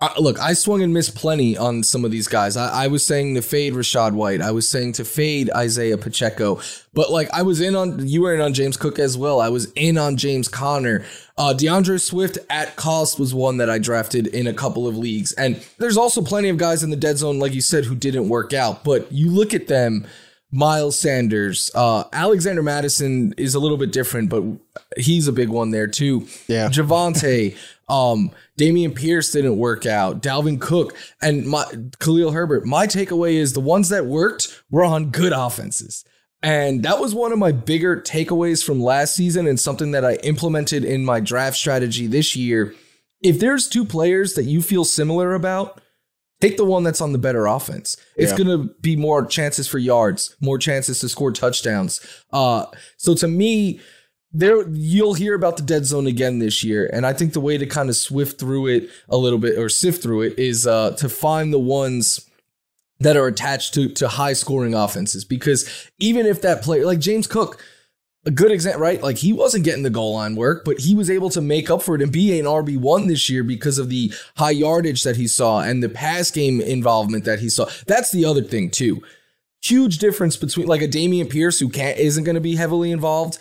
I, 0.00 0.16
look, 0.20 0.38
I 0.38 0.52
swung 0.52 0.80
and 0.82 0.94
missed 0.94 1.16
plenty 1.16 1.56
on 1.56 1.82
some 1.82 2.04
of 2.04 2.12
these 2.12 2.28
guys. 2.28 2.56
I, 2.56 2.84
I, 2.84 2.86
was 2.86 3.04
saying 3.04 3.34
to 3.34 3.42
fade 3.42 3.72
Rachaad 3.72 4.12
White. 4.12 4.40
I 4.40 4.52
was 4.52 4.70
saying 4.70 4.92
to 4.92 5.04
fade 5.04 5.50
Isaiah 5.50 5.98
Pacheco. 5.98 6.60
But 6.94 7.10
like 7.10 7.28
I 7.32 7.42
was 7.42 7.60
in 7.60 7.74
on 7.74 8.06
you 8.06 8.22
were 8.22 8.32
in 8.32 8.40
on 8.40 8.54
James 8.54 8.76
Cook 8.76 9.00
as 9.00 9.18
well. 9.18 9.40
I 9.40 9.48
was 9.48 9.72
in 9.72 9.98
on 9.98 10.16
James 10.16 10.46
Conner. 10.46 11.04
Uh, 11.36 11.52
D'Andre 11.52 11.98
Swift 11.98 12.38
at 12.48 12.76
cost 12.76 13.18
was 13.18 13.34
one 13.34 13.56
that 13.56 13.68
I 13.68 13.78
drafted 13.78 14.28
in 14.28 14.46
a 14.46 14.54
couple 14.54 14.86
of 14.86 14.96
leagues. 14.96 15.32
And 15.32 15.60
there's 15.78 15.96
also 15.96 16.22
plenty 16.22 16.48
of 16.48 16.58
guys 16.58 16.84
in 16.84 16.90
the 16.90 16.96
dead 16.96 17.18
zone, 17.18 17.40
like 17.40 17.52
you 17.52 17.60
said, 17.60 17.84
who 17.84 17.96
didn't 17.96 18.28
work 18.28 18.52
out. 18.52 18.84
But 18.84 19.10
you 19.10 19.30
look 19.30 19.52
at 19.52 19.66
them. 19.66 20.06
Miles 20.50 20.98
Sanders, 20.98 21.70
uh, 21.74 22.04
Alexander 22.10 22.62
Mattison 22.62 23.34
is 23.36 23.54
a 23.54 23.60
little 23.60 23.76
bit 23.76 23.92
different, 23.92 24.30
but 24.30 24.42
he's 24.96 25.28
a 25.28 25.32
big 25.32 25.50
one 25.50 25.72
there 25.72 25.86
too. 25.86 26.26
Yeah, 26.46 26.70
Javonte, 26.70 27.54
um, 27.88 28.30
Dameon 28.58 28.94
Pierce 28.94 29.32
didn't 29.32 29.56
work 29.56 29.86
out. 29.86 30.22
Dalvin 30.22 30.60
Cook 30.60 30.96
and 31.22 31.46
my 31.46 31.64
Khalil 32.00 32.32
Herbert. 32.32 32.66
My 32.66 32.86
takeaway 32.86 33.34
is 33.34 33.52
the 33.52 33.60
ones 33.60 33.88
that 33.88 34.06
worked 34.06 34.62
were 34.70 34.84
on 34.84 35.10
good 35.10 35.32
offenses. 35.32 36.04
And 36.42 36.84
that 36.84 37.00
was 37.00 37.14
one 37.14 37.32
of 37.32 37.38
my 37.38 37.50
bigger 37.50 38.00
takeaways 38.00 38.64
from 38.64 38.80
last 38.80 39.14
season 39.14 39.46
and 39.46 39.58
something 39.58 39.90
that 39.90 40.04
I 40.04 40.14
implemented 40.16 40.84
in 40.84 41.04
my 41.04 41.18
draft 41.18 41.56
strategy 41.56 42.06
this 42.06 42.36
year. 42.36 42.74
If 43.22 43.40
there's 43.40 43.68
two 43.68 43.84
players 43.84 44.34
that 44.34 44.44
you 44.44 44.62
feel 44.62 44.84
similar 44.84 45.34
about, 45.34 45.80
take 46.40 46.56
the 46.56 46.64
one 46.64 46.84
that's 46.84 47.00
on 47.00 47.12
the 47.12 47.18
better 47.18 47.46
offense. 47.46 47.96
It's 48.16 48.30
yeah. 48.30 48.38
going 48.38 48.68
to 48.68 48.74
be 48.80 48.94
more 48.94 49.26
chances 49.26 49.66
for 49.66 49.78
yards, 49.78 50.36
more 50.40 50.58
chances 50.58 51.00
to 51.00 51.08
score 51.08 51.32
touchdowns. 51.32 52.00
Uh, 52.32 52.66
so 52.96 53.14
to 53.16 53.26
me, 53.26 53.80
there 54.32 54.68
you'll 54.68 55.14
hear 55.14 55.34
about 55.34 55.56
the 55.56 55.62
dead 55.62 55.84
zone 55.86 56.06
again 56.06 56.38
this 56.38 56.62
year 56.62 56.88
and 56.92 57.06
i 57.06 57.12
think 57.12 57.32
the 57.32 57.40
way 57.40 57.56
to 57.56 57.66
kind 57.66 57.88
of 57.88 57.96
swift 57.96 58.38
through 58.38 58.66
it 58.66 58.90
a 59.08 59.16
little 59.16 59.38
bit 59.38 59.58
or 59.58 59.68
sift 59.68 60.02
through 60.02 60.22
it 60.22 60.38
is 60.38 60.66
uh, 60.66 60.90
to 60.92 61.08
find 61.08 61.52
the 61.52 61.58
ones 61.58 62.28
that 63.00 63.16
are 63.16 63.26
attached 63.26 63.72
to 63.74 63.88
to 63.88 64.06
high 64.06 64.34
scoring 64.34 64.74
offenses 64.74 65.24
because 65.24 65.90
even 65.98 66.26
if 66.26 66.42
that 66.42 66.62
player 66.62 66.84
like 66.84 66.98
james 66.98 67.26
cook 67.26 67.62
a 68.26 68.30
good 68.30 68.52
example 68.52 68.82
right? 68.82 69.02
Like 69.02 69.18
he 69.18 69.32
wasn't 69.32 69.64
getting 69.64 69.82
the 69.82 69.90
goal 69.90 70.14
line 70.14 70.36
work 70.36 70.64
but 70.64 70.80
he 70.80 70.94
was 70.94 71.10
able 71.10 71.30
to 71.30 71.40
make 71.40 71.70
up 71.70 71.82
for 71.82 71.94
it 71.94 72.02
and 72.02 72.12
be 72.12 72.38
an 72.38 72.44
rb1 72.44 73.08
this 73.08 73.30
year 73.30 73.42
because 73.42 73.78
of 73.78 73.88
the 73.88 74.12
high 74.36 74.50
yardage 74.50 75.02
that 75.04 75.16
he 75.16 75.26
saw 75.26 75.60
and 75.60 75.82
the 75.82 75.88
pass 75.88 76.30
game 76.30 76.60
involvement 76.60 77.24
that 77.24 77.38
he 77.38 77.48
saw. 77.48 77.66
That's 77.86 78.12
the 78.12 78.24
other 78.24 78.42
thing 78.42 78.70
too. 78.70 79.02
Huge 79.62 79.98
difference 79.98 80.36
between 80.36 80.66
like 80.66 80.82
a 80.82 80.88
Dameon 80.88 81.30
Pierce 81.30 81.58
who 81.58 81.68
can't 81.68 81.98
isn't 81.98 82.24
going 82.24 82.34
to 82.34 82.40
be 82.40 82.56
heavily 82.56 82.92
involved 82.92 83.38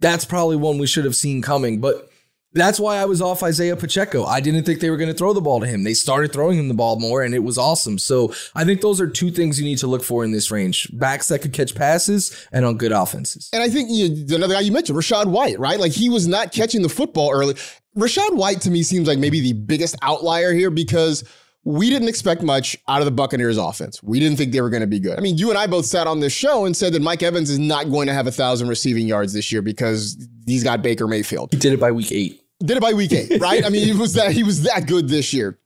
that's 0.00 0.24
probably 0.24 0.56
one 0.56 0.78
we 0.78 0.86
should 0.86 1.04
have 1.04 1.16
seen 1.16 1.42
coming. 1.42 1.80
But 1.80 2.08
that's 2.52 2.80
why 2.80 2.96
I 2.96 3.04
was 3.04 3.20
off 3.20 3.42
Isaiah 3.42 3.76
Pacheco. 3.76 4.24
I 4.24 4.40
didn't 4.40 4.64
think 4.64 4.80
they 4.80 4.90
were 4.90 4.96
going 4.96 5.10
to 5.10 5.16
throw 5.16 5.32
the 5.32 5.40
ball 5.40 5.60
to 5.60 5.66
him. 5.66 5.84
They 5.84 5.94
started 5.94 6.32
throwing 6.32 6.58
him 6.58 6.68
the 6.68 6.74
ball 6.74 6.98
more, 6.98 7.22
and 7.22 7.34
it 7.34 7.40
was 7.40 7.58
awesome. 7.58 7.98
So 7.98 8.32
I 8.54 8.64
think 8.64 8.80
those 8.80 9.00
are 9.00 9.08
two 9.08 9.30
things 9.30 9.58
you 9.58 9.64
need 9.64 9.78
to 9.78 9.86
look 9.86 10.02
for 10.02 10.24
in 10.24 10.32
this 10.32 10.50
range: 10.50 10.88
backs 10.98 11.28
that 11.28 11.40
could 11.40 11.52
catch 11.52 11.74
passes 11.74 12.46
and 12.52 12.64
on 12.64 12.78
good 12.78 12.92
offenses. 12.92 13.50
And 13.52 13.62
I 13.62 13.68
think 13.68 13.90
you, 13.90 14.34
another 14.34 14.54
guy 14.54 14.60
you 14.60 14.72
mentioned, 14.72 14.98
Rachaad 14.98 15.26
White, 15.26 15.58
right? 15.58 15.78
Like 15.78 15.92
he 15.92 16.08
was 16.08 16.26
not 16.26 16.52
catching 16.52 16.82
the 16.82 16.88
football 16.88 17.30
early. 17.32 17.54
Rachaad 17.96 18.34
White 18.36 18.62
to 18.62 18.70
me 18.70 18.82
seems 18.82 19.06
like 19.06 19.18
maybe 19.18 19.40
the 19.40 19.52
biggest 19.52 19.96
outlier 20.02 20.52
here 20.52 20.70
because 20.70 21.24
we 21.66 21.90
didn't 21.90 22.06
expect 22.06 22.42
much 22.42 22.76
out 22.86 23.00
of 23.00 23.06
the 23.06 23.10
Buccaneers 23.10 23.58
offense. 23.58 24.00
We 24.00 24.20
didn't 24.20 24.38
think 24.38 24.52
they 24.52 24.60
were 24.60 24.70
going 24.70 24.82
to 24.82 24.86
be 24.86 25.00
good. 25.00 25.18
I 25.18 25.20
mean, 25.20 25.36
you 25.36 25.50
and 25.50 25.58
I 25.58 25.66
both 25.66 25.84
sat 25.84 26.06
on 26.06 26.20
this 26.20 26.32
show 26.32 26.64
and 26.64 26.76
said 26.76 26.92
that 26.92 27.02
Mike 27.02 27.24
Evans 27.24 27.50
is 27.50 27.58
not 27.58 27.90
going 27.90 28.06
to 28.06 28.14
have 28.14 28.28
a 28.28 28.30
thousand 28.30 28.68
receiving 28.68 29.08
yards 29.08 29.32
this 29.32 29.50
year 29.50 29.62
because 29.62 30.28
he's 30.46 30.62
got 30.62 30.80
Baker 30.80 31.08
Mayfield. 31.08 31.48
He 31.50 31.58
did 31.58 31.72
it 31.72 31.80
by 31.80 31.90
week 31.90 32.12
eight. 32.12 32.40
Did 32.60 32.76
it 32.76 32.80
by 32.80 32.92
week 32.92 33.12
eight, 33.12 33.40
right? 33.40 33.66
I 33.66 33.68
mean, 33.68 33.84
he 33.84 33.92
was 33.92 34.14
that 34.14 34.30
he 34.30 34.44
was 34.44 34.62
that 34.62 34.86
good 34.86 35.08
this 35.08 35.34
year. 35.34 35.58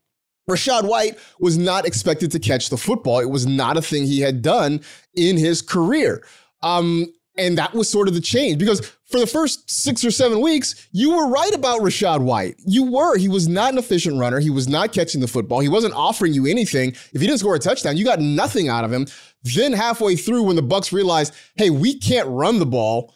Rachaad 0.49 0.89
White 0.89 1.19
was 1.39 1.59
not 1.59 1.85
expected 1.87 2.33
to 2.33 2.39
catch 2.39 2.71
the 2.71 2.79
football. 2.79 3.21
It 3.21 3.29
was 3.29 3.47
not 3.47 3.77
a 3.77 3.83
thing 3.83 4.07
he 4.07 4.21
had 4.21 4.41
done 4.41 4.81
in 5.13 5.37
his 5.37 5.61
career. 5.61 6.25
Um, 6.63 7.13
and 7.41 7.57
that 7.59 7.73
was 7.73 7.89
sort 7.89 8.07
of 8.07 8.15
the 8.15 8.21
change 8.21 8.59
because 8.59 8.81
for 9.07 9.19
the 9.19 9.27
first 9.27 9.69
six 9.69 10.05
or 10.05 10.11
seven 10.11 10.41
weeks, 10.41 10.89
you 10.93 11.17
were 11.17 11.29
right 11.29 11.53
about 11.55 11.81
Rachaad 11.81 12.21
White. 12.21 12.57
You 12.65 12.85
were. 12.85 13.17
He 13.17 13.29
was 13.29 13.49
not 13.49 13.73
an 13.73 13.79
efficient 13.79 14.19
runner. 14.19 14.39
He 14.39 14.51
was 14.51 14.69
not 14.69 14.93
catching 14.93 15.21
the 15.21 15.27
football. 15.27 15.61
He 15.61 15.69
wasn't 15.69 15.95
offering 15.95 16.33
you 16.33 16.47
anything. 16.47 16.91
If 16.91 17.21
he 17.21 17.27
didn't 17.27 17.39
score 17.39 17.57
a 17.57 17.59
touchdown, 17.59 17.97
you 17.97 18.05
got 18.05 18.21
nothing 18.21 18.69
out 18.69 18.85
of 18.85 18.93
him. 18.93 19.07
Then 19.43 19.73
halfway 19.73 20.17
through, 20.17 20.45
when 20.45 20.57
the 20.57 20.63
Bucs 20.63 20.93
realized, 20.93 21.35
hey, 21.57 21.71
we 21.71 21.99
can't 21.99 22.29
run 22.29 22.59
the 22.59 22.67
ball, 22.67 23.15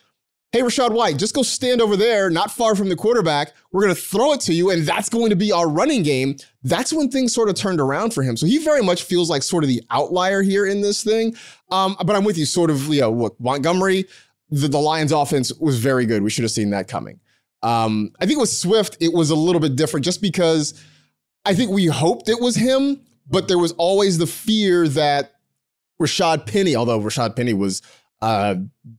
hey, 0.54 0.60
Rachaad 0.60 0.92
White, 0.92 1.16
just 1.16 1.34
go 1.34 1.42
stand 1.42 1.80
over 1.80 1.96
there, 1.96 2.30
not 2.30 2.48
far 2.48 2.76
from 2.76 2.88
the 2.88 2.94
quarterback. 2.94 3.52
We're 3.72 3.82
going 3.82 3.94
to 3.94 4.00
throw 4.00 4.34
it 4.34 4.40
to 4.42 4.54
you, 4.54 4.70
and 4.70 4.86
that's 4.86 5.08
going 5.08 5.30
to 5.30 5.36
be 5.36 5.50
our 5.50 5.68
running 5.68 6.04
game. 6.04 6.36
That's 6.62 6.92
when 6.92 7.10
things 7.10 7.34
sort 7.34 7.48
of 7.48 7.56
turned 7.56 7.80
around 7.80 8.14
for 8.14 8.22
him. 8.22 8.36
So 8.36 8.46
he 8.46 8.58
very 8.58 8.80
much 8.80 9.02
feels 9.02 9.28
like 9.28 9.42
sort 9.42 9.64
of 9.64 9.68
the 9.68 9.82
outlier 9.90 10.42
here 10.42 10.64
in 10.64 10.80
this 10.80 11.02
thing. 11.02 11.34
Um, 11.72 11.96
but 12.06 12.14
I'm 12.14 12.22
with 12.22 12.38
you, 12.38 12.46
sort 12.46 12.70
of, 12.70 12.86
you 12.86 13.00
know, 13.00 13.10
look, 13.10 13.34
Montgomery, 13.40 14.04
the, 14.48 14.68
the 14.68 14.78
Lions 14.78 15.10
offense 15.10 15.52
was 15.54 15.80
very 15.80 16.06
good. 16.06 16.22
We 16.22 16.30
should 16.30 16.44
have 16.44 16.52
seen 16.52 16.70
that 16.70 16.86
coming. 16.86 17.18
Um, 17.64 18.12
I 18.20 18.26
think 18.26 18.38
with 18.38 18.50
Swift, 18.50 18.96
it 19.00 19.12
was 19.12 19.30
a 19.30 19.34
little 19.34 19.60
bit 19.60 19.74
different 19.74 20.04
just 20.04 20.22
because 20.22 20.80
I 21.44 21.56
think 21.56 21.72
we 21.72 21.86
hoped 21.86 22.28
it 22.28 22.40
was 22.40 22.54
him, 22.54 23.00
but 23.28 23.48
there 23.48 23.58
was 23.58 23.72
always 23.72 24.18
the 24.18 24.28
fear 24.28 24.86
that 24.86 25.32
Rashaad 26.00 26.46
Penny, 26.46 26.76
although 26.76 27.00
Rashaad 27.00 27.34
Penny 27.34 27.54
was 27.54 27.82
uh, 28.24 28.54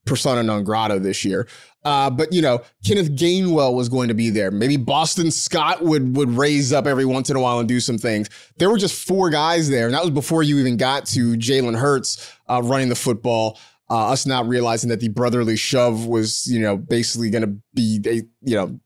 persona 0.06 0.44
non 0.44 0.64
grata 0.64 1.00
this 1.00 1.26
year. 1.26 1.48
Uh, 1.84 2.10
but 2.12 2.32
you 2.32 2.42
know, 2.42 2.62
Kenneth 2.86 3.12
Gainwell 3.12 3.74
was 3.76 3.90
going 3.90 4.08
to 4.08 4.14
be 4.14 4.30
there. 4.30 4.52
Maybe 4.52 4.78
Boston 4.78 5.32
Scott 5.32 5.84
would 5.84 6.16
would 6.16 6.30
raise 6.30 6.72
up 6.72 6.86
every 6.86 7.06
once 7.06 7.30
in 7.30 7.36
a 7.36 7.40
while 7.40 7.60
and 7.60 7.68
do 7.68 7.80
some 7.80 7.98
things. 7.98 8.30
There 8.58 8.70
were 8.70 8.78
just 8.78 9.08
four 9.08 9.32
guys 9.32 9.70
there, 9.70 9.86
and 9.86 9.94
that 9.96 10.02
was 10.02 10.12
before 10.12 10.44
you 10.44 10.60
even 10.60 10.78
got 10.78 11.06
to 11.08 11.34
Jalen 11.34 11.78
Hurts 11.78 12.32
uh, 12.48 12.62
running 12.64 12.90
the 12.90 12.96
football. 12.96 13.58
Uh, 13.90 14.12
us 14.12 14.26
not 14.26 14.48
realizing 14.48 14.90
that 14.90 15.00
the 15.00 15.10
brotherly 15.10 15.56
shove 15.56 16.08
was, 16.08 16.48
you 16.48 16.60
know, 16.60 16.76
basically 16.76 17.30
going 17.30 17.44
to 17.44 17.56
be 17.76 18.02
you 18.42 18.56
know, 18.56 18.80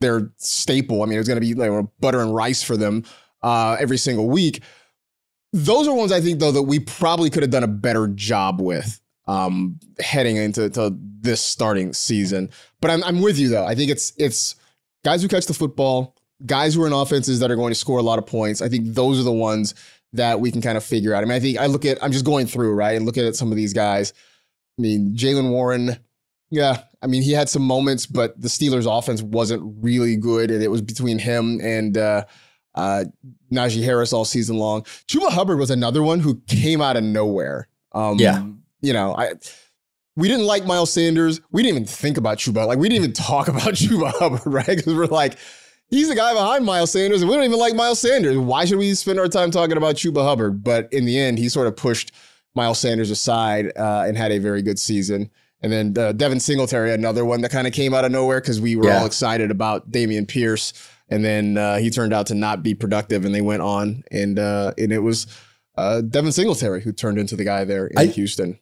their 0.00 0.30
staple. 0.36 1.02
I 1.02 1.06
mean, 1.06 1.14
it 1.14 1.18
was 1.18 1.26
going 1.26 1.40
to 1.40 1.46
be 1.46 1.54
like 1.54 1.84
butter 1.98 2.20
and 2.20 2.32
rice 2.32 2.62
for 2.62 2.76
them 2.76 3.02
uh, 3.42 3.76
every 3.80 3.98
single 3.98 4.28
week. 4.28 4.62
Those 5.52 5.88
are 5.88 5.94
ones 5.94 6.12
I 6.12 6.20
think 6.20 6.38
though 6.38 6.52
that 6.52 6.62
we 6.62 6.78
probably 6.78 7.28
could 7.28 7.42
have 7.42 7.50
done 7.50 7.64
a 7.64 7.68
better 7.68 8.06
job 8.06 8.60
with 8.60 9.00
um, 9.26 9.78
heading 9.98 10.36
into 10.36 10.68
this 11.20 11.40
starting 11.40 11.92
season. 11.92 12.50
But 12.80 12.90
I'm, 12.90 13.02
I'm 13.04 13.20
with 13.20 13.38
you 13.38 13.48
though. 13.48 13.64
I 13.64 13.74
think 13.74 13.90
it's 13.90 14.12
it's 14.18 14.56
guys 15.04 15.22
who 15.22 15.28
catch 15.28 15.46
the 15.46 15.54
football, 15.54 16.14
guys 16.44 16.74
who 16.74 16.82
are 16.82 16.86
in 16.86 16.92
offenses 16.92 17.40
that 17.40 17.50
are 17.50 17.56
going 17.56 17.70
to 17.70 17.78
score 17.78 17.98
a 17.98 18.02
lot 18.02 18.18
of 18.18 18.26
points. 18.26 18.62
I 18.62 18.68
think 18.68 18.94
those 18.94 19.18
are 19.18 19.24
the 19.24 19.32
ones 19.32 19.74
that 20.12 20.40
we 20.40 20.50
can 20.50 20.62
kind 20.62 20.76
of 20.76 20.84
figure 20.84 21.14
out. 21.14 21.22
I 21.22 21.26
mean, 21.26 21.34
I 21.34 21.40
think 21.40 21.58
I 21.58 21.66
look 21.66 21.84
at 21.84 22.02
I'm 22.02 22.12
just 22.12 22.24
going 22.24 22.46
through 22.46 22.74
right 22.74 22.96
and 22.96 23.06
looking 23.06 23.26
at 23.26 23.36
some 23.36 23.50
of 23.50 23.56
these 23.56 23.72
guys. 23.72 24.12
I 24.78 24.82
mean, 24.82 25.14
Jaylen 25.16 25.50
Warren. 25.50 25.98
Yeah, 26.48 26.82
I 27.02 27.08
mean, 27.08 27.22
he 27.22 27.32
had 27.32 27.48
some 27.48 27.62
moments, 27.62 28.06
but 28.06 28.40
the 28.40 28.46
Steelers' 28.46 28.86
offense 28.86 29.20
wasn't 29.20 29.62
really 29.80 30.14
good, 30.14 30.52
and 30.52 30.62
it 30.62 30.70
was 30.70 30.80
between 30.80 31.18
him 31.18 31.60
and 31.60 31.98
uh, 31.98 32.24
uh, 32.76 33.04
Najee 33.52 33.82
Harris 33.82 34.12
all 34.12 34.24
season 34.24 34.56
long. 34.56 34.82
Chuba 35.08 35.30
Hubbard 35.30 35.58
was 35.58 35.72
another 35.72 36.04
one 36.04 36.20
who 36.20 36.36
came 36.46 36.80
out 36.80 36.96
of 36.96 37.02
nowhere. 37.02 37.66
Um, 37.90 38.18
yeah, 38.18 38.46
you 38.86 38.92
know, 38.92 39.14
I 39.16 39.32
we 40.14 40.28
didn't 40.28 40.46
like 40.46 40.64
Miles 40.64 40.92
Sanders. 40.92 41.40
We 41.50 41.62
didn't 41.62 41.76
even 41.76 41.86
think 41.86 42.16
about 42.16 42.38
Chuba. 42.38 42.66
Like 42.66 42.78
we 42.78 42.88
didn't 42.88 43.02
even 43.04 43.12
talk 43.24 43.48
about 43.48 43.74
Chuba 43.74 44.12
Hubbard, 44.12 44.42
right? 44.46 44.66
Because 44.66 44.94
we're 44.94 45.06
like, 45.06 45.36
he's 45.88 46.08
the 46.08 46.14
guy 46.14 46.32
behind 46.32 46.64
Miles 46.64 46.92
Sanders, 46.92 47.20
and 47.20 47.28
we 47.28 47.36
don't 47.36 47.44
even 47.44 47.58
like 47.58 47.74
Miles 47.74 48.00
Sanders. 48.00 48.38
Why 48.38 48.64
should 48.64 48.78
we 48.78 48.94
spend 48.94 49.18
our 49.18 49.28
time 49.28 49.50
talking 49.50 49.76
about 49.76 49.96
Chuba 49.96 50.24
Hubbard? 50.24 50.62
But 50.62 50.92
in 50.92 51.04
the 51.04 51.18
end, 51.18 51.38
he 51.38 51.48
sort 51.48 51.66
of 51.66 51.76
pushed 51.76 52.12
Miles 52.54 52.78
Sanders 52.78 53.10
aside 53.10 53.72
uh, 53.76 54.04
and 54.06 54.16
had 54.16 54.32
a 54.32 54.38
very 54.38 54.62
good 54.62 54.78
season. 54.78 55.30
And 55.62 55.72
then 55.72 55.98
uh, 55.98 56.12
Devin 56.12 56.38
Singletary, 56.38 56.92
another 56.92 57.24
one 57.24 57.40
that 57.40 57.50
kind 57.50 57.66
of 57.66 57.72
came 57.72 57.92
out 57.92 58.04
of 58.04 58.12
nowhere 58.12 58.40
because 58.40 58.60
we 58.60 58.76
were 58.76 58.86
yeah. 58.86 59.00
all 59.00 59.06
excited 59.06 59.50
about 59.50 59.90
Dameon 59.90 60.28
Pierce, 60.28 60.72
and 61.08 61.24
then 61.24 61.56
uh, 61.56 61.78
he 61.78 61.90
turned 61.90 62.12
out 62.12 62.26
to 62.26 62.34
not 62.34 62.62
be 62.62 62.74
productive, 62.74 63.24
and 63.24 63.34
they 63.34 63.40
went 63.40 63.62
on, 63.62 64.04
and 64.12 64.38
uh, 64.38 64.74
and 64.78 64.92
it 64.92 64.98
was 64.98 65.26
uh, 65.76 66.02
Devin 66.02 66.32
Singletary 66.32 66.82
who 66.82 66.92
turned 66.92 67.18
into 67.18 67.36
the 67.36 67.44
guy 67.44 67.64
there 67.64 67.86
in 67.86 67.98
I, 67.98 68.06
Houston. 68.06 68.58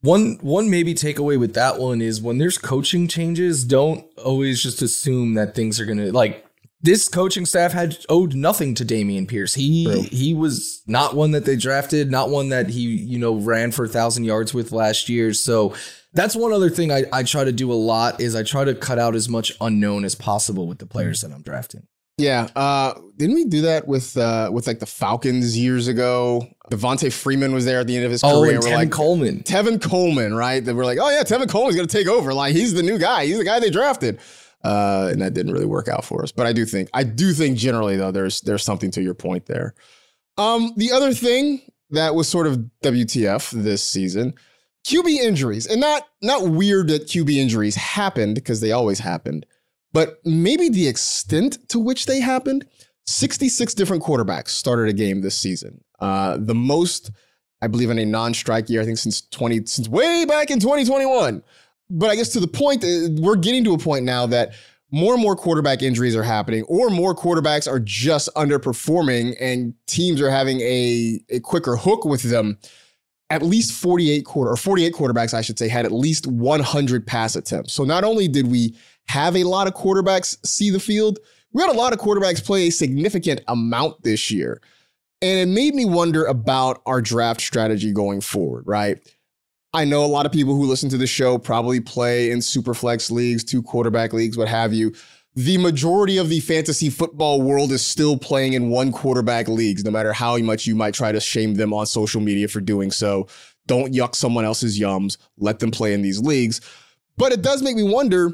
One 0.00 0.38
one 0.40 0.70
maybe 0.70 0.94
takeaway 0.94 1.38
with 1.38 1.54
that 1.54 1.78
one 1.78 2.00
is 2.00 2.20
when 2.20 2.38
there's 2.38 2.58
coaching 2.58 3.08
changes, 3.08 3.64
don't 3.64 4.06
always 4.24 4.62
just 4.62 4.80
assume 4.80 5.34
that 5.34 5.54
things 5.54 5.80
are 5.80 5.86
gonna 5.86 6.12
like 6.12 6.44
this 6.80 7.08
coaching 7.08 7.44
staff 7.44 7.72
had 7.72 7.98
owed 8.08 8.34
nothing 8.34 8.74
to 8.76 8.84
Dameon 8.84 9.26
Pierce. 9.26 9.54
He 9.54 10.02
he 10.02 10.34
was 10.34 10.82
not 10.86 11.16
one 11.16 11.32
that 11.32 11.44
they 11.44 11.56
drafted, 11.56 12.10
not 12.10 12.30
one 12.30 12.50
that 12.50 12.70
he 12.70 12.82
you 12.82 13.18
know 13.18 13.34
ran 13.34 13.72
for 13.72 13.84
a 13.84 13.88
thousand 13.88 14.24
yards 14.24 14.54
with 14.54 14.70
last 14.70 15.08
year. 15.08 15.32
So 15.34 15.74
that's 16.12 16.36
one 16.36 16.52
other 16.52 16.70
thing 16.70 16.92
I, 16.92 17.04
I 17.12 17.22
try 17.24 17.44
to 17.44 17.52
do 17.52 17.72
a 17.72 17.74
lot 17.74 18.20
is 18.20 18.36
I 18.36 18.42
try 18.44 18.64
to 18.64 18.74
cut 18.74 18.98
out 18.98 19.14
as 19.16 19.28
much 19.28 19.52
unknown 19.60 20.04
as 20.04 20.14
possible 20.14 20.66
with 20.66 20.78
the 20.78 20.86
players 20.86 21.22
that 21.22 21.32
I'm 21.32 21.42
drafting. 21.42 21.86
Yeah, 22.18 22.48
uh, 22.56 22.94
didn't 23.16 23.36
we 23.36 23.44
do 23.44 23.62
that 23.62 23.86
with 23.86 24.16
uh, 24.16 24.50
with 24.52 24.66
like 24.66 24.80
the 24.80 24.86
Falcons 24.86 25.56
years 25.56 25.86
ago? 25.86 26.46
Devonta 26.68 27.12
Freeman 27.12 27.54
was 27.54 27.64
there 27.64 27.78
at 27.80 27.86
the 27.86 27.96
end 27.96 28.04
of 28.04 28.10
his 28.10 28.24
oh, 28.24 28.40
career. 28.40 28.56
And 28.56 28.64
Tevin 28.64 28.74
like, 28.74 28.90
Coleman, 28.90 29.42
Tevin 29.44 29.80
Coleman, 29.80 30.34
right? 30.34 30.62
That 30.64 30.74
we're 30.74 30.84
like, 30.84 30.98
oh 31.00 31.08
yeah, 31.10 31.22
Tevin 31.22 31.48
Coleman's 31.48 31.76
going 31.76 31.86
to 31.86 31.96
take 31.96 32.08
over. 32.08 32.34
Like 32.34 32.54
he's 32.54 32.74
the 32.74 32.82
new 32.82 32.98
guy. 32.98 33.26
He's 33.26 33.38
the 33.38 33.44
guy 33.44 33.60
they 33.60 33.70
drafted, 33.70 34.18
uh, 34.64 35.08
and 35.12 35.22
that 35.22 35.32
didn't 35.32 35.52
really 35.52 35.66
work 35.66 35.86
out 35.86 36.04
for 36.04 36.24
us. 36.24 36.32
But 36.32 36.48
I 36.48 36.52
do 36.52 36.64
think, 36.64 36.90
I 36.92 37.04
do 37.04 37.32
think 37.32 37.56
generally 37.56 37.96
though, 37.96 38.10
there's 38.10 38.40
there's 38.40 38.64
something 38.64 38.90
to 38.92 39.02
your 39.02 39.14
point 39.14 39.46
there. 39.46 39.74
Um, 40.36 40.72
the 40.76 40.90
other 40.90 41.14
thing 41.14 41.62
that 41.90 42.16
was 42.16 42.28
sort 42.28 42.48
of 42.48 42.58
WTF 42.82 43.50
this 43.52 43.82
season, 43.84 44.34
QB 44.84 45.06
injuries, 45.18 45.66
and 45.68 45.80
not 45.80 46.08
not 46.20 46.48
weird 46.48 46.88
that 46.88 47.06
QB 47.06 47.36
injuries 47.36 47.76
happened 47.76 48.34
because 48.34 48.60
they 48.60 48.72
always 48.72 48.98
happened 48.98 49.46
but 49.92 50.18
maybe 50.24 50.68
the 50.68 50.86
extent 50.86 51.58
to 51.68 51.78
which 51.78 52.06
they 52.06 52.20
happened 52.20 52.66
66 53.08 53.72
different 53.72 54.02
quarterbacks 54.02 54.48
started 54.48 54.86
a 54.88 54.92
game 54.92 55.22
this 55.22 55.36
season. 55.36 55.82
Uh, 55.98 56.36
the 56.38 56.54
most, 56.54 57.10
I 57.62 57.66
believe, 57.66 57.88
in 57.88 57.98
a 57.98 58.04
non-strike 58.04 58.68
year, 58.68 58.82
I 58.82 58.84
think 58.84 58.98
since 58.98 59.22
20, 59.22 59.64
since 59.64 59.88
way 59.88 60.26
back 60.26 60.50
in 60.50 60.60
2021. 60.60 61.42
But 61.88 62.10
I 62.10 62.16
guess 62.16 62.28
to 62.30 62.40
the 62.40 62.46
point 62.46 62.84
we're 63.18 63.36
getting 63.36 63.64
to 63.64 63.72
a 63.72 63.78
point 63.78 64.04
now 64.04 64.26
that 64.26 64.52
more 64.90 65.14
and 65.14 65.22
more 65.22 65.36
quarterback 65.36 65.82
injuries 65.82 66.14
are 66.14 66.22
happening, 66.22 66.64
or 66.64 66.90
more 66.90 67.14
quarterbacks 67.14 67.66
are 67.66 67.80
just 67.80 68.28
underperforming, 68.36 69.36
and 69.40 69.72
teams 69.86 70.20
are 70.20 70.30
having 70.30 70.60
a, 70.60 71.18
a 71.30 71.40
quicker 71.40 71.76
hook 71.76 72.04
with 72.04 72.22
them. 72.22 72.58
At 73.30 73.42
least 73.42 73.72
48 73.72 74.24
quarter 74.24 74.50
or 74.50 74.56
48 74.56 74.94
quarterbacks, 74.94 75.32
I 75.34 75.40
should 75.40 75.58
say, 75.58 75.68
had 75.68 75.84
at 75.84 75.92
least 75.92 76.26
100 76.26 77.06
pass 77.06 77.36
attempts. 77.36 77.74
So 77.74 77.84
not 77.84 78.04
only 78.04 78.28
did 78.28 78.50
we 78.50 78.74
have 79.08 79.36
a 79.36 79.44
lot 79.44 79.66
of 79.66 79.74
quarterbacks 79.74 80.36
see 80.46 80.70
the 80.70 80.80
field. 80.80 81.18
We 81.52 81.62
had 81.62 81.70
a 81.70 81.78
lot 81.78 81.92
of 81.92 81.98
quarterbacks 81.98 82.44
play 82.44 82.68
a 82.68 82.70
significant 82.70 83.40
amount 83.48 84.02
this 84.02 84.30
year. 84.30 84.60
And 85.20 85.40
it 85.40 85.52
made 85.52 85.74
me 85.74 85.84
wonder 85.84 86.24
about 86.26 86.80
our 86.86 87.00
draft 87.00 87.40
strategy 87.40 87.92
going 87.92 88.20
forward, 88.20 88.64
right? 88.66 88.98
I 89.72 89.84
know 89.84 90.04
a 90.04 90.06
lot 90.06 90.26
of 90.26 90.32
people 90.32 90.54
who 90.54 90.66
listen 90.66 90.88
to 90.90 90.96
the 90.96 91.06
show 91.06 91.38
probably 91.38 91.80
play 91.80 92.30
in 92.30 92.40
super 92.40 92.74
flex 92.74 93.10
leagues, 93.10 93.44
two 93.44 93.62
quarterback 93.62 94.12
leagues, 94.12 94.36
what 94.36 94.48
have 94.48 94.72
you. 94.72 94.94
The 95.34 95.58
majority 95.58 96.16
of 96.16 96.28
the 96.28 96.40
fantasy 96.40 96.90
football 96.90 97.42
world 97.42 97.70
is 97.72 97.84
still 97.84 98.16
playing 98.16 98.54
in 98.54 98.70
one 98.70 98.92
quarterback 98.92 99.46
leagues, 99.46 99.84
no 99.84 99.90
matter 99.90 100.12
how 100.12 100.36
much 100.38 100.66
you 100.66 100.74
might 100.74 100.94
try 100.94 101.12
to 101.12 101.20
shame 101.20 101.54
them 101.54 101.72
on 101.72 101.86
social 101.86 102.20
media 102.20 102.48
for 102.48 102.60
doing 102.60 102.90
so. 102.90 103.28
Don't 103.66 103.92
yuck 103.92 104.14
someone 104.14 104.44
else's 104.44 104.80
yums. 104.80 105.18
Let 105.36 105.58
them 105.58 105.70
play 105.70 105.92
in 105.92 106.02
these 106.02 106.20
leagues. 106.20 106.60
But 107.16 107.32
it 107.32 107.42
does 107.42 107.62
make 107.62 107.76
me 107.76 107.82
wonder 107.82 108.32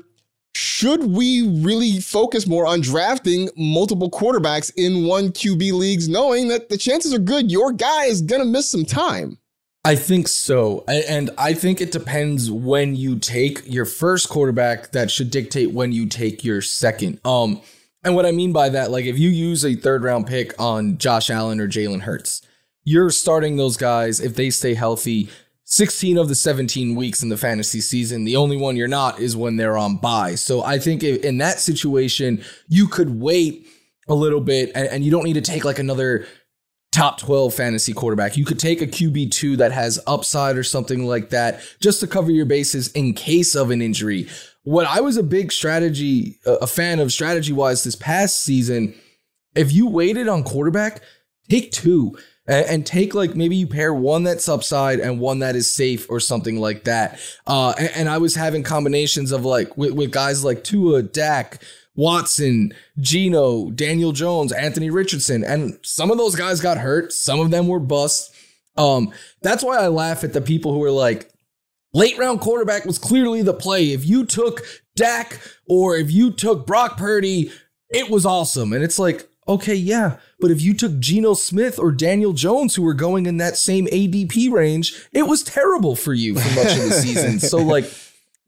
should 0.55 1.05
we 1.05 1.49
really 1.63 2.01
focus 2.01 2.47
more 2.47 2.67
on 2.67 2.81
drafting 2.81 3.49
multiple 3.57 4.11
quarterbacks 4.11 4.73
in 4.77 5.05
one 5.05 5.31
QB 5.31 5.73
leagues, 5.73 6.09
knowing 6.09 6.49
that 6.49 6.69
the 6.69 6.79
chances 6.79 7.13
are 7.13 7.19
good 7.19 7.51
your 7.51 7.73
guy 7.73 8.05
is 8.05 8.23
going 8.23 8.41
to 8.41 8.47
miss 8.47 8.71
some 8.71 8.85
time? 8.85 9.39
I 9.85 9.97
think 9.97 10.29
so. 10.29 10.85
And 10.89 11.31
I 11.37 11.53
think 11.53 11.81
it 11.81 11.93
depends 11.93 12.51
when 12.51 12.97
you 12.97 13.19
take 13.19 13.63
your 13.67 13.85
first 13.85 14.31
quarterback 14.31 14.93
that 14.93 15.11
should 15.11 15.31
dictate 15.31 15.73
when 15.73 15.93
you 15.93 16.07
take 16.07 16.43
your 16.43 16.63
second. 16.63 17.21
Um, 17.25 17.61
and 18.03 18.15
what 18.15 18.25
I 18.25 18.33
mean 18.33 18.53
by 18.53 18.71
that, 18.71 18.91
like 18.91 19.05
if 19.05 19.19
you 19.19 19.29
use 19.29 19.65
a 19.65 19.75
third 19.75 20.03
round 20.05 20.27
pick 20.27 20.59
on 20.59 20.99
Josh 20.99 21.31
Allen 21.31 21.61
or 21.61 21.69
Jalen 21.69 22.03
Hurts, 22.03 22.41
you're 22.85 23.11
starting 23.11 23.57
those 23.57 23.77
guys 23.77 24.21
if 24.21 24.37
they 24.37 24.51
stay 24.51 24.75
healthy 24.75 25.29
16 25.75 26.19
of 26.19 26.29
the 26.29 26.37
17 26.37 26.95
weeks 26.95 27.21
in 27.25 27.31
the 27.31 27.37
fantasy 27.37 27.81
season. 27.81 28.25
The 28.25 28.37
only 28.37 28.57
one 28.57 28.77
you're 28.77 28.87
not 28.87 29.19
is 29.19 29.37
when 29.37 29.57
they're 29.57 29.77
on 29.77 29.97
bye. 29.97 30.37
So 30.37 30.63
I 30.63 30.79
think 30.79 31.03
in 31.03 31.39
that 31.39 31.59
situation, 31.59 32.45
you 32.69 32.87
could 32.87 33.21
wait 33.21 33.67
a 34.09 34.15
little 34.15 34.41
bit 34.41 34.71
and, 34.77 34.87
and 34.87 35.05
you 35.05 35.11
don't 35.11 35.25
need 35.25 35.35
to 35.35 35.41
take 35.41 35.65
like 35.65 35.81
another 35.81 36.27
top 36.93 37.19
12 37.19 37.53
fantasy 37.53 37.93
quarterback. 37.93 38.37
You 38.37 38.45
could 38.45 38.61
take 38.61 38.83
a 38.83 38.87
QB2 38.87 39.57
that 39.57 39.73
has 39.73 39.99
upside 40.07 40.57
or 40.57 40.63
something 40.63 41.07
like 41.07 41.31
that 41.31 41.61
just 41.81 41.99
to 42.01 42.07
cover 42.07 42.31
your 42.31 42.47
bases 42.47 42.93
in 42.93 43.13
case 43.13 43.57
of 43.57 43.73
an 43.73 43.83
injury. 43.83 44.29
What 44.63 44.87
I 44.87 45.01
was 45.01 45.17
a 45.17 45.25
big 45.25 45.51
strategy, 45.51 46.39
a 46.47 46.69
fan 46.69 47.01
of 47.01 47.13
strategy 47.13 47.53
wise 47.53 47.83
this 47.83 47.97
past 47.97 48.43
season, 48.43 48.95
if 49.57 49.73
you 49.73 49.89
waited 49.89 50.29
on 50.29 50.45
quarterback, 50.45 51.01
take 51.49 51.73
two 51.73 52.17
and, 52.47 52.87
take 52.87 53.15
like 53.15 53.35
maybe 53.35 53.57
you 53.57 53.67
pair 53.67 53.93
one 53.95 54.25
that's 54.25 54.49
upside 54.49 55.01
and 55.01 55.19
one 55.19 55.39
that 55.39 55.57
is 55.57 55.73
safe 55.73 56.11
or 56.11 56.21
something 56.21 56.61
like 56.61 56.85
that. 56.85 57.19
Uh, 57.47 57.75
and, 57.79 57.91
and 57.95 58.09
I 58.09 58.19
was 58.19 58.35
having 58.35 58.63
combinations 58.63 59.33
of 59.33 59.45
like 59.45 59.77
with, 59.77 59.93
with 59.93 60.11
guys 60.11 60.45
like 60.45 60.63
Tua, 60.63 61.03
Dak, 61.03 61.63
Watson, 61.97 62.75
Geno, 62.99 63.71
Daniel 63.71 64.13
Jones, 64.13 64.53
Anthony 64.53 64.91
Richardson, 64.91 65.45
and 65.45 65.79
some 65.83 66.11
of 66.11 66.19
those 66.19 66.35
guys 66.35 66.61
got 66.61 66.79
hurt. 66.79 67.13
Some 67.13 67.41
of 67.41 67.51
them 67.51 67.69
were 67.69 67.81
bust. 67.81 68.35
Um, 68.77 69.13
that's 69.41 69.63
why 69.63 69.79
I 69.79 69.89
laugh 69.89 70.25
at 70.25 70.33
the 70.33 70.41
people 70.41 70.75
who 70.75 70.83
are 70.83 70.91
like, 70.91 71.31
late 71.93 72.19
round 72.19 72.41
quarterback 72.41 72.85
was 72.85 72.99
clearly 72.99 73.43
the 73.43 73.55
play. 73.55 73.93
If 73.93 74.05
you 74.05 74.27
took 74.27 74.63
Dak 74.97 75.41
or 75.69 75.97
if 75.97 76.11
you 76.11 76.33
took 76.33 76.67
Brock 76.67 76.97
Purdy, 76.97 77.53
it 77.89 78.11
was 78.11 78.27
awesome. 78.27 78.73
And 78.73 78.83
it's 78.83 78.99
like, 78.99 79.29
okay, 79.47 79.75
yeah, 79.75 80.17
but 80.41 80.51
if 80.51 80.61
you 80.63 80.75
took 80.75 80.99
Geno 80.99 81.35
Smith 81.35 81.79
or 81.79 81.93
Daniel 81.93 82.33
Jones, 82.33 82.75
who 82.75 82.83
were 82.83 82.95
going 82.95 83.27
in 83.27 83.37
that 83.39 83.57
same 83.57 83.87
ADP 83.87 84.51
range, 84.51 85.09
it 85.13 85.27
was 85.27 85.43
terrible 85.43 85.97
for 85.97 86.15
you 86.15 86.35
for 86.35 86.55
much 86.55 86.77
of 86.77 86.85
the 86.85 86.93
season. 86.93 87.41
So 87.41 87.59
like 87.59 87.85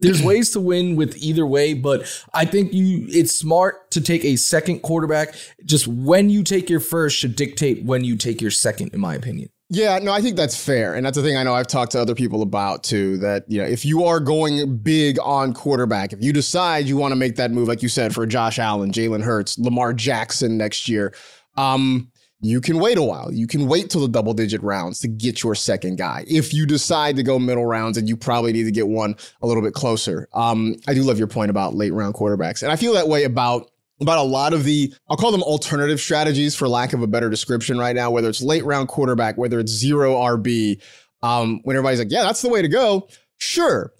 there's 0.00 0.22
ways 0.22 0.50
to 0.50 0.60
win 0.60 0.96
with 0.96 1.16
either 1.16 1.46
way, 1.46 1.74
but 1.74 2.06
I 2.34 2.44
think 2.44 2.72
you 2.72 3.06
it's 3.08 3.34
smart 3.34 3.90
to 3.92 4.00
take 4.00 4.24
a 4.24 4.36
second 4.36 4.80
quarterback. 4.80 5.34
Just 5.64 5.86
when 5.88 6.28
you 6.30 6.42
take 6.42 6.68
your 6.68 6.80
first 6.80 7.16
should 7.16 7.36
dictate 7.36 7.84
when 7.84 8.04
you 8.04 8.16
take 8.16 8.40
your 8.40 8.50
second, 8.50 8.92
in 8.92 9.00
my 9.00 9.14
opinion. 9.14 9.50
Yeah, 9.68 9.98
no, 9.98 10.12
I 10.12 10.20
think 10.20 10.36
that's 10.36 10.56
fair. 10.56 10.94
And 10.94 11.04
that's 11.04 11.16
the 11.16 11.22
thing 11.24 11.36
I 11.36 11.42
know 11.42 11.54
I've 11.54 11.66
talked 11.66 11.92
to 11.92 12.00
other 12.00 12.14
people 12.14 12.42
about 12.42 12.84
too. 12.84 13.16
That, 13.18 13.44
you 13.48 13.60
know, 13.60 13.66
if 13.66 13.84
you 13.84 14.04
are 14.04 14.20
going 14.20 14.76
big 14.76 15.18
on 15.20 15.52
quarterback, 15.54 16.12
if 16.12 16.22
you 16.22 16.32
decide 16.32 16.86
you 16.86 16.96
want 16.96 17.12
to 17.12 17.16
make 17.16 17.34
that 17.36 17.50
move, 17.50 17.66
like 17.66 17.82
you 17.82 17.88
said, 17.88 18.14
for 18.14 18.26
Josh 18.26 18.60
Allen, 18.60 18.92
Jalen 18.92 19.22
Hurts, 19.22 19.58
Lamar 19.58 19.92
Jackson 19.92 20.56
next 20.56 20.88
year, 20.88 21.12
um, 21.56 22.12
you 22.40 22.60
can 22.60 22.78
wait 22.78 22.96
a 22.96 23.02
while. 23.02 23.32
You 23.32 23.48
can 23.48 23.66
wait 23.66 23.90
till 23.90 24.02
the 24.02 24.08
double 24.08 24.34
digit 24.34 24.62
rounds 24.62 25.00
to 25.00 25.08
get 25.08 25.42
your 25.42 25.56
second 25.56 25.96
guy. 25.96 26.24
If 26.28 26.54
you 26.54 26.64
decide 26.64 27.16
to 27.16 27.24
go 27.24 27.38
middle 27.38 27.66
rounds 27.66 27.98
and 27.98 28.08
you 28.08 28.16
probably 28.16 28.52
need 28.52 28.64
to 28.64 28.70
get 28.70 28.86
one 28.86 29.16
a 29.42 29.46
little 29.48 29.62
bit 29.62 29.72
closer. 29.72 30.28
Um, 30.32 30.76
I 30.86 30.94
do 30.94 31.02
love 31.02 31.18
your 31.18 31.28
point 31.28 31.50
about 31.50 31.74
late 31.74 31.92
round 31.92 32.14
quarterbacks. 32.14 32.62
And 32.62 32.70
I 32.70 32.76
feel 32.76 32.92
that 32.92 33.08
way 33.08 33.24
about 33.24 33.70
about 34.00 34.18
a 34.18 34.22
lot 34.22 34.52
of 34.52 34.64
the 34.64 34.92
I'll 35.08 35.16
call 35.16 35.32
them 35.32 35.42
alternative 35.42 36.00
strategies 36.00 36.54
for 36.54 36.68
lack 36.68 36.92
of 36.92 37.02
a 37.02 37.06
better 37.06 37.30
description 37.30 37.78
right 37.78 37.96
now, 37.96 38.10
whether 38.10 38.28
it's 38.28 38.42
late 38.42 38.64
round 38.64 38.88
quarterback, 38.88 39.36
whether 39.36 39.58
it's 39.58 39.72
zero 39.72 40.14
RB. 40.14 40.80
Um, 41.22 41.60
when 41.64 41.76
everybody's 41.76 41.98
like, 41.98 42.10
yeah, 42.10 42.22
that's 42.22 42.42
the 42.42 42.48
way 42.48 42.62
to 42.62 42.68
go. 42.68 43.08
Sure 43.38 43.92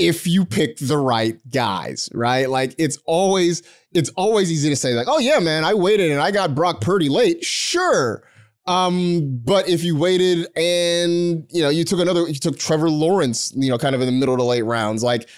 if 0.00 0.26
you 0.26 0.46
pick 0.46 0.78
the 0.78 0.96
right 0.96 1.38
guys, 1.50 2.08
right? 2.14 2.48
Like 2.48 2.74
it's 2.78 2.98
always 3.04 3.62
it's 3.92 4.08
always 4.10 4.50
easy 4.50 4.70
to 4.70 4.76
say 4.76 4.94
like, 4.94 5.08
"Oh 5.08 5.18
yeah, 5.18 5.38
man, 5.38 5.62
I 5.62 5.74
waited 5.74 6.10
and 6.10 6.20
I 6.20 6.30
got 6.30 6.54
Brock 6.54 6.80
Purdy 6.80 7.08
late." 7.08 7.44
Sure. 7.44 8.22
Um, 8.66 9.40
but 9.44 9.68
if 9.68 9.82
you 9.82 9.96
waited 9.96 10.46
and, 10.56 11.44
you 11.50 11.62
know, 11.62 11.70
you 11.70 11.84
took 11.84 11.98
another 11.98 12.26
you 12.28 12.34
took 12.34 12.58
Trevor 12.58 12.88
Lawrence, 12.88 13.52
you 13.56 13.68
know, 13.68 13.78
kind 13.78 13.94
of 13.94 14.00
in 14.00 14.06
the 14.06 14.12
middle 14.12 14.36
to 14.36 14.42
late 14.42 14.62
rounds, 14.64 15.02
like 15.02 15.28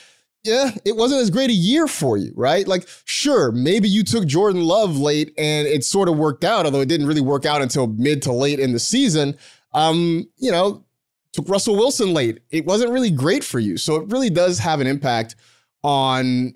yeah, 0.45 0.73
it 0.85 0.97
wasn't 0.97 1.21
as 1.21 1.31
great 1.31 1.51
a 1.51 1.55
year 1.55 1.87
for 1.87 2.17
you, 2.17 2.33
right? 2.35 2.67
Like, 2.67 2.89
sure, 3.05 3.53
maybe 3.53 3.89
you 3.89 4.03
took 4.03 4.27
Jordan 4.27 4.63
Love 4.63 4.97
late 4.97 5.33
and 5.39 5.69
it 5.69 5.85
sort 5.85 6.09
of 6.09 6.17
worked 6.17 6.45
out, 6.45 6.65
although 6.65 6.81
it 6.81 6.89
didn't 6.89 7.07
really 7.07 7.21
work 7.21 7.47
out 7.47 7.63
until 7.63 7.87
mid 7.87 8.23
to 8.23 8.33
late 8.33 8.59
in 8.59 8.73
the 8.73 8.81
season. 8.81 9.37
Um, 9.73 10.29
you 10.39 10.51
know, 10.51 10.85
took 11.33 11.49
Russell 11.49 11.77
Wilson 11.77 12.13
late. 12.13 12.41
It 12.51 12.67
wasn't 12.67 12.91
really 12.91 13.11
great 13.11 13.45
for 13.45 13.59
you. 13.59 13.77
So 13.77 13.97
it 13.97 14.09
really 14.09 14.31
does 14.31 14.59
have 14.59 14.81
an 14.81 14.87
impact 14.87 15.37
on 15.85 16.55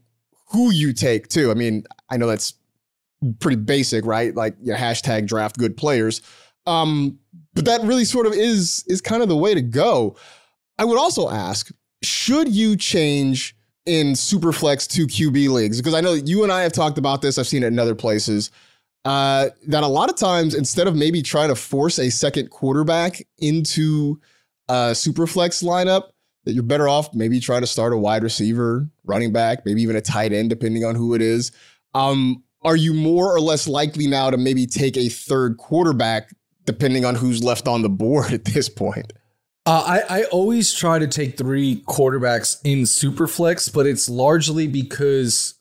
who 0.51 0.71
you 0.71 0.93
take 0.93 1.29
too. 1.29 1.51
I 1.51 1.55
mean, 1.55 1.85
I 2.11 2.17
know 2.17 2.27
that's 2.27 2.55
pretty 3.41 3.57
basic, 3.57 4.05
right? 4.05 4.35
Like 4.35 4.57
know, 4.73 4.75
hashtag 4.75 5.27
draft 5.27 5.59
good 5.59 5.77
players. 5.77 6.23
Um, 6.67 7.19
but 7.55 7.65
that 7.65 7.83
really 7.83 8.05
sort 8.05 8.27
of 8.27 8.33
is 8.33 8.85
is 8.87 9.01
kind 9.01 9.23
of 9.23 9.29
the 9.29 9.37
way 9.37 9.55
to 9.55 9.63
go. 9.63 10.17
I 10.79 10.85
would 10.85 10.99
also 10.99 11.31
ask, 11.31 11.71
should 12.03 12.49
you 12.49 12.77
change 12.77 13.56
in 13.87 14.13
Superflex 14.13 14.89
2 14.89 15.07
QB 15.07 15.49
leagues? 15.51 15.79
Because 15.79 15.95
I 15.95 16.01
know 16.01 16.13
you 16.13 16.43
and 16.43 16.53
I 16.53 16.63
have 16.63 16.73
talked 16.73 16.99
about 16.99 17.23
this. 17.23 17.39
I've 17.39 17.47
seen 17.47 17.63
it 17.63 17.69
in 17.69 17.79
other 17.79 17.95
places. 17.95 18.51
Uh, 19.05 19.51
that 19.69 19.85
a 19.85 19.87
lot 19.87 20.11
of 20.11 20.17
times, 20.17 20.55
instead 20.55 20.89
of 20.89 20.97
maybe 20.97 21.23
trying 21.23 21.49
to 21.49 21.55
force 21.55 21.99
a 21.99 22.11
second 22.11 22.51
quarterback 22.51 23.25
into 23.39 24.21
a 24.69 24.95
super 24.95 25.27
flex 25.27 25.63
lineup, 25.63 26.11
that 26.45 26.53
you're 26.53 26.63
better 26.63 26.89
off 26.89 27.13
maybe 27.15 27.41
trying 27.41 27.61
to 27.61 27.67
start 27.67 27.93
a 27.93 27.97
wide 27.97 28.23
receiver, 28.23 28.89
running 29.05 29.33
back, 29.33 29.67
maybe 29.67 29.83
even 29.83 29.97
a 29.97 30.01
tight 30.01 30.33
end, 30.33 30.49
depending 30.49 30.85
on 30.85 30.95
who 30.95 31.15
it 31.15 31.21
is. 31.21 31.53
Um, 31.95 32.43
are 32.63 32.77
you 32.77 32.95
more 32.95 33.35
or 33.35 33.41
less 33.41 33.69
likely 33.69 34.07
now 34.07 34.31
to 34.31 34.37
maybe 34.37 34.67
take 34.67 34.97
a 34.97 35.09
third 35.09 35.57
quarterback, 35.57 36.31
depending 36.65 37.05
on 37.05 37.15
who's 37.15 37.45
left 37.45 37.69
on 37.69 37.83
the 37.83 37.89
board 37.89 38.33
at 38.33 38.45
this 38.45 38.69
point? 38.69 39.13
Uh, 39.67 40.01
I, 40.09 40.21
I 40.21 40.25
always 40.27 40.73
try 40.73 41.01
to 41.01 41.09
take 41.09 41.37
three 41.37 41.83
quarterbacks 41.89 42.61
in 42.63 42.83
Superflex, 42.83 43.73
but 43.73 43.85
it's 43.85 44.09
largely 44.09 44.69
because 44.69 45.55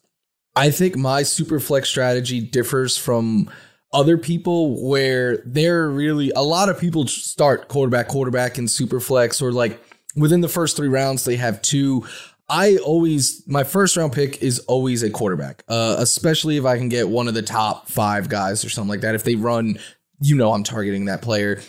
I 0.56 0.70
think 0.70 0.96
my 0.96 1.24
Superflex 1.24 1.88
strategy 1.88 2.40
differs 2.40 2.98
from 2.98 3.50
other 3.92 4.18
people 4.20 4.88
where 4.88 5.38
they're 5.46 5.90
really 5.90 6.32
a 6.36 6.44
lot 6.44 6.70
of 6.70 6.80
people 6.80 7.08
start 7.08 7.68
quarterback, 7.68 8.08
quarterback 8.08 8.60
in 8.60 8.66
Superflex 8.66 9.42
or 9.42 9.52
like 9.52 9.82
within 10.16 10.42
the 10.42 10.50
first 10.50 10.78
three 10.78 10.88
rounds 10.88 11.26
they 11.26 11.38
have 11.38 11.62
two. 11.64 12.06
I 12.48 12.78
always 12.78 13.42
my 13.48 13.64
first 13.64 13.98
round 13.98 14.14
pick 14.14 14.44
is 14.44 14.60
always 14.60 15.02
a 15.02 15.10
quarterback, 15.10 15.64
uh, 15.68 15.96
especially 15.98 16.58
if 16.58 16.66
I 16.66 16.78
can 16.78 16.90
get 16.90 17.10
one 17.10 17.28
of 17.28 17.34
the 17.34 17.42
top 17.42 17.90
five 17.90 18.30
guys 18.30 18.64
or 18.64 18.70
something 18.70 18.90
like 18.90 19.02
that. 19.02 19.16
If 19.16 19.24
they 19.24 19.36
run, 19.36 19.80
you 20.20 20.36
know, 20.36 20.54
I'm 20.54 20.64
targeting 20.64 21.06
that 21.06 21.24
player. 21.24 21.62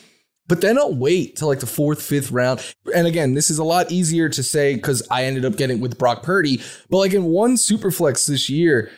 But 0.49 0.61
then 0.61 0.79
I'll 0.79 0.95
wait 0.95 1.37
till 1.37 1.49
like 1.49 1.61
the 1.61 1.67
fourth, 1.67 2.03
fifth 2.03 2.31
round. 2.31 2.75
And 2.95 3.07
again, 3.07 3.35
this 3.35 3.51
is 3.51 3.59
a 3.59 3.65
lot 3.65 3.91
easier 3.91 4.29
to 4.29 4.43
say 4.43 4.77
because 4.77 5.07
I 5.11 5.25
ended 5.25 5.45
up 5.45 5.57
getting 5.57 5.81
with 5.81 5.99
Brock 5.99 6.23
Purdy. 6.23 6.63
But 6.89 6.99
like 6.99 7.15
in 7.15 7.25
one 7.25 7.57
superflex 7.57 8.27
this 8.27 8.49
year, 8.49 8.91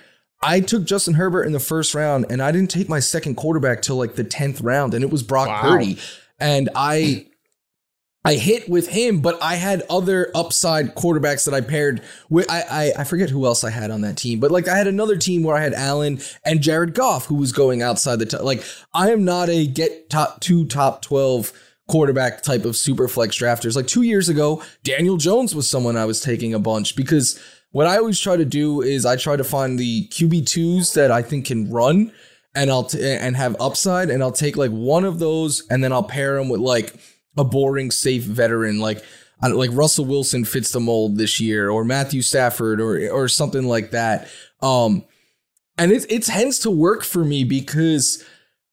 I 0.43 0.61
took 0.61 0.85
Justin 0.85 1.15
Herbert 1.15 1.45
in 1.45 1.53
the 1.53 1.61
first 1.61 1.95
round 1.95 2.27
and 2.31 2.43
I 2.43 2.53
didn't 2.53 2.71
take 2.71 2.89
my 2.89 3.01
second 3.01 3.37
quarterback 3.37 3.83
till 3.83 3.97
like 3.97 4.15
the 4.15 4.25
10th 4.25 4.63
round 4.63 4.95
and 4.95 5.03
it 5.03 5.11
was 5.11 5.23
Brock 5.23 5.49
wow. 5.49 5.63
Purdy. 5.63 5.99
And 6.39 6.69
I 6.75 7.28
I 8.25 8.35
hit 8.35 8.69
with 8.69 8.89
him, 8.89 9.21
but 9.21 9.41
I 9.43 9.55
had 9.55 9.85
other 9.89 10.31
upside 10.35 10.95
quarterbacks 10.95 11.45
that 11.45 11.55
I 11.55 11.61
paired 11.61 12.03
with. 12.29 12.51
I, 12.51 12.65
I, 12.69 12.93
I 13.01 13.05
forget 13.05 13.31
who 13.31 13.47
else 13.47 13.65
I 13.65 13.71
had 13.71 13.91
on 13.91 14.01
that 14.03 14.17
team, 14.17 14.41
but 14.41 14.51
like 14.51 14.69
I 14.69 14.77
had 14.77 14.87
another 14.87 15.17
team 15.17 15.43
where 15.43 15.57
I 15.57 15.63
had 15.63 15.73
Allen 15.73 16.21
and 16.45 16.61
Jared 16.61 16.95
Goff, 16.95 17.27
who 17.27 17.37
was 17.37 17.53
going 17.53 17.81
outside 17.81 18.19
the 18.19 18.27
top. 18.27 18.43
Like 18.43 18.65
I 18.93 19.11
am 19.13 19.25
not 19.25 19.49
a 19.49 19.67
get 19.67 20.11
top 20.11 20.41
two 20.41 20.67
top 20.67 21.01
twelve 21.03 21.53
quarterback 21.89 22.43
type 22.43 22.65
of 22.65 22.77
super 22.77 23.09
flex 23.09 23.39
drafters. 23.39 23.77
Like 23.77 23.87
two 23.87 24.03
years 24.03 24.29
ago, 24.29 24.63
Daniel 24.83 25.17
Jones 25.17 25.55
was 25.55 25.71
someone 25.71 25.97
I 25.97 26.05
was 26.05 26.21
taking 26.21 26.53
a 26.53 26.59
bunch 26.59 26.97
because 26.97 27.41
what 27.71 27.87
I 27.87 27.97
always 27.97 28.21
try 28.21 28.37
to 28.37 28.45
do 28.45 28.83
is 28.83 29.07
I 29.07 29.17
try 29.17 29.37
to 29.37 29.45
find 29.45 29.79
the 29.79 30.09
QB 30.09 30.47
twos 30.47 30.93
that 30.95 31.11
I 31.11 31.23
think 31.23 31.47
can 31.47 31.71
run 31.71 32.13
and 32.55 32.71
I'll 32.71 32.85
t- 32.85 33.03
and 33.03 33.37
have 33.37 33.57
upside, 33.61 34.11
and 34.11 34.23
I'll 34.23 34.33
take 34.33 34.57
like 34.57 34.71
one 34.71 35.05
of 35.05 35.19
those, 35.19 35.67
and 35.71 35.85
then 35.85 35.93
I'll 35.93 36.03
pair 36.03 36.37
them 36.37 36.49
with 36.49 36.61
like 36.61 36.95
a 37.39 37.45
boring, 37.45 37.91
safe 37.91 38.25
veteran 38.25 38.79
like 38.81 39.03
like 39.41 39.71
Russell 39.73 40.05
Wilson 40.05 40.45
fits 40.45 40.73
the 40.73 40.81
mold 40.81 41.17
this 41.17 41.41
year, 41.41 41.71
or 41.71 41.85
Matthew 41.85 42.23
Stafford, 42.23 42.81
or 42.81 43.09
or 43.11 43.29
something 43.29 43.65
like 43.65 43.93
that. 43.93 44.29
Um, 44.61 45.05
and 45.77 45.93
it 45.93 46.07
it 46.11 46.25
tends 46.25 46.59
to 46.61 46.71
work 46.71 47.05
for 47.05 47.25
me 47.25 47.45
because 47.45 48.25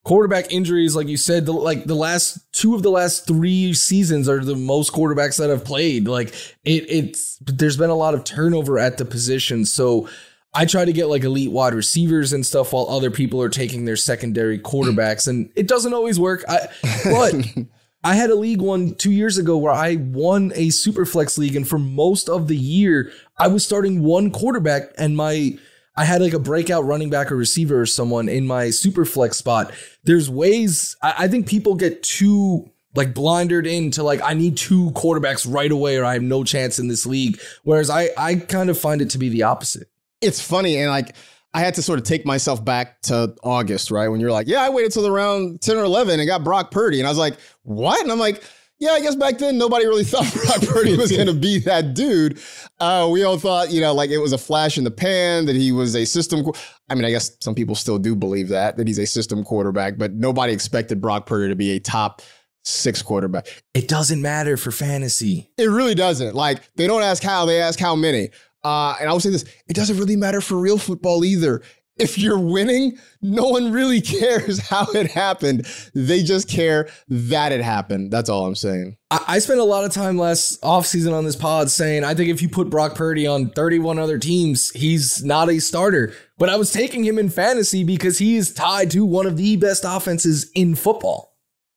quarterback 0.03 0.51
injuries, 0.51 0.95
like 0.95 1.07
you 1.07 1.17
said, 1.17 1.45
the, 1.45 1.51
like 1.51 1.85
the 1.85 1.95
last 1.95 2.39
two 2.51 2.75
of 2.75 2.83
the 2.83 2.91
last 2.91 3.27
three 3.27 3.73
seasons 3.73 4.29
are 4.29 4.43
the 4.43 4.55
most 4.55 4.91
quarterbacks 4.91 5.37
that 5.37 5.49
have 5.49 5.65
played. 5.65 6.07
Like 6.07 6.29
it, 6.63 6.89
it's 6.89 7.37
there's 7.41 7.77
been 7.77 7.89
a 7.89 7.95
lot 7.95 8.13
of 8.13 8.23
turnover 8.23 8.79
at 8.79 8.97
the 8.97 9.05
position, 9.05 9.65
so 9.65 10.09
I 10.53 10.65
try 10.65 10.85
to 10.85 10.93
get 10.93 11.09
like 11.09 11.23
elite 11.23 11.51
wide 11.51 11.73
receivers 11.73 12.33
and 12.33 12.45
stuff 12.45 12.73
while 12.73 12.87
other 12.89 13.11
people 13.11 13.41
are 13.41 13.49
taking 13.49 13.85
their 13.85 13.97
secondary 13.97 14.57
quarterbacks, 14.57 15.27
and 15.27 15.51
it 15.55 15.67
doesn't 15.67 15.93
always 15.93 16.19
work. 16.19 16.43
I, 16.47 16.69
but 17.03 17.35
I 18.05 18.13
had 18.13 18.29
a 18.29 18.35
league 18.35 18.61
one 18.61 18.93
two 18.93 19.11
years 19.11 19.39
ago 19.39 19.57
where 19.57 19.73
I 19.73 19.95
won 19.95 20.51
a 20.53 20.69
super 20.69 21.07
flex 21.07 21.39
league, 21.39 21.55
and 21.55 21.67
for 21.67 21.79
most 21.79 22.29
of 22.29 22.47
the 22.47 22.55
year, 22.55 23.11
I 23.39 23.47
was 23.47 23.65
starting 23.65 24.03
one 24.03 24.29
quarterback, 24.29 24.91
and 24.95 25.17
my 25.17 25.57
I 25.97 26.05
had 26.05 26.21
like 26.21 26.33
a 26.33 26.39
breakout 26.39 26.85
running 26.85 27.09
back 27.09 27.31
or 27.31 27.35
receiver 27.35 27.81
or 27.81 27.87
someone 27.87 28.29
in 28.29 28.45
my 28.45 28.69
super 28.69 29.05
flex 29.05 29.37
spot. 29.37 29.73
There's 30.03 30.29
ways 30.29 30.95
I, 31.01 31.15
I 31.19 31.27
think 31.27 31.47
people 31.47 31.73
get 31.73 32.03
too 32.03 32.69
like 32.93 33.15
blinded 33.15 33.65
into 33.65 34.03
like 34.03 34.21
I 34.21 34.35
need 34.35 34.55
two 34.55 34.91
quarterbacks 34.91 35.51
right 35.51 35.71
away 35.71 35.97
or 35.97 36.05
I 36.05 36.13
have 36.13 36.21
no 36.21 36.43
chance 36.43 36.77
in 36.77 36.87
this 36.87 37.07
league. 37.07 37.39
Whereas 37.63 37.89
I 37.89 38.09
I 38.17 38.35
kind 38.35 38.69
of 38.69 38.77
find 38.77 39.01
it 39.01 39.09
to 39.11 39.17
be 39.17 39.29
the 39.29 39.43
opposite. 39.43 39.89
It's 40.21 40.39
funny 40.39 40.77
and 40.77 40.91
like 40.91 41.15
I 41.55 41.59
had 41.59 41.73
to 41.75 41.81
sort 41.81 41.99
of 41.99 42.03
take 42.03 42.25
myself 42.25 42.65
back 42.65 43.01
to 43.03 43.33
August, 43.41 43.89
right? 43.89 44.09
When 44.09 44.19
you're 44.19 44.31
like, 44.31 44.45
yeah, 44.45 44.61
I 44.61 44.69
waited 44.69 44.91
till 44.91 45.07
around 45.07 45.61
10 45.61 45.77
or 45.77 45.85
11 45.85 46.19
and 46.19 46.27
got 46.27 46.43
Brock 46.43 46.69
Purdy. 46.69 46.99
And 46.99 47.07
I 47.07 47.09
was 47.09 47.17
like, 47.17 47.37
what? 47.63 48.01
And 48.03 48.11
I'm 48.11 48.19
like, 48.19 48.43
yeah, 48.77 48.91
I 48.91 48.99
guess 48.99 49.15
back 49.15 49.37
then 49.37 49.57
nobody 49.57 49.85
really 49.85 50.03
thought 50.05 50.29
Brock 50.33 50.61
Purdy 50.67 50.97
was 50.97 51.13
going 51.13 51.27
to 51.27 51.33
be 51.33 51.59
that 51.59 51.93
dude. 51.93 52.41
Uh, 52.81 53.07
we 53.09 53.23
all 53.23 53.39
thought, 53.39 53.71
you 53.71 53.79
know, 53.79 53.93
like 53.93 54.09
it 54.09 54.17
was 54.17 54.33
a 54.33 54.37
flash 54.37 54.77
in 54.77 54.83
the 54.83 54.91
pan, 54.91 55.45
that 55.45 55.55
he 55.55 55.71
was 55.71 55.95
a 55.95 56.03
system. 56.03 56.45
I 56.89 56.95
mean, 56.95 57.05
I 57.05 57.11
guess 57.11 57.31
some 57.39 57.55
people 57.55 57.75
still 57.75 57.99
do 57.99 58.17
believe 58.17 58.49
that, 58.49 58.75
that 58.75 58.85
he's 58.85 58.99
a 58.99 59.07
system 59.07 59.41
quarterback, 59.45 59.97
but 59.97 60.11
nobody 60.11 60.51
expected 60.51 60.99
Brock 60.99 61.25
Purdy 61.25 61.47
to 61.47 61.55
be 61.55 61.71
a 61.71 61.79
top 61.79 62.21
six 62.65 63.01
quarterback. 63.01 63.47
It 63.73 63.87
doesn't 63.87 64.21
matter 64.21 64.57
for 64.57 64.71
fantasy. 64.71 65.49
It 65.57 65.67
really 65.67 65.95
doesn't. 65.95 66.35
Like 66.35 66.69
they 66.75 66.85
don't 66.85 67.01
ask 67.01 67.23
how, 67.23 67.45
they 67.45 67.61
ask 67.61 67.79
how 67.79 67.95
many. 67.95 68.31
Uh, 68.65 68.95
and 68.99 69.07
I 69.07 69.13
will 69.13 69.19
say 69.19 69.29
this: 69.29 69.45
it 69.67 69.75
doesn't 69.75 69.97
really 69.97 70.15
matter 70.15 70.41
for 70.41 70.57
real 70.57 70.79
football 70.79 71.23
either. 71.23 71.61
If 71.97 72.17
you're 72.17 72.39
winning, 72.39 72.97
no 73.21 73.47
one 73.47 73.71
really 73.71 74.01
cares 74.19 74.57
how 74.57 74.85
it 74.93 75.11
happened. 75.11 75.67
They 75.93 76.23
just 76.23 76.49
care 76.49 76.89
that 77.07 77.51
it 77.51 77.61
happened. 77.61 78.11
That's 78.11 78.27
all 78.27 78.45
I'm 78.47 78.55
saying. 78.55 78.97
I, 79.11 79.23
I 79.27 79.39
spent 79.39 79.59
a 79.59 79.63
lot 79.63 79.85
of 79.85 79.93
time 79.93 80.17
last 80.17 80.61
offseason 80.63 81.13
on 81.13 81.25
this 81.25 81.35
pod 81.35 81.69
saying 81.69 82.03
I 82.03 82.15
think 82.15 82.31
if 82.31 82.41
you 82.41 82.49
put 82.49 82.71
Brock 82.71 82.95
Purdy 82.95 83.27
on 83.27 83.51
31 83.51 83.99
other 83.99 84.17
teams, 84.17 84.71
he's 84.71 85.23
not 85.23 85.47
a 85.47 85.59
starter. 85.59 86.11
But 86.39 86.49
I 86.49 86.55
was 86.55 86.71
taking 86.71 87.05
him 87.05 87.19
in 87.19 87.29
fantasy 87.29 87.83
because 87.83 88.17
he 88.17 88.35
is 88.35 88.51
tied 88.51 88.89
to 88.91 89.05
one 89.05 89.27
of 89.27 89.37
the 89.37 89.55
best 89.57 89.85
offenses 89.85 90.51
in 90.55 90.73
football. 90.73 91.34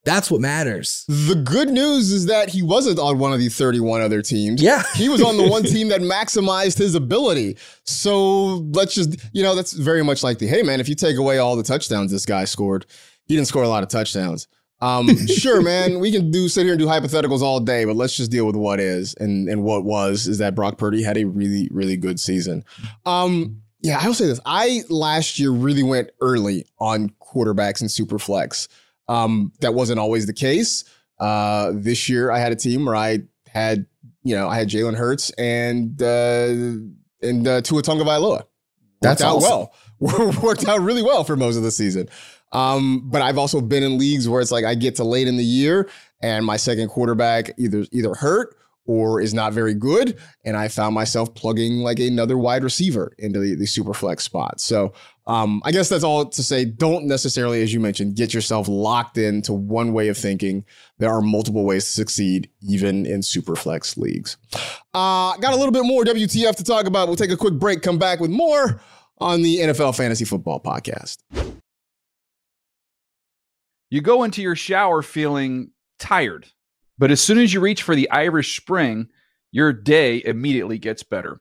That's 0.08 0.30
what 0.30 0.40
matters. 0.40 1.04
The 1.06 1.34
good 1.34 1.68
news 1.68 2.10
is 2.10 2.24
that 2.26 2.48
he 2.48 2.62
wasn't 2.62 2.98
on 2.98 3.18
one 3.18 3.34
of 3.34 3.40
the 3.40 3.50
31 3.50 4.00
other 4.00 4.22
teams. 4.22 4.62
Yeah. 4.62 4.82
he 4.94 5.10
was 5.10 5.22
on 5.22 5.36
the 5.36 5.46
one 5.46 5.62
team 5.64 5.88
that 5.88 6.00
maximized 6.00 6.78
his 6.78 6.94
ability. 6.94 7.58
So 7.84 8.64
let's 8.72 8.94
just, 8.94 9.16
you 9.34 9.42
know, 9.42 9.54
that's 9.54 9.74
very 9.74 10.02
much 10.02 10.22
like 10.22 10.38
the 10.38 10.46
hey, 10.46 10.62
man, 10.62 10.80
if 10.80 10.88
you 10.88 10.94
take 10.94 11.18
away 11.18 11.36
all 11.36 11.56
the 11.56 11.62
touchdowns 11.62 12.10
this 12.10 12.24
guy 12.24 12.46
scored, 12.46 12.86
he 13.26 13.36
didn't 13.36 13.48
score 13.48 13.62
a 13.62 13.68
lot 13.68 13.82
of 13.82 13.90
touchdowns. 13.90 14.48
Um, 14.80 15.14
sure, 15.26 15.60
man, 15.60 16.00
we 16.00 16.10
can 16.10 16.30
do 16.30 16.48
sit 16.48 16.62
here 16.62 16.72
and 16.72 16.80
do 16.80 16.86
hypotheticals 16.86 17.42
all 17.42 17.60
day, 17.60 17.84
but 17.84 17.94
let's 17.94 18.16
just 18.16 18.30
deal 18.30 18.46
with 18.46 18.56
what 18.56 18.80
is. 18.80 19.12
And 19.20 19.46
and 19.46 19.62
what 19.62 19.84
was 19.84 20.26
is 20.26 20.38
that 20.38 20.54
Brock 20.54 20.78
Purdy 20.78 21.02
had 21.02 21.18
a 21.18 21.24
really, 21.24 21.68
really 21.70 21.98
good 21.98 22.18
season. 22.18 22.64
Um, 23.04 23.60
yeah, 23.82 23.98
I 24.00 24.06
will 24.06 24.14
say 24.14 24.26
this. 24.26 24.40
I 24.46 24.84
last 24.88 25.38
year 25.38 25.50
really 25.50 25.82
went 25.82 26.08
early 26.22 26.64
on 26.78 27.10
quarterbacks 27.20 27.82
and 27.82 27.90
super 27.90 28.18
flex. 28.18 28.68
Um, 29.08 29.52
that 29.60 29.74
wasn't 29.74 29.98
always 29.98 30.26
the 30.26 30.34
case. 30.34 30.84
Uh, 31.18 31.72
this 31.74 32.08
year, 32.08 32.30
I 32.30 32.38
had 32.38 32.52
a 32.52 32.56
team 32.56 32.84
where 32.84 32.96
I 32.96 33.20
had, 33.48 33.86
you 34.22 34.36
know, 34.36 34.48
I 34.48 34.56
had 34.56 34.68
Jalen 34.68 34.96
Hurts 34.96 35.30
and 35.30 36.00
uh, 36.00 37.26
and 37.26 37.48
uh, 37.48 37.60
Tua 37.62 37.82
Tagovailoa. 37.82 38.44
That's 39.00 39.22
out 39.22 39.36
awesome. 39.36 39.50
well. 39.50 39.72
worked 40.42 40.68
out 40.68 40.80
really 40.80 41.02
well 41.02 41.24
for 41.24 41.36
most 41.36 41.56
of 41.56 41.62
the 41.62 41.70
season. 41.70 42.08
Um, 42.52 43.02
but 43.10 43.20
I've 43.20 43.38
also 43.38 43.60
been 43.60 43.82
in 43.82 43.98
leagues 43.98 44.28
where 44.28 44.40
it's 44.40 44.52
like 44.52 44.64
I 44.64 44.74
get 44.74 44.96
to 44.96 45.04
late 45.04 45.28
in 45.28 45.36
the 45.36 45.44
year 45.44 45.88
and 46.22 46.44
my 46.44 46.56
second 46.56 46.88
quarterback 46.88 47.52
either 47.58 47.84
either 47.92 48.14
hurt 48.14 48.56
or 48.86 49.20
is 49.20 49.34
not 49.34 49.52
very 49.52 49.74
good, 49.74 50.18
and 50.44 50.56
I 50.56 50.68
found 50.68 50.94
myself 50.94 51.34
plugging 51.34 51.80
like 51.80 52.00
another 52.00 52.38
wide 52.38 52.64
receiver 52.64 53.12
into 53.18 53.38
the, 53.38 53.54
the 53.54 53.66
super 53.66 53.92
flex 53.92 54.24
spot. 54.24 54.60
So 54.60 54.94
um, 55.28 55.60
I 55.62 55.72
guess 55.72 55.90
that's 55.90 56.04
all 56.04 56.24
to 56.24 56.42
say. 56.42 56.64
Don't 56.64 57.04
necessarily, 57.04 57.62
as 57.62 57.72
you 57.72 57.80
mentioned, 57.80 58.16
get 58.16 58.32
yourself 58.32 58.66
locked 58.66 59.18
into 59.18 59.52
one 59.52 59.92
way 59.92 60.08
of 60.08 60.16
thinking. 60.16 60.64
There 60.96 61.10
are 61.10 61.20
multiple 61.20 61.64
ways 61.64 61.84
to 61.84 61.92
succeed, 61.92 62.48
even 62.62 63.04
in 63.04 63.22
super 63.22 63.54
flex 63.54 63.98
leagues. 63.98 64.38
Uh, 64.94 65.36
got 65.36 65.52
a 65.52 65.56
little 65.56 65.70
bit 65.70 65.84
more 65.84 66.02
WTF 66.02 66.56
to 66.56 66.64
talk 66.64 66.86
about. 66.86 67.08
We'll 67.08 67.16
take 67.16 67.30
a 67.30 67.36
quick 67.36 67.54
break, 67.54 67.82
come 67.82 67.98
back 67.98 68.20
with 68.20 68.30
more 68.30 68.80
on 69.18 69.42
the 69.42 69.58
NFL 69.58 69.94
Fantasy 69.94 70.24
Football 70.24 70.60
Podcast. 70.60 71.18
You 73.90 74.00
go 74.00 74.22
into 74.22 74.40
your 74.40 74.56
shower 74.56 75.02
feeling 75.02 75.72
tired, 75.98 76.46
but 76.96 77.10
as 77.10 77.20
soon 77.20 77.36
as 77.36 77.52
you 77.52 77.60
reach 77.60 77.82
for 77.82 77.94
the 77.94 78.10
Irish 78.10 78.58
Spring, 78.58 79.08
your 79.52 79.74
day 79.74 80.22
immediately 80.24 80.78
gets 80.78 81.02
better. 81.02 81.40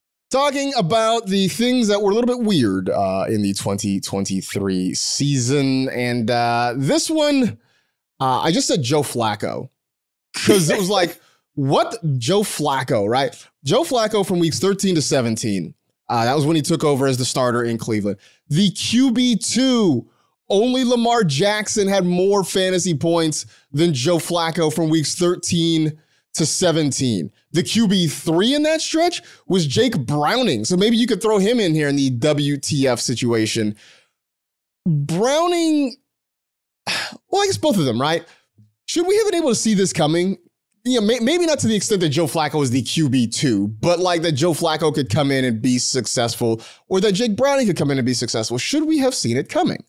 Talking 0.31 0.71
about 0.77 1.25
the 1.25 1.49
things 1.49 1.89
that 1.89 2.01
were 2.01 2.11
a 2.11 2.13
little 2.13 2.25
bit 2.25 2.39
weird 2.39 2.89
uh, 2.89 3.25
in 3.27 3.41
the 3.41 3.51
2023 3.51 4.93
season. 4.93 5.89
And 5.89 6.31
uh, 6.31 6.73
this 6.77 7.09
one, 7.09 7.59
uh, 8.21 8.39
I 8.39 8.53
just 8.53 8.65
said 8.65 8.81
Joe 8.81 9.01
Flacco 9.01 9.69
because 10.33 10.69
it 10.69 10.77
was 10.77 10.89
like, 11.01 11.19
what? 11.55 11.97
Joe 12.17 12.43
Flacco, 12.43 13.09
right? 13.09 13.35
Joe 13.65 13.83
Flacco 13.83 14.25
from 14.25 14.39
weeks 14.39 14.57
13 14.59 14.95
to 14.95 15.01
17. 15.01 15.73
Uh, 16.07 16.23
that 16.23 16.33
was 16.33 16.45
when 16.45 16.55
he 16.55 16.61
took 16.61 16.85
over 16.85 17.07
as 17.07 17.17
the 17.17 17.25
starter 17.25 17.65
in 17.65 17.77
Cleveland. 17.77 18.17
The 18.47 18.71
QB2, 18.71 20.05
only 20.47 20.85
Lamar 20.85 21.25
Jackson 21.25 21.89
had 21.89 22.05
more 22.05 22.45
fantasy 22.45 22.93
points 22.93 23.45
than 23.73 23.93
Joe 23.93 24.17
Flacco 24.17 24.73
from 24.73 24.89
weeks 24.89 25.13
13 25.13 25.99
to 26.33 26.45
17. 26.45 27.31
The 27.51 27.63
QB3 27.63 28.55
in 28.55 28.63
that 28.63 28.81
stretch 28.81 29.21
was 29.47 29.67
Jake 29.67 29.97
Browning. 30.05 30.65
So 30.65 30.77
maybe 30.77 30.97
you 30.97 31.07
could 31.07 31.21
throw 31.21 31.37
him 31.37 31.59
in 31.59 31.73
here 31.73 31.89
in 31.89 31.95
the 31.95 32.11
WTF 32.11 32.99
situation. 32.99 33.75
Browning, 34.85 35.97
well, 37.29 37.43
I 37.43 37.45
guess 37.45 37.57
both 37.57 37.77
of 37.77 37.85
them, 37.85 37.99
right? 37.99 38.25
Should 38.85 39.07
we 39.07 39.15
have 39.17 39.25
been 39.25 39.35
able 39.35 39.49
to 39.49 39.55
see 39.55 39.73
this 39.73 39.93
coming? 39.93 40.37
Yeah, 40.83 40.99
may, 40.99 41.19
maybe 41.19 41.45
not 41.45 41.59
to 41.59 41.67
the 41.67 41.75
extent 41.75 42.01
that 42.01 42.09
Joe 42.09 42.25
Flacco 42.25 42.59
was 42.59 42.71
the 42.71 42.81
QB2, 42.81 43.75
but 43.79 43.99
like 43.99 44.23
that 44.23 44.31
Joe 44.31 44.53
Flacco 44.53 44.93
could 44.93 45.09
come 45.09 45.29
in 45.29 45.45
and 45.45 45.61
be 45.61 45.77
successful, 45.77 46.59
or 46.87 46.99
that 47.01 47.11
Jake 47.11 47.35
Browning 47.35 47.67
could 47.67 47.77
come 47.77 47.91
in 47.91 47.99
and 47.99 48.05
be 48.05 48.15
successful. 48.15 48.57
Should 48.57 48.87
we 48.87 48.97
have 48.97 49.13
seen 49.13 49.37
it 49.37 49.47
coming? 49.47 49.83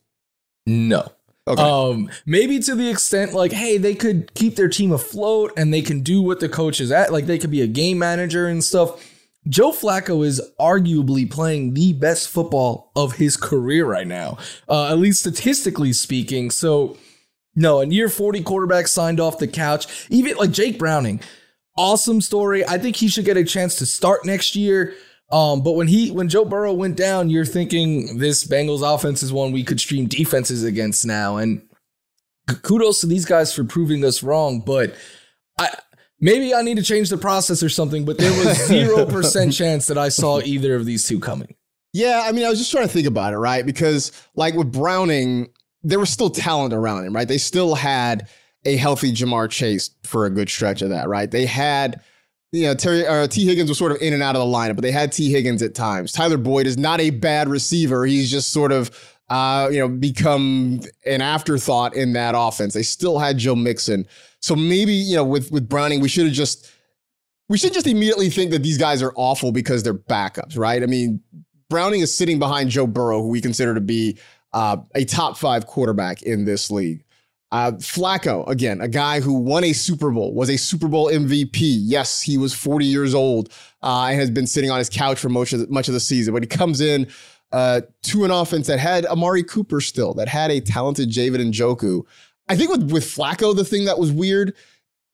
No. 0.66 1.10
Okay. 1.46 1.62
Um, 1.62 2.08
maybe 2.24 2.60
to 2.60 2.74
the 2.74 2.88
extent 2.88 3.32
like, 3.32 3.52
hey, 3.52 3.76
they 3.76 3.94
could 3.94 4.32
keep 4.34 4.54
their 4.54 4.68
team 4.68 4.92
afloat 4.92 5.52
and 5.56 5.74
they 5.74 5.82
can 5.82 6.00
do 6.02 6.22
what 6.22 6.40
the 6.40 6.48
coach 6.48 6.80
is 6.80 6.92
at. 6.92 7.12
Like 7.12 7.26
they 7.26 7.38
could 7.38 7.50
be 7.50 7.62
a 7.62 7.66
game 7.66 7.98
manager 7.98 8.46
and 8.46 8.62
stuff. 8.62 9.04
Joe 9.48 9.72
Flacco 9.72 10.24
is 10.24 10.40
arguably 10.60 11.28
playing 11.28 11.74
the 11.74 11.94
best 11.94 12.28
football 12.28 12.92
of 12.94 13.14
his 13.14 13.36
career 13.36 13.84
right 13.84 14.06
now, 14.06 14.38
uh, 14.68 14.92
at 14.92 14.98
least 14.98 15.20
statistically 15.20 15.92
speaking. 15.92 16.50
So, 16.50 16.96
no, 17.56 17.80
in 17.80 17.90
year 17.90 18.08
40, 18.08 18.42
quarterback 18.44 18.86
signed 18.86 19.18
off 19.18 19.38
the 19.38 19.48
couch. 19.48 20.06
Even 20.10 20.36
like 20.36 20.52
Jake 20.52 20.78
Browning, 20.78 21.20
awesome 21.76 22.20
story. 22.20 22.64
I 22.66 22.78
think 22.78 22.94
he 22.96 23.08
should 23.08 23.24
get 23.24 23.36
a 23.36 23.44
chance 23.44 23.74
to 23.76 23.86
start 23.86 24.24
next 24.24 24.54
year. 24.54 24.94
Um, 25.32 25.62
but 25.62 25.72
when 25.72 25.88
he 25.88 26.10
when 26.10 26.28
Joe 26.28 26.44
Burrow 26.44 26.74
went 26.74 26.96
down, 26.96 27.30
you're 27.30 27.46
thinking 27.46 28.18
this 28.18 28.46
Bengals 28.46 28.82
offense 28.82 29.22
is 29.22 29.32
one 29.32 29.50
we 29.50 29.64
could 29.64 29.80
stream 29.80 30.06
defenses 30.06 30.62
against 30.62 31.06
now. 31.06 31.38
And 31.38 31.62
kudos 32.62 33.00
to 33.00 33.06
these 33.06 33.24
guys 33.24 33.54
for 33.54 33.64
proving 33.64 34.04
us 34.04 34.22
wrong. 34.22 34.60
But 34.60 34.94
I 35.58 35.70
maybe 36.20 36.54
I 36.54 36.60
need 36.60 36.76
to 36.76 36.82
change 36.82 37.08
the 37.08 37.16
process 37.16 37.62
or 37.62 37.70
something. 37.70 38.04
But 38.04 38.18
there 38.18 38.30
was 38.44 38.58
zero 38.66 39.06
percent 39.06 39.54
chance 39.54 39.86
that 39.86 39.96
I 39.96 40.10
saw 40.10 40.40
either 40.40 40.74
of 40.74 40.84
these 40.84 41.08
two 41.08 41.18
coming. 41.18 41.54
Yeah, 41.94 42.24
I 42.26 42.32
mean, 42.32 42.44
I 42.44 42.50
was 42.50 42.58
just 42.58 42.70
trying 42.70 42.86
to 42.86 42.92
think 42.92 43.06
about 43.06 43.32
it, 43.32 43.38
right? 43.38 43.64
Because 43.64 44.12
like 44.34 44.54
with 44.54 44.70
Browning, 44.70 45.48
there 45.82 45.98
was 45.98 46.10
still 46.10 46.30
talent 46.30 46.74
around 46.74 47.06
him, 47.06 47.14
right? 47.14 47.28
They 47.28 47.38
still 47.38 47.74
had 47.74 48.28
a 48.64 48.76
healthy 48.76 49.12
Ja'Marr 49.12 49.50
Chase 49.50 49.90
for 50.04 50.26
a 50.26 50.30
good 50.30 50.48
stretch 50.48 50.82
of 50.82 50.90
that, 50.90 51.08
right? 51.08 51.30
They 51.30 51.46
had 51.46 52.02
you 52.52 52.64
know, 52.64 52.74
Terry 52.74 53.06
uh, 53.06 53.26
Tee 53.26 53.46
Higgins 53.46 53.70
was 53.70 53.78
sort 53.78 53.92
of 53.92 54.00
in 54.02 54.12
and 54.12 54.22
out 54.22 54.36
of 54.36 54.46
the 54.46 54.54
lineup, 54.54 54.76
but 54.76 54.82
they 54.82 54.92
had 54.92 55.10
Tee 55.10 55.30
Higgins 55.30 55.62
at 55.62 55.74
times. 55.74 56.12
Tyler 56.12 56.36
Boyd 56.36 56.66
is 56.66 56.76
not 56.76 57.00
a 57.00 57.10
bad 57.10 57.48
receiver. 57.48 58.04
He's 58.04 58.30
just 58.30 58.52
sort 58.52 58.72
of, 58.72 58.90
uh, 59.30 59.70
you 59.72 59.78
know, 59.78 59.88
become 59.88 60.80
an 61.06 61.22
afterthought 61.22 61.96
in 61.96 62.12
that 62.12 62.34
offense. 62.36 62.74
They 62.74 62.82
still 62.82 63.18
had 63.18 63.38
Joe 63.38 63.56
Mixon, 63.56 64.06
so 64.40 64.54
maybe 64.54 64.92
you 64.92 65.16
know, 65.16 65.24
with 65.24 65.50
with 65.50 65.68
Browning, 65.68 66.00
we 66.00 66.08
should 66.08 66.26
have 66.26 66.34
just 66.34 66.70
we 67.48 67.56
should 67.56 67.72
just 67.72 67.86
immediately 67.86 68.28
think 68.28 68.50
that 68.50 68.62
these 68.62 68.78
guys 68.78 69.02
are 69.02 69.12
awful 69.16 69.50
because 69.50 69.82
they're 69.82 69.94
backups, 69.94 70.58
right? 70.58 70.82
I 70.82 70.86
mean, 70.86 71.20
Browning 71.70 72.00
is 72.00 72.14
sitting 72.14 72.38
behind 72.38 72.70
Joe 72.70 72.86
Burrow, 72.86 73.22
who 73.22 73.28
we 73.28 73.40
consider 73.40 73.74
to 73.74 73.80
be 73.80 74.18
uh, 74.52 74.76
a 74.94 75.04
top 75.04 75.38
five 75.38 75.66
quarterback 75.66 76.22
in 76.22 76.44
this 76.44 76.70
league. 76.70 77.04
Uh, 77.52 77.72
Flacco, 77.72 78.48
again, 78.48 78.80
a 78.80 78.88
guy 78.88 79.20
who 79.20 79.34
won 79.34 79.62
a 79.62 79.74
Super 79.74 80.10
Bowl, 80.10 80.32
was 80.32 80.48
a 80.48 80.56
Super 80.56 80.88
Bowl 80.88 81.10
MVP. 81.10 81.50
Yes, 81.60 82.22
he 82.22 82.38
was 82.38 82.54
40 82.54 82.86
years 82.86 83.14
old 83.14 83.52
uh, 83.82 84.06
and 84.06 84.18
has 84.18 84.30
been 84.30 84.46
sitting 84.46 84.70
on 84.70 84.78
his 84.78 84.88
couch 84.88 85.20
for 85.20 85.28
much 85.28 85.52
of 85.52 85.60
the, 85.60 85.66
much 85.68 85.86
of 85.86 85.92
the 85.92 86.00
season. 86.00 86.32
But 86.32 86.42
he 86.42 86.46
comes 86.46 86.80
in 86.80 87.06
uh, 87.52 87.82
to 88.04 88.24
an 88.24 88.30
offense 88.30 88.68
that 88.68 88.78
had 88.78 89.04
Amari 89.04 89.42
Cooper 89.42 89.82
still, 89.82 90.14
that 90.14 90.28
had 90.28 90.50
a 90.50 90.60
talented 90.60 91.12
David 91.12 91.42
Njoku. 91.42 92.04
I 92.48 92.56
think 92.56 92.70
with 92.70 92.90
with 92.90 93.04
Flacco, 93.04 93.54
the 93.54 93.66
thing 93.66 93.84
that 93.84 93.98
was 93.98 94.10
weird 94.10 94.54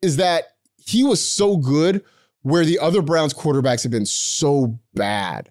is 0.01 0.16
that 0.18 0.45
he 0.76 1.03
was 1.03 1.20
so 1.24 1.57
good 1.57 2.05
where 2.43 2.64
the 2.64 2.78
other 2.78 3.03
Browns 3.03 3.34
quarterbacks 3.34 3.82
have 3.82 3.91
been 3.93 4.07
so 4.07 4.78
bad. 4.95 5.49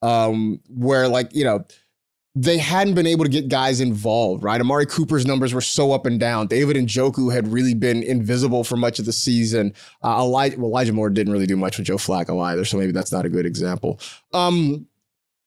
Um, 0.00 0.60
where 0.68 1.08
like, 1.08 1.34
you 1.34 1.44
know, 1.44 1.64
they 2.36 2.58
hadn't 2.58 2.94
been 2.94 3.06
able 3.06 3.24
to 3.24 3.30
get 3.30 3.48
guys 3.48 3.80
involved, 3.80 4.44
right? 4.44 4.60
Amari 4.60 4.86
Cooper's 4.86 5.26
numbers 5.26 5.52
were 5.52 5.60
so 5.60 5.90
up 5.92 6.06
and 6.06 6.20
down. 6.20 6.46
David 6.46 6.76
Njoku 6.76 7.32
had 7.32 7.48
really 7.48 7.74
been 7.74 8.02
invisible 8.04 8.62
for 8.62 8.76
much 8.76 9.00
of 9.00 9.04
the 9.04 9.12
season. 9.12 9.74
Uh, 10.04 10.18
Elijah, 10.20 10.56
well, 10.56 10.68
Elijah 10.68 10.92
Moore 10.92 11.10
didn't 11.10 11.32
really 11.32 11.46
do 11.46 11.56
much 11.56 11.76
with 11.76 11.88
Joe 11.88 11.96
Flacco 11.96 12.40
either, 12.44 12.64
so 12.64 12.78
maybe 12.78 12.92
that's 12.92 13.10
not 13.10 13.26
a 13.26 13.28
good 13.28 13.46
example. 13.46 13.98
Um, 14.32 14.86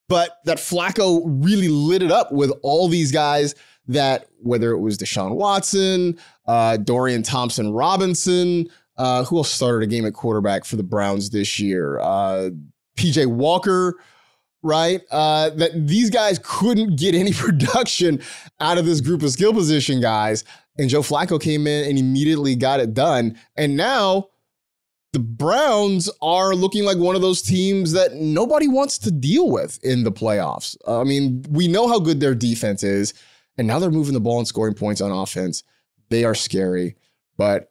but 0.08 0.40
that 0.44 0.58
Flacco 0.58 1.22
really 1.24 1.68
lit 1.68 2.02
it 2.02 2.12
up 2.12 2.30
with 2.32 2.52
all 2.62 2.88
these 2.88 3.10
guys 3.10 3.54
that, 3.88 4.26
whether 4.42 4.70
it 4.72 4.80
was 4.80 4.98
Deshaun 4.98 5.36
Watson, 5.36 6.18
uh, 6.46 6.76
Dorian 6.76 7.22
Thompson 7.22 7.72
Robinson, 7.72 8.68
uh, 8.98 9.24
who 9.24 9.38
else 9.38 9.50
started 9.50 9.82
a 9.82 9.86
game 9.86 10.04
at 10.04 10.12
quarterback 10.12 10.66
for 10.66 10.76
the 10.76 10.82
Browns 10.82 11.30
this 11.30 11.58
year? 11.58 11.98
Uh, 12.00 12.50
PJ 12.96 13.26
Walker, 13.26 13.98
right? 14.64 15.02
Uh, 15.10 15.50
that 15.50 15.86
these 15.86 16.10
guys 16.10 16.40
couldn't 16.42 16.96
get 16.96 17.14
any 17.14 17.32
production 17.34 18.20
out 18.58 18.78
of 18.78 18.86
this 18.86 19.00
group 19.00 19.22
of 19.22 19.30
skill 19.30 19.52
position 19.52 20.00
guys. 20.00 20.42
And 20.76 20.90
Joe 20.90 21.02
Flacco 21.02 21.40
came 21.40 21.68
in 21.68 21.88
and 21.88 21.98
immediately 21.98 22.56
got 22.56 22.80
it 22.80 22.94
done. 22.94 23.38
And 23.56 23.76
now 23.76 24.30
the 25.12 25.20
Browns 25.20 26.10
are 26.20 26.56
looking 26.56 26.84
like 26.84 26.98
one 26.98 27.14
of 27.14 27.22
those 27.22 27.40
teams 27.40 27.92
that 27.92 28.14
nobody 28.14 28.66
wants 28.66 28.98
to 28.98 29.12
deal 29.12 29.48
with 29.48 29.78
in 29.84 30.02
the 30.02 30.10
playoffs. 30.10 30.76
I 30.88 31.04
mean, 31.04 31.44
we 31.48 31.68
know 31.68 31.86
how 31.86 32.00
good 32.00 32.18
their 32.18 32.34
defense 32.34 32.82
is, 32.82 33.14
and 33.56 33.68
now 33.68 33.78
they're 33.78 33.92
moving 33.92 34.14
the 34.14 34.20
ball 34.20 34.38
and 34.38 34.48
scoring 34.48 34.74
points 34.74 35.00
on 35.00 35.12
offense. 35.12 35.62
They 36.08 36.24
are 36.24 36.34
scary, 36.34 36.96
but 37.36 37.68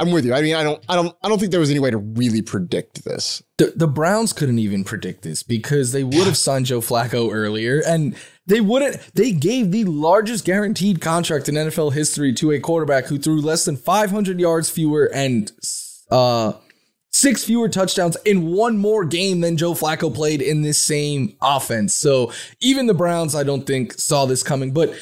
I'm 0.00 0.12
with 0.12 0.24
you. 0.24 0.32
I 0.32 0.40
mean, 0.40 0.54
I 0.54 0.62
don't, 0.62 0.82
I 0.88 0.96
don't, 0.96 1.14
I 1.22 1.28
don't 1.28 1.38
think 1.38 1.50
there 1.50 1.60
was 1.60 1.70
any 1.70 1.78
way 1.78 1.90
to 1.90 1.98
really 1.98 2.40
predict 2.40 3.04
this. 3.04 3.42
The, 3.58 3.74
the 3.76 3.86
Browns 3.86 4.32
couldn't 4.32 4.58
even 4.58 4.82
predict 4.82 5.22
this 5.22 5.42
because 5.42 5.92
they 5.92 6.02
would 6.02 6.26
have 6.26 6.38
signed 6.38 6.66
Joe 6.66 6.80
Flacco 6.80 7.30
earlier, 7.30 7.82
and 7.86 8.16
they 8.46 8.62
wouldn't. 8.62 8.96
They 9.14 9.32
gave 9.32 9.72
the 9.72 9.84
largest 9.84 10.46
guaranteed 10.46 11.02
contract 11.02 11.50
in 11.50 11.54
NFL 11.54 11.92
history 11.92 12.32
to 12.34 12.50
a 12.50 12.58
quarterback 12.58 13.06
who 13.06 13.18
threw 13.18 13.42
less 13.42 13.66
than 13.66 13.76
500 13.76 14.40
yards 14.40 14.70
fewer 14.70 15.10
and 15.12 15.52
uh, 16.10 16.54
six 17.12 17.44
fewer 17.44 17.68
touchdowns 17.68 18.16
in 18.24 18.46
one 18.46 18.78
more 18.78 19.04
game 19.04 19.42
than 19.42 19.58
Joe 19.58 19.74
Flacco 19.74 20.12
played 20.12 20.40
in 20.40 20.62
this 20.62 20.78
same 20.78 21.36
offense. 21.42 21.94
So 21.94 22.32
even 22.62 22.86
the 22.86 22.94
Browns, 22.94 23.34
I 23.34 23.42
don't 23.42 23.66
think 23.66 23.92
saw 23.92 24.24
this 24.24 24.42
coming, 24.42 24.72
but. 24.72 24.94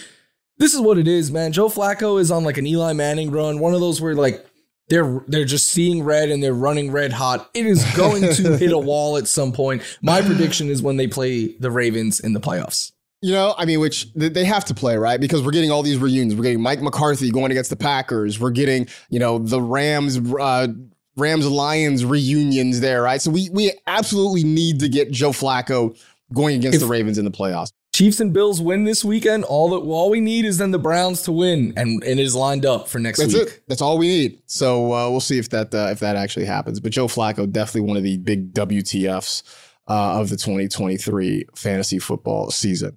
This 0.60 0.74
is 0.74 0.80
what 0.80 0.98
it 0.98 1.06
is, 1.06 1.30
man. 1.30 1.52
Joe 1.52 1.68
Flacco 1.68 2.20
is 2.20 2.32
on 2.32 2.42
like 2.42 2.58
an 2.58 2.66
Eli 2.66 2.92
Manning 2.92 3.30
run, 3.30 3.60
one 3.60 3.74
of 3.74 3.80
those 3.80 4.00
where 4.00 4.16
like 4.16 4.44
they're 4.88 5.22
they're 5.26 5.44
just 5.44 5.68
seeing 5.68 6.02
red 6.02 6.30
and 6.30 6.42
they're 6.42 6.54
running 6.54 6.90
red 6.90 7.12
hot. 7.12 7.50
It 7.54 7.66
is 7.66 7.84
going 7.94 8.22
to 8.22 8.56
hit 8.58 8.72
a 8.72 8.78
wall 8.78 9.16
at 9.16 9.28
some 9.28 9.52
point. 9.52 9.82
My 10.02 10.22
prediction 10.22 10.68
is 10.68 10.82
when 10.82 10.96
they 10.96 11.06
play 11.06 11.48
the 11.58 11.70
Ravens 11.70 12.20
in 12.20 12.32
the 12.32 12.40
playoffs. 12.40 12.92
You 13.20 13.32
know, 13.32 13.54
I 13.58 13.64
mean, 13.64 13.80
which 13.80 14.12
they 14.14 14.44
have 14.44 14.64
to 14.66 14.74
play, 14.74 14.96
right? 14.96 15.20
Because 15.20 15.42
we're 15.42 15.50
getting 15.50 15.72
all 15.72 15.82
these 15.82 15.98
reunions. 15.98 16.36
We're 16.36 16.44
getting 16.44 16.62
Mike 16.62 16.80
McCarthy 16.80 17.32
going 17.32 17.50
against 17.50 17.68
the 17.68 17.76
Packers. 17.76 18.38
We're 18.38 18.50
getting, 18.50 18.86
you 19.10 19.18
know, 19.18 19.38
the 19.38 19.60
Rams, 19.60 20.20
uh, 20.34 20.68
Rams 21.16 21.46
Lions 21.48 22.04
reunions 22.04 22.78
there, 22.78 23.02
right? 23.02 23.20
So 23.20 23.32
we 23.32 23.50
we 23.50 23.72
absolutely 23.88 24.44
need 24.44 24.80
to 24.80 24.88
get 24.88 25.10
Joe 25.10 25.30
Flacco 25.30 25.98
going 26.32 26.56
against 26.56 26.76
if, 26.76 26.80
the 26.80 26.86
Ravens 26.86 27.18
in 27.18 27.24
the 27.24 27.30
playoffs. 27.32 27.72
Chiefs 27.98 28.20
and 28.20 28.32
Bills 28.32 28.62
win 28.62 28.84
this 28.84 29.04
weekend. 29.04 29.42
All 29.42 29.70
that 29.70 29.78
all 29.78 30.08
we 30.08 30.20
need 30.20 30.44
is 30.44 30.58
then 30.58 30.70
the 30.70 30.78
Browns 30.78 31.22
to 31.22 31.32
win, 31.32 31.72
and, 31.76 32.00
and 32.04 32.20
it 32.20 32.22
is 32.22 32.32
lined 32.32 32.64
up 32.64 32.86
for 32.86 33.00
next 33.00 33.18
That's 33.18 33.34
week. 33.34 33.48
It. 33.48 33.64
That's 33.66 33.82
all 33.82 33.98
we 33.98 34.06
need. 34.06 34.40
So 34.46 34.94
uh, 34.94 35.10
we'll 35.10 35.18
see 35.18 35.36
if 35.36 35.48
that 35.48 35.74
uh, 35.74 35.88
if 35.90 35.98
that 35.98 36.14
actually 36.14 36.44
happens. 36.44 36.78
But 36.78 36.92
Joe 36.92 37.08
Flacco 37.08 37.50
definitely 37.50 37.88
one 37.88 37.96
of 37.96 38.04
the 38.04 38.16
big 38.18 38.54
WTFs 38.54 39.42
uh, 39.88 40.20
of 40.20 40.28
the 40.28 40.36
2023 40.36 41.46
fantasy 41.56 41.98
football 41.98 42.52
season. 42.52 42.96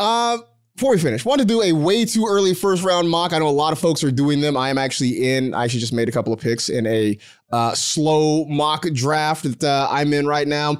Uh, 0.00 0.38
before 0.74 0.90
we 0.90 0.98
finish, 0.98 1.24
want 1.24 1.40
to 1.40 1.46
do 1.46 1.62
a 1.62 1.72
way 1.72 2.04
too 2.04 2.26
early 2.28 2.52
first 2.52 2.82
round 2.82 3.08
mock. 3.08 3.32
I 3.32 3.38
know 3.38 3.46
a 3.46 3.50
lot 3.50 3.72
of 3.72 3.78
folks 3.78 4.02
are 4.02 4.10
doing 4.10 4.40
them. 4.40 4.56
I 4.56 4.70
am 4.70 4.78
actually 4.78 5.32
in. 5.32 5.54
I 5.54 5.62
actually 5.62 5.78
just 5.78 5.92
made 5.92 6.08
a 6.08 6.12
couple 6.12 6.32
of 6.32 6.40
picks 6.40 6.68
in 6.68 6.88
a 6.88 7.16
uh, 7.52 7.72
slow 7.74 8.46
mock 8.46 8.84
draft 8.94 9.44
that 9.44 9.62
uh, 9.62 9.86
I'm 9.88 10.12
in 10.12 10.26
right 10.26 10.48
now 10.48 10.78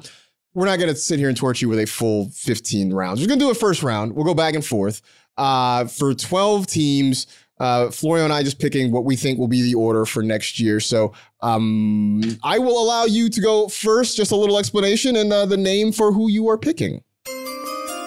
we're 0.53 0.65
not 0.65 0.79
going 0.79 0.89
to 0.89 0.95
sit 0.95 1.19
here 1.19 1.29
and 1.29 1.37
torture 1.37 1.65
you 1.65 1.69
with 1.69 1.79
a 1.79 1.85
full 1.85 2.29
15 2.29 2.93
rounds. 2.93 3.21
We're 3.21 3.27
going 3.27 3.39
to 3.39 3.45
do 3.45 3.51
a 3.51 3.55
first 3.55 3.83
round. 3.83 4.15
We'll 4.15 4.25
go 4.25 4.33
back 4.33 4.53
and 4.53 4.65
forth. 4.65 5.01
Uh, 5.37 5.85
for 5.85 6.13
12 6.13 6.67
teams, 6.67 7.27
uh, 7.59 7.89
Florio 7.89 8.23
and 8.23 8.33
I 8.33 8.43
just 8.43 8.59
picking 8.59 8.91
what 8.91 9.05
we 9.05 9.15
think 9.15 9.39
will 9.39 9.47
be 9.47 9.61
the 9.61 9.75
order 9.75 10.05
for 10.05 10.23
next 10.23 10.59
year. 10.59 10.79
So 10.79 11.13
um, 11.41 12.21
I 12.43 12.59
will 12.59 12.81
allow 12.81 13.05
you 13.05 13.29
to 13.29 13.41
go 13.41 13.67
first, 13.67 14.17
just 14.17 14.31
a 14.31 14.35
little 14.35 14.57
explanation 14.57 15.15
and 15.15 15.31
uh, 15.31 15.45
the 15.45 15.57
name 15.57 15.91
for 15.91 16.11
who 16.11 16.29
you 16.29 16.49
are 16.49 16.57
picking. 16.57 17.03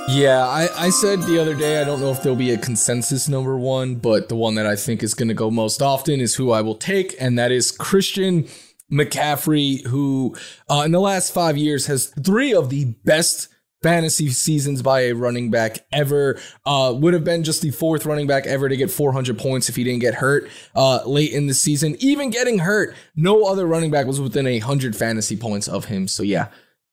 Yeah, 0.09 0.45
I, 0.47 0.69
I 0.77 0.91
said 0.91 1.23
the 1.23 1.41
other 1.41 1.55
day, 1.55 1.81
I 1.81 1.85
don't 1.85 1.99
know 1.99 2.11
if 2.11 2.23
there'll 2.23 2.37
be 2.37 2.51
a 2.51 2.59
consensus 2.59 3.27
number 3.27 3.57
one, 3.57 3.95
but 3.95 4.29
the 4.29 4.37
one 4.37 4.55
that 4.57 4.67
I 4.67 4.77
think 4.77 5.03
is 5.03 5.15
going 5.15 5.29
to 5.29 5.35
go 5.35 5.51
most 5.51 5.81
often 5.81 6.21
is 6.21 6.35
who 6.35 6.51
I 6.51 6.61
will 6.61 6.75
take, 6.75 7.15
and 7.19 7.39
that 7.39 7.51
is 7.51 7.71
Christian 7.71 8.47
McCaffrey, 8.95 9.85
who 9.87 10.37
uh, 10.71 10.83
in 10.85 10.93
the 10.93 11.01
last 11.01 11.35
five 11.35 11.57
years 11.57 11.87
has 11.87 12.07
three 12.23 12.55
of 12.55 12.71
the 12.71 12.85
best 13.05 13.49
fantasy 13.83 14.31
seasons 14.31 14.81
by 14.81 15.01
a 15.03 15.13
running 15.13 15.51
back 15.51 15.81
ever. 15.93 16.41
Uh, 16.65 16.95
would 16.97 17.13
have 17.13 17.23
been 17.23 17.45
just 17.45 17.61
the 17.61 17.71
fourth 17.71 18.07
running 18.07 18.27
back 18.27 18.47
ever 18.47 18.69
to 18.69 18.77
get 18.77 18.91
400 18.91 19.39
points 19.39 19.69
if 19.69 19.77
he 19.77 19.85
didn't 19.85 20.01
get 20.01 20.15
hurt 20.15 20.49
uh, 20.75 21.01
late 21.05 21.33
in 21.33 21.49
the 21.49 21.55
season. 21.55 21.95
Even 21.99 22.31
getting 22.31 22.61
hurt, 22.61 22.95
no 23.15 23.45
other 23.45 23.67
running 23.67 23.91
back 23.91 24.07
was 24.07 24.21
within 24.21 24.47
a 24.47 24.59
hundred 24.61 24.97
fantasy 24.97 25.37
points 25.37 25.69
of 25.69 25.85
him. 25.85 26.09
So 26.09 26.23
yeah, 26.23 26.49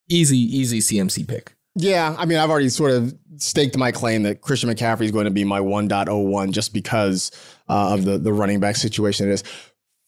easy, 0.10 0.38
easy 0.38 0.80
CMC 0.80 1.26
pick. 1.28 1.56
Yeah, 1.76 2.14
I 2.18 2.26
mean, 2.26 2.38
I've 2.38 2.50
already 2.50 2.68
sort 2.68 2.92
of 2.92 3.18
staked 3.38 3.78
my 3.78 3.94
claim 3.94 4.24
that 4.24 4.42
Christian 4.42 4.70
McCaffrey 4.70 5.04
is 5.04 5.12
going 5.12 5.26
to 5.26 5.32
be 5.32 5.46
my 5.46 5.62
1.01 5.62 6.52
just 6.52 6.74
because 6.74 7.32
uh, 7.70 7.94
of 7.94 8.04
the 8.04 8.18
the 8.18 8.34
running 8.34 8.60
back 8.60 8.76
situation 8.76 9.30
it 9.30 9.32
is. 9.32 9.44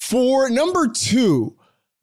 For 0.02 0.50
number 0.50 0.90
two, 0.90 1.56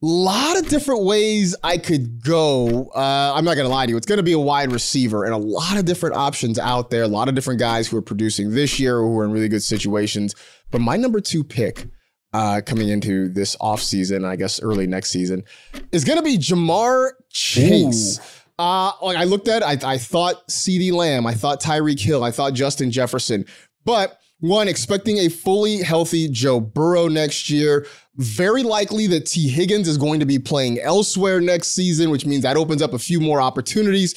lot 0.07 0.59
of 0.59 0.69
different 0.69 1.05
ways 1.05 1.55
I 1.63 1.77
could 1.77 2.25
go. 2.25 2.91
Uh, 2.95 3.33
I'm 3.35 3.45
not 3.45 3.55
going 3.55 3.67
to 3.67 3.73
lie 3.73 3.87
to 3.87 3.91
you. 3.91 3.97
It's 3.97 4.07
going 4.07 4.17
to 4.17 4.23
be 4.23 4.33
a 4.33 4.39
wide 4.39 4.73
receiver 4.73 5.25
and 5.25 5.35
a 5.35 5.39
lot 5.39 5.77
of 5.77 5.85
different 5.85 6.17
options 6.17 6.59
out 6.59 6.91
there. 6.91 7.03
A 7.03 7.09
lot 7.09 7.29
of 7.29 7.35
different 7.35 7.61
guys 7.61 7.89
who 7.89 7.97
are 7.97 8.03
producing 8.03 8.51
this 8.53 8.81
year 8.81 8.99
who 8.99 9.19
are 9.19 9.25
in 9.25 9.31
really 9.31 9.49
good 9.49 9.63
situations. 9.63 10.35
But 10.71 10.81
my 10.81 10.97
number 10.97 11.21
two 11.21 11.45
pick 11.45 11.89
uh, 12.33 12.63
coming 12.65 12.89
into 12.89 13.29
this 13.29 13.57
offseason, 13.57 14.25
I 14.25 14.37
guess 14.37 14.63
early 14.63 14.87
next 14.87 15.11
season, 15.11 15.45
is 15.93 16.05
going 16.05 16.19
to 16.19 16.25
be 16.25 16.39
Ja'Marr 16.39 17.11
Chase. 17.29 18.21
Uh, 18.59 18.93
like 19.03 19.17
I 19.17 19.25
looked 19.25 19.49
at, 19.49 19.63
I, 19.63 19.79
I 19.83 19.99
thought 19.99 20.47
CeeDee 20.49 20.93
Lamb, 20.93 21.27
I 21.27 21.35
thought 21.35 21.63
Tyreek 21.63 22.01
Hill, 22.01 22.23
I 22.23 22.31
thought 22.31 22.53
Justin 22.53 22.91
Jefferson, 22.91 23.47
but 23.85 24.19
one, 24.41 24.69
expecting 24.69 25.19
a 25.19 25.29
fully 25.29 25.79
healthy 25.79 26.29
Joe 26.29 26.61
Burrow 26.61 27.09
next 27.09 27.51
year. 27.51 27.87
Very 28.21 28.63
likely 28.63 29.07
that 29.07 29.25
Tee 29.25 29.49
Higgins 29.49 29.89
is 29.89 29.97
going 29.97 30.21
to 30.21 30.27
be 30.27 30.39
playing 30.39 30.79
elsewhere 30.79 31.41
next 31.41 31.69
season, 31.69 32.11
which 32.11 32.27
means 32.27 32.43
that 32.43 32.59
opens 32.59 32.83
up 32.83 32.93
a 32.93 32.99
few 32.99 33.19
more 33.19 33.41
opportunities 33.41 34.13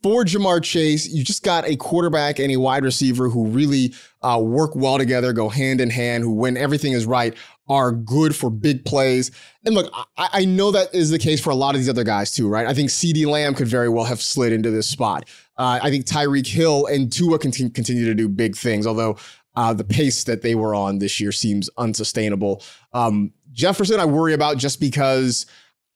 for 0.00 0.24
Ja'Marr 0.24 0.62
Chase. 0.62 1.08
You 1.08 1.24
just 1.24 1.42
got 1.42 1.66
a 1.66 1.74
quarterback 1.74 2.38
and 2.38 2.52
a 2.52 2.56
wide 2.56 2.84
receiver 2.84 3.28
who 3.28 3.48
really 3.48 3.94
uh, 4.22 4.40
work 4.40 4.76
well 4.76 4.96
together, 4.96 5.32
go 5.32 5.48
hand 5.48 5.80
in 5.80 5.90
hand, 5.90 6.22
who, 6.22 6.32
when 6.32 6.56
everything 6.56 6.92
is 6.92 7.04
right, 7.04 7.34
are 7.68 7.90
good 7.90 8.36
for 8.36 8.48
big 8.48 8.84
plays. 8.84 9.32
And 9.64 9.74
look, 9.74 9.92
I, 10.16 10.28
I 10.32 10.44
know 10.44 10.70
that 10.70 10.94
is 10.94 11.10
the 11.10 11.18
case 11.18 11.40
for 11.40 11.50
a 11.50 11.56
lot 11.56 11.74
of 11.74 11.80
these 11.80 11.88
other 11.88 12.04
guys 12.04 12.30
too, 12.30 12.48
right? 12.48 12.66
I 12.66 12.74
think 12.74 12.90
CeeDee 12.90 13.26
Lamb 13.26 13.54
could 13.54 13.66
very 13.66 13.88
well 13.88 14.04
have 14.04 14.22
slid 14.22 14.52
into 14.52 14.70
this 14.70 14.88
spot. 14.88 15.28
Uh, 15.56 15.80
I 15.82 15.90
think 15.90 16.06
Tyreek 16.06 16.46
Hill 16.46 16.86
and 16.86 17.12
Tua 17.12 17.38
continue, 17.40 17.72
continue 17.72 18.04
to 18.04 18.14
do 18.14 18.28
big 18.28 18.56
things, 18.56 18.86
although 18.86 19.18
uh, 19.58 19.72
the 19.72 19.82
pace 19.82 20.22
that 20.22 20.42
they 20.42 20.54
were 20.54 20.72
on 20.72 21.00
this 21.00 21.18
year 21.18 21.32
seems 21.32 21.68
unsustainable. 21.76 22.62
Um, 22.92 23.32
Jefferson, 23.50 23.98
I 23.98 24.04
worry 24.04 24.32
about 24.32 24.56
just 24.56 24.78
because 24.78 25.46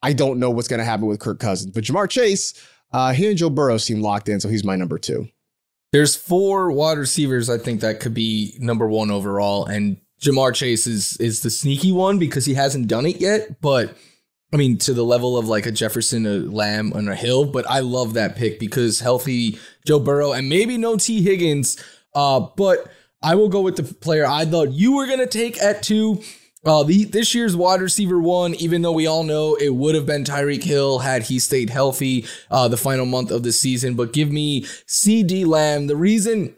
I 0.03 0.15
don't 0.15 0.41
know 0.41 0.51
what's 0.51 0.67
going 0.67 0.79
to 0.79 0.85
happen 0.85 1.07
with 1.07 1.21
Kirk 1.21 1.39
Cousins. 1.39 1.71
But 1.71 1.85
Ja'Marr 1.85 2.11
Chase, 2.11 2.55
uh, 2.93 3.13
he 3.13 3.29
and 3.29 3.39
Joe 3.39 3.51
Burrow 3.51 3.77
seem 3.77 4.03
locked 4.03 4.29
in, 4.29 4.41
so 4.41 4.49
he's 4.49 4.65
my 4.65 4.75
number 4.75 4.99
two. 4.99 5.29
There's 5.93 6.17
four 6.17 6.73
wide 6.73 6.99
receivers 6.99 7.49
I 7.49 7.57
think 7.57 7.83
that 7.83 8.01
could 8.01 8.15
be 8.15 8.57
number 8.59 8.89
one 8.89 9.13
overall, 9.13 9.65
and 9.67 9.99
Ja'Marr 10.21 10.57
Chase 10.57 10.89
is 10.89 11.17
is 11.19 11.43
the 11.43 11.51
sneaky 11.51 11.93
one 11.93 12.19
because 12.19 12.45
he 12.45 12.55
hasn't 12.55 12.89
done 12.89 13.07
it 13.07 13.21
yet. 13.21 13.61
But 13.61 13.97
I 14.53 14.57
mean, 14.57 14.77
to 14.79 14.93
the 14.93 15.05
level 15.05 15.39
of 15.39 15.47
like 15.47 15.67
a 15.67 15.71
Jefferson, 15.71 16.27
a 16.27 16.39
Lamb, 16.39 16.93
and 16.97 17.09
a 17.09 17.15
Hill. 17.15 17.45
But 17.45 17.71
I 17.71 17.79
love 17.79 18.15
that 18.15 18.35
pick 18.35 18.59
because 18.59 18.99
healthy 18.99 19.61
Joe 19.87 20.01
Burrow 20.01 20.33
and 20.33 20.49
maybe 20.49 20.79
no 20.79 20.97
Tee 20.97 21.23
Higgins. 21.23 21.81
Uh, 22.13 22.41
but 22.57 22.91
I 23.23 23.35
will 23.35 23.49
go 23.49 23.61
with 23.61 23.77
the 23.77 23.83
player 23.83 24.27
I 24.27 24.45
thought 24.45 24.73
you 24.73 24.97
were 24.97 25.07
going 25.07 25.19
to 25.21 25.27
take 25.27 25.61
at 25.63 25.83
two. 25.83 26.23
Uh, 26.65 26.85
the, 26.85 27.05
this 27.05 27.35
year's 27.35 27.57
wide 27.57 27.81
receiver 27.81 28.21
one, 28.21 28.55
even 28.55 28.83
though 28.83 28.93
we 28.93 29.07
all 29.07 29.25
know 29.25 29.57
it 29.57 29.75
would 29.75 29.97
have 29.97 30.07
been 30.07 30.23
Tyreek 30.23 30.63
Hill 30.63 31.01
had 31.01 31.25
he 31.25 31.41
stayed 31.41 31.71
healthy 31.71 32.25
uh, 32.53 32.69
the 32.69 32.77
final 32.77 33.05
month 33.05 33.33
of 33.33 33.43
the 33.43 33.53
season. 33.53 33.95
But 33.95 34.13
give 34.13 34.31
me 34.31 34.63
CeeDee 34.87 35.45
Lamb. 35.45 35.89
The 35.89 35.97
reason 35.97 36.55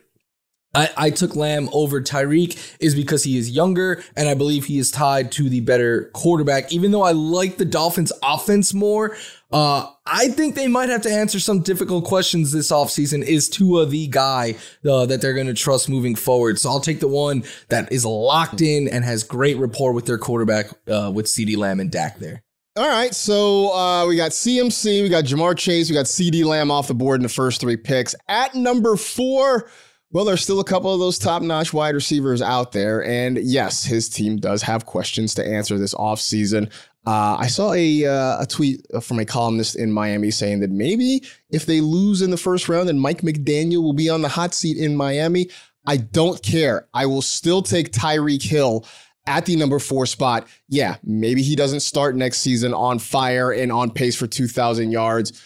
I, 0.75 0.91
I 0.97 1.11
took 1.11 1.37
Lamb 1.37 1.69
over 1.73 2.01
Tyreek 2.01 2.77
is 2.81 2.95
because 2.95 3.25
he 3.25 3.39
is 3.39 3.51
younger 3.51 4.03
and 4.17 4.29
I 4.29 4.35
believe 4.35 4.65
he 4.65 4.79
is 4.79 4.91
tied 4.91 5.33
to 5.33 5.49
the 5.49 5.61
better 5.61 6.11
quarterback. 6.15 6.73
Even 6.73 6.91
though 6.91 7.03
I 7.03 7.13
like 7.13 7.57
the 7.57 7.65
Dolphins 7.65 8.13
offense 8.23 8.75
more, 8.75 9.17
uh, 9.53 9.87
I 10.05 10.29
think 10.29 10.57
they 10.57 10.67
might 10.67 10.89
have 10.89 11.03
to 11.03 11.11
answer 11.11 11.39
some 11.39 11.61
difficult 11.61 12.05
questions 12.05 12.51
this 12.51 12.73
offseason. 12.73 13.23
Is 13.23 13.49
Tua 13.49 13.87
the 13.87 14.09
guy 14.09 14.57
uh, 14.85 15.07
that 15.07 15.21
they're 15.21 15.35
going 15.35 15.47
to 15.47 15.55
trust 15.55 15.89
moving 15.89 16.17
forward? 16.17 16.59
So 16.59 16.71
I'll 16.71 16.81
take 16.81 17.01
the 17.01 17.09
one 17.09 17.45
that 17.69 17.93
is 17.93 18.05
locked 18.05 18.61
in 18.61 18.89
and 18.89 19.05
has 19.05 19.23
great 19.23 19.57
rapport 19.57 19.93
with 19.93 20.07
their 20.07 20.19
quarterback 20.19 20.67
uh, 20.89 21.13
with 21.15 21.27
CeeDee 21.27 21.57
Lamb 21.57 21.81
and 21.81 21.91
Dak 21.91 22.19
there. 22.19 22.43
All 22.77 22.89
right, 22.89 23.15
so 23.15 23.73
uh, 23.73 24.05
we 24.05 24.17
got 24.17 24.33
CMC, 24.33 25.05
we 25.05 25.09
got 25.09 25.23
Ja'Marr 25.23 25.57
Chase, 25.57 25.89
we 25.89 25.95
got 25.95 26.07
CeeDee 26.07 26.45
Lamb 26.45 26.73
off 26.73 26.89
the 26.89 26.95
board 26.95 27.21
in 27.21 27.23
the 27.23 27.29
first 27.29 27.61
three 27.61 27.77
picks. 27.77 28.17
At 28.27 28.57
number 28.57 28.97
four, 28.97 29.71
well, 30.15 30.25
there's 30.25 30.45
still 30.45 30.61
a 30.61 30.65
couple 30.65 30.95
of 30.95 31.01
those 31.01 31.19
top 31.19 31.43
notch 31.43 31.73
wide 31.73 31.97
receivers 31.97 32.41
out 32.41 32.71
there. 32.71 33.05
And 33.05 33.37
yes, 33.39 33.85
his 33.85 34.09
team 34.09 34.37
does 34.37 34.63
have 34.63 34.87
questions 34.87 35.35
to 35.35 35.45
answer 35.45 35.77
this 35.77 35.93
offseason. 35.93 36.73
Uh, 37.05 37.37
I 37.41 37.49
saw 37.49 37.73
a, 37.73 38.07
uh, 38.07 38.43
a 38.43 38.47
tweet 38.49 38.87
from 39.03 39.19
a 39.19 39.25
columnist 39.25 39.75
in 39.75 39.91
Miami 39.91 40.31
saying 40.31 40.61
that 40.61 40.71
maybe 40.71 41.25
if 41.51 41.67
they 41.67 41.81
lose 41.81 42.23
in 42.23 42.31
the 42.31 42.37
first 42.37 42.69
round, 42.69 42.89
then 42.89 42.99
Mike 42.99 43.23
McDaniel 43.23 43.83
will 43.83 43.93
be 43.93 44.09
on 44.09 44.23
the 44.23 44.29
hot 44.29 44.55
seat 44.55 44.77
in 44.77 44.97
Miami. 44.97 45.51
I 45.85 45.97
don't 45.97 46.41
care. 46.45 46.87
I 46.95 47.07
will 47.07 47.21
still 47.21 47.61
take 47.61 47.91
Tyreek 47.91 48.43
Hill 48.43 48.87
at 49.27 49.47
the 49.47 49.57
number 49.57 49.81
four 49.81 50.07
spot. 50.07 50.47
Yeah, 50.69 50.97
maybe 51.03 51.43
he 51.43 51.57
doesn't 51.57 51.81
start 51.81 52.15
next 52.15 52.39
season 52.39 52.73
on 52.73 53.01
fire 53.01 53.51
and 53.51 53.73
on 53.73 53.91
pace 53.91 54.15
for 54.15 54.29
2,000 54.29 54.93
yards. 54.93 55.43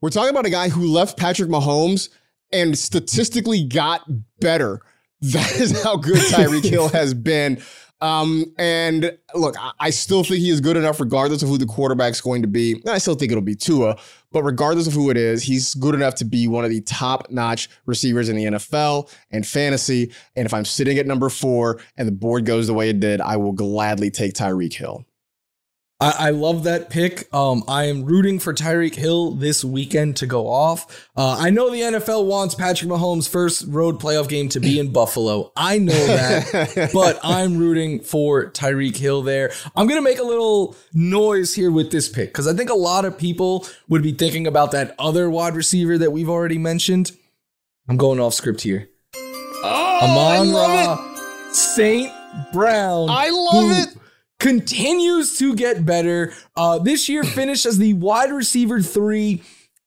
We're 0.00 0.10
talking 0.10 0.30
about 0.30 0.44
a 0.44 0.50
guy 0.50 0.70
who 0.70 0.88
left 0.88 1.16
Patrick 1.16 1.48
Mahomes 1.48 2.08
and 2.52 2.76
statistically 2.76 3.64
got 3.64 4.02
better. 4.40 4.80
That 5.20 5.50
is 5.56 5.82
how 5.82 5.96
good 5.96 6.18
Tyreek 6.18 6.62
Hill 6.62 6.88
has 6.92 7.12
been. 7.12 7.60
Um, 8.00 8.54
and 8.56 9.18
look, 9.34 9.56
I 9.80 9.90
still 9.90 10.22
think 10.22 10.40
he 10.40 10.50
is 10.50 10.60
good 10.60 10.76
enough, 10.76 11.00
regardless 11.00 11.42
of 11.42 11.48
who 11.48 11.58
the 11.58 11.66
quarterback's 11.66 12.20
going 12.20 12.42
to 12.42 12.48
be. 12.48 12.74
And 12.74 12.90
I 12.90 12.98
still 12.98 13.16
think 13.16 13.32
it'll 13.32 13.42
be 13.42 13.56
Tua, 13.56 13.96
but 14.30 14.44
regardless 14.44 14.86
of 14.86 14.92
who 14.92 15.10
it 15.10 15.16
is, 15.16 15.42
he's 15.42 15.74
good 15.74 15.94
enough 15.94 16.14
to 16.16 16.24
be 16.24 16.46
one 16.46 16.64
of 16.64 16.70
the 16.70 16.82
top 16.82 17.28
notch 17.30 17.68
receivers 17.86 18.28
in 18.28 18.36
the 18.36 18.44
NFL 18.44 19.12
and 19.32 19.44
fantasy. 19.46 20.12
And 20.36 20.46
if 20.46 20.54
I'm 20.54 20.64
sitting 20.64 20.98
at 20.98 21.06
number 21.06 21.28
four 21.28 21.80
and 21.96 22.06
the 22.06 22.12
board 22.12 22.44
goes 22.46 22.68
the 22.68 22.74
way 22.74 22.90
it 22.90 23.00
did, 23.00 23.20
I 23.20 23.36
will 23.36 23.52
gladly 23.52 24.10
take 24.10 24.34
Tyreek 24.34 24.74
Hill. 24.74 25.04
I, 26.00 26.28
I, 26.28 26.30
love 26.30 26.62
that 26.62 26.90
pick. 26.90 27.32
Um, 27.34 27.64
I 27.66 27.86
am 27.86 28.04
rooting 28.04 28.38
for 28.38 28.54
Tyreek 28.54 28.94
Hill 28.94 29.32
this 29.32 29.64
weekend 29.64 30.16
to 30.18 30.26
go 30.26 30.46
off. 30.46 31.08
Uh, 31.16 31.36
I 31.36 31.50
know 31.50 31.70
the 31.70 31.80
NFL 31.80 32.26
wants 32.26 32.54
Patrick 32.54 32.88
Mahomes' 32.88 33.28
first 33.28 33.64
road 33.66 34.00
playoff 34.00 34.28
game 34.28 34.48
to 34.50 34.60
be 34.60 34.78
in 34.78 34.92
Buffalo. 34.92 35.50
I 35.56 35.78
know 35.78 36.06
that, 36.06 36.90
but 36.94 37.18
I'm 37.24 37.58
rooting 37.58 37.98
for 38.00 38.48
Tyreek 38.48 38.96
Hill 38.96 39.22
there. 39.22 39.50
I'm 39.74 39.88
going 39.88 39.98
to 39.98 40.08
make 40.08 40.20
a 40.20 40.24
little 40.24 40.76
noise 40.94 41.56
here 41.56 41.72
with 41.72 41.90
this 41.90 42.08
pick 42.08 42.28
because 42.28 42.46
I 42.46 42.54
think 42.54 42.70
a 42.70 42.74
lot 42.74 43.04
of 43.04 43.18
people 43.18 43.66
would 43.88 44.02
be 44.02 44.12
thinking 44.12 44.46
about 44.46 44.70
that 44.72 44.94
other 45.00 45.28
wide 45.28 45.56
receiver 45.56 45.98
that 45.98 46.12
we've 46.12 46.30
already 46.30 46.58
mentioned. 46.58 47.10
I'm 47.88 47.96
going 47.96 48.20
off 48.20 48.34
script 48.34 48.60
here. 48.60 48.88
Oh, 49.64 49.98
Amon 50.02 50.54
Ra 50.54 51.50
St. 51.50 52.12
Brown. 52.52 53.08
I 53.10 53.30
love 53.30 53.72
it 53.72 53.98
continues 54.38 55.38
to 55.38 55.54
get 55.54 55.84
better. 55.84 56.32
Uh, 56.56 56.78
this 56.78 57.08
year 57.08 57.24
finished 57.24 57.66
as 57.66 57.78
the 57.78 57.94
wide 57.94 58.32
receiver 58.32 58.80
three. 58.80 59.42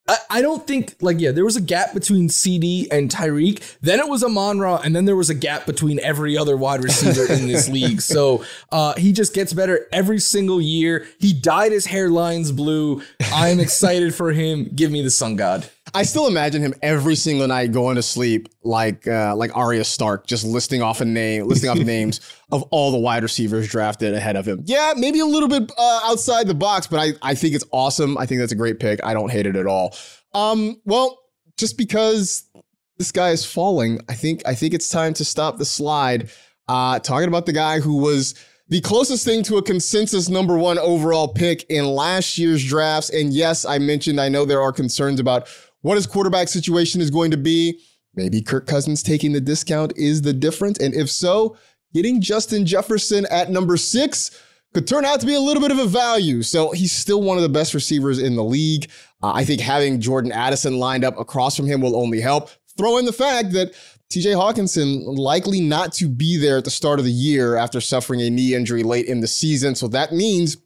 I, 0.08 0.18
I 0.30 0.42
don't 0.42 0.66
think 0.66 0.96
like 1.00 1.20
yeah, 1.20 1.32
there 1.32 1.46
was 1.46 1.56
a 1.56 1.62
gap 1.62 1.94
between 1.94 2.28
CeeDee 2.28 2.88
and 2.92 3.10
Tyreek. 3.10 3.78
Then 3.82 4.00
it 4.00 4.08
was 4.08 4.24
Amon 4.24 4.60
Ra, 4.60 4.82
and 4.84 4.96
then 4.96 5.06
there 5.06 5.16
was 5.16 5.30
a 5.30 5.36
gap 5.36 5.66
between 5.66 6.00
every 6.00 6.38
other 6.38 6.58
wide 6.58 6.84
receiver 6.84 7.32
in 7.32 7.48
this 7.48 7.70
league. 7.78 8.02
So 8.02 8.44
uh, 8.72 8.96
he 8.96 9.14
just 9.14 9.34
gets 9.34 9.54
better 9.54 9.88
every 9.92 10.20
single 10.20 10.60
year. 10.60 11.08
He 11.20 11.34
dyed 11.34 11.72
his 11.72 11.88
hairlines 11.88 12.56
blue. 12.56 13.04
I'm 13.32 13.60
excited 13.60 14.16
for 14.16 14.32
him. 14.32 14.70
Give 14.74 14.92
me 14.92 15.02
the 15.04 15.12
sun 15.12 15.36
god. 15.36 15.70
I 15.94 16.04
still 16.04 16.28
imagine 16.28 16.62
him 16.62 16.74
every 16.82 17.16
single 17.16 17.48
night 17.48 17.72
going 17.72 17.96
to 17.96 18.02
sleep 18.02 18.50
like 18.64 19.08
uh, 19.08 19.36
like 19.36 19.56
Arya 19.56 19.84
Stark, 19.84 20.28
just 20.28 20.46
listing 20.46 20.82
off 20.82 21.02
a 21.02 21.06
name, 21.06 21.48
listing 21.48 21.70
off 21.70 21.78
names 21.80 22.22
of 22.52 22.64
all 22.72 22.92
the 22.92 23.00
wide 23.00 23.24
receivers 23.24 23.68
drafted 23.68 24.14
ahead 24.14 24.36
of 24.36 24.48
him. 24.48 24.64
Yeah, 24.66 24.94
maybe 24.96 25.20
a 25.20 25.26
little 25.26 25.50
bit 25.50 25.72
uh, 25.78 26.00
outside 26.04 26.48
the 26.48 26.54
box, 26.54 26.88
but 26.88 27.00
I 27.00 27.14
I 27.22 27.36
think 27.36 27.56
it's 27.56 27.66
awesome. 27.72 28.18
I 28.18 28.26
think 28.26 28.40
that's 28.40 28.52
a 28.52 28.56
great 28.56 28.80
pick. 28.80 29.04
I 29.04 29.14
don't 29.14 29.32
hate 29.32 29.46
it 29.46 29.56
at 29.56 29.68
all. 29.68 29.96
Um, 30.34 30.82
well, 30.86 31.20
just 31.58 31.78
because 31.78 32.50
this 32.98 33.12
guy 33.12 33.32
is 33.32 33.46
falling, 33.46 34.00
I 34.10 34.14
think 34.14 34.42
I 34.46 34.56
think 34.56 34.74
it's 34.74 34.90
time 34.90 35.14
to 35.16 35.26
stop 35.26 35.58
the 35.58 35.66
slide. 35.66 36.30
Uh, 36.68 37.00
talking 37.00 37.28
about 37.28 37.46
the 37.46 37.54
guy 37.54 37.80
who 37.80 37.98
was 37.98 38.34
the 38.70 38.80
closest 38.80 39.26
thing 39.26 39.44
to 39.44 39.58
a 39.58 39.62
consensus 39.62 40.30
number 40.30 40.58
one 40.58 40.80
overall 40.80 41.28
pick 41.28 41.70
in 41.70 41.86
last 41.86 42.38
year's 42.38 42.66
drafts. 42.66 43.10
And 43.10 43.34
yes, 43.34 43.66
I 43.66 43.80
mentioned 43.80 44.22
I 44.22 44.30
know 44.30 44.46
there 44.46 44.62
are 44.62 44.72
concerns 44.72 45.20
about 45.20 45.50
what 45.82 45.96
his 45.96 46.08
quarterback 46.08 46.48
situation 46.48 47.02
is 47.02 47.10
going 47.12 47.32
to 47.32 47.38
be. 47.38 47.80
Maybe 48.16 48.42
Kirk 48.42 48.68
Cousins 48.68 49.04
taking 49.04 49.32
the 49.32 49.42
discount 49.42 49.94
is 49.96 50.22
the 50.22 50.34
difference. 50.34 50.80
And 50.80 50.94
if 50.94 51.10
so, 51.10 51.58
getting 51.94 52.22
Justin 52.22 52.66
Jefferson 52.66 53.26
at 53.32 53.50
number 53.50 53.78
six 53.78 54.32
could 54.74 54.88
turn 54.88 55.06
out 55.06 55.20
to 55.20 55.26
be 55.26 55.36
a 55.36 55.40
little 55.40 55.62
bit 55.62 55.72
of 55.72 55.80
a 55.80 55.86
value. 55.86 56.42
So 56.44 56.72
he's 56.72 56.92
still 56.92 57.22
one 57.22 57.38
of 57.38 57.44
the 57.44 57.50
best 57.50 57.74
receivers 57.74 58.20
in 58.20 58.36
the 58.36 58.44
league. 58.44 58.90
Uh, 59.22 59.32
I 59.34 59.44
think 59.44 59.62
having 59.62 60.00
Jordan 60.00 60.32
Addison 60.32 60.78
lined 60.78 61.04
up 61.04 61.20
across 61.20 61.56
from 61.56 61.68
him 61.68 61.82
will 61.82 61.96
only 61.96 62.22
help. 62.22 62.50
Throw 62.78 62.98
in 62.98 63.06
the 63.06 63.14
fact 63.14 63.52
that 63.52 63.74
TJ 64.12 64.36
Hockenson 64.36 65.04
likely 65.18 65.62
not 65.62 65.94
to 65.94 66.08
be 66.08 66.38
there 66.38 66.58
at 66.58 66.66
the 66.66 66.72
start 66.72 67.00
of 67.00 67.06
the 67.06 67.12
year 67.12 67.56
after 67.56 67.80
suffering 67.80 68.22
a 68.22 68.30
knee 68.30 68.54
injury 68.54 68.84
late 68.84 69.06
in 69.06 69.22
the 69.22 69.28
season. 69.28 69.76
So 69.76 69.88
that 69.90 70.12
means 70.12 70.58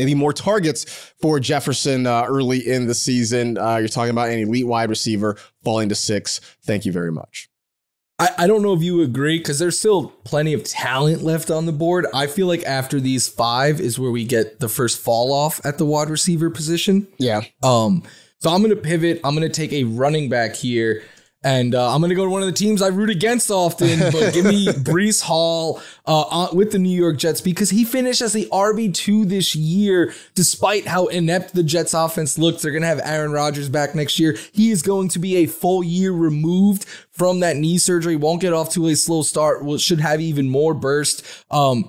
maybe 0.00 0.14
more 0.14 0.32
targets 0.32 0.84
for 1.20 1.38
Jefferson 1.38 2.06
uh, 2.06 2.24
early 2.26 2.58
in 2.66 2.86
the 2.86 2.94
season. 2.94 3.58
Uh, 3.58 3.76
you're 3.76 3.88
talking 3.88 4.10
about 4.10 4.30
an 4.30 4.38
elite 4.38 4.66
wide 4.66 4.88
receiver 4.88 5.36
falling 5.62 5.90
to 5.90 5.94
six. 5.94 6.40
Thank 6.64 6.86
you 6.86 6.92
very 6.92 7.12
much. 7.12 7.50
I, 8.18 8.30
I 8.38 8.46
don't 8.46 8.62
know 8.62 8.72
if 8.72 8.82
you 8.82 9.02
agree 9.02 9.38
because 9.38 9.58
there's 9.58 9.78
still 9.78 10.08
plenty 10.24 10.54
of 10.54 10.64
talent 10.64 11.22
left 11.22 11.50
on 11.50 11.66
the 11.66 11.72
board. 11.72 12.06
I 12.14 12.28
feel 12.28 12.46
like 12.46 12.64
after 12.64 12.98
these 12.98 13.28
five 13.28 13.78
is 13.78 13.98
where 13.98 14.10
we 14.10 14.24
get 14.24 14.60
the 14.60 14.70
first 14.70 14.98
fall 14.98 15.34
off 15.34 15.60
at 15.66 15.76
the 15.76 15.84
wide 15.84 16.08
receiver 16.08 16.48
position. 16.48 17.06
Yeah. 17.18 17.42
Um. 17.62 18.02
So 18.38 18.48
I'm 18.48 18.62
going 18.62 18.74
to 18.74 18.80
pivot. 18.80 19.20
I'm 19.22 19.36
going 19.36 19.46
to 19.46 19.54
take 19.54 19.70
a 19.74 19.84
running 19.84 20.30
back 20.30 20.56
here. 20.56 21.02
And 21.42 21.74
uh, 21.74 21.94
I'm 21.94 22.02
going 22.02 22.10
to 22.10 22.14
go 22.14 22.24
to 22.24 22.30
one 22.30 22.42
of 22.42 22.48
the 22.48 22.54
teams 22.54 22.82
I 22.82 22.88
root 22.88 23.08
against 23.08 23.50
often, 23.50 23.98
but 24.12 24.34
give 24.34 24.44
me 24.44 24.66
Breece 24.66 25.22
Hall 25.22 25.80
uh, 26.04 26.48
with 26.52 26.70
the 26.72 26.78
New 26.78 26.94
York 26.94 27.16
Jets 27.16 27.40
because 27.40 27.70
he 27.70 27.84
finished 27.84 28.20
as 28.20 28.34
the 28.34 28.46
RB2 28.52 29.26
this 29.26 29.56
year, 29.56 30.12
despite 30.34 30.86
how 30.86 31.06
inept 31.06 31.54
the 31.54 31.62
Jets 31.62 31.94
offense 31.94 32.36
looks. 32.36 32.60
They're 32.60 32.72
going 32.72 32.82
to 32.82 32.88
have 32.88 33.00
Aaron 33.02 33.32
Rodgers 33.32 33.70
back 33.70 33.94
next 33.94 34.18
year. 34.18 34.36
He 34.52 34.70
is 34.70 34.82
going 34.82 35.08
to 35.10 35.18
be 35.18 35.36
a 35.36 35.46
full 35.46 35.82
year 35.82 36.12
removed 36.12 36.84
from 37.10 37.40
that 37.40 37.56
knee 37.56 37.78
surgery, 37.78 38.16
won't 38.16 38.42
get 38.42 38.52
off 38.52 38.70
to 38.72 38.88
a 38.88 38.94
slow 38.94 39.22
start, 39.22 39.64
will, 39.64 39.78
should 39.78 40.00
have 40.00 40.20
even 40.20 40.50
more 40.50 40.74
burst. 40.74 41.24
Um, 41.50 41.88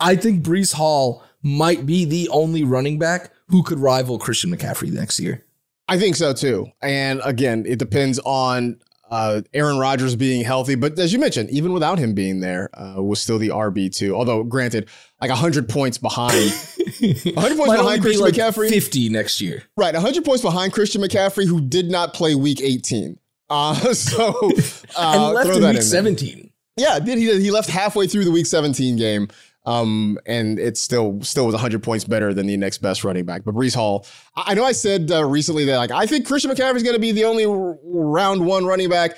I 0.00 0.16
think 0.16 0.42
Breece 0.42 0.72
Hall 0.72 1.22
might 1.42 1.84
be 1.84 2.06
the 2.06 2.30
only 2.30 2.64
running 2.64 2.98
back 2.98 3.32
who 3.48 3.62
could 3.62 3.80
rival 3.80 4.18
Christian 4.18 4.50
McCaffrey 4.50 4.90
next 4.90 5.20
year. 5.20 5.44
I 5.88 5.98
think 5.98 6.16
so 6.16 6.32
too. 6.32 6.66
And 6.82 7.20
again, 7.24 7.64
it 7.66 7.78
depends 7.78 8.18
on 8.20 8.78
uh, 9.10 9.40
Aaron 9.54 9.78
Rodgers 9.78 10.14
being 10.16 10.44
healthy. 10.44 10.74
But 10.74 10.98
as 10.98 11.12
you 11.12 11.18
mentioned, 11.18 11.50
even 11.50 11.72
without 11.72 11.98
him 11.98 12.14
being 12.14 12.40
there, 12.40 12.68
uh, 12.78 13.02
was 13.02 13.20
still 13.20 13.38
the 13.38 13.48
RB 13.48 13.94
two. 13.94 14.14
Although, 14.14 14.44
granted, 14.44 14.88
like 15.20 15.30
hundred 15.30 15.68
points 15.68 15.98
behind, 15.98 16.50
hundred 17.36 17.56
points 17.56 17.76
behind 17.76 18.02
Christian 18.02 18.24
like 18.24 18.34
McCaffrey, 18.34 18.68
fifty 18.68 19.08
next 19.08 19.40
year. 19.40 19.64
Right, 19.76 19.94
hundred 19.94 20.24
points 20.24 20.42
behind 20.42 20.72
Christian 20.72 21.02
McCaffrey, 21.02 21.46
who 21.46 21.60
did 21.60 21.90
not 21.90 22.14
play 22.14 22.34
Week 22.34 22.60
eighteen. 22.60 23.18
Uh, 23.50 23.74
so 23.94 24.34
uh, 24.96 25.12
and 25.14 25.34
left 25.34 25.50
in 25.50 25.68
Week 25.68 25.82
seventeen. 25.82 26.52
Yeah, 26.76 26.98
did 26.98 27.18
he? 27.18 27.40
He 27.40 27.50
left 27.50 27.70
halfway 27.70 28.06
through 28.06 28.24
the 28.24 28.30
Week 28.30 28.46
seventeen 28.46 28.96
game. 28.96 29.28
Um, 29.66 30.18
and 30.24 30.58
it 30.58 30.78
still 30.78 31.20
still 31.22 31.44
was 31.44 31.52
100 31.52 31.82
points 31.82 32.04
better 32.04 32.32
than 32.32 32.46
the 32.46 32.56
next 32.56 32.78
best 32.78 33.04
running 33.04 33.24
back. 33.24 33.44
But 33.44 33.54
Breece 33.54 33.74
Hall, 33.74 34.06
I 34.36 34.54
know 34.54 34.64
I 34.64 34.72
said 34.72 35.10
uh, 35.10 35.24
recently 35.24 35.64
that 35.66 35.76
like 35.76 35.90
I 35.90 36.06
think 36.06 36.26
Christian 36.26 36.50
McCaffrey 36.50 36.76
is 36.76 36.82
going 36.82 36.94
to 36.94 37.00
be 37.00 37.12
the 37.12 37.24
only 37.24 37.44
round 37.46 38.46
one 38.46 38.64
running 38.64 38.88
back. 38.88 39.16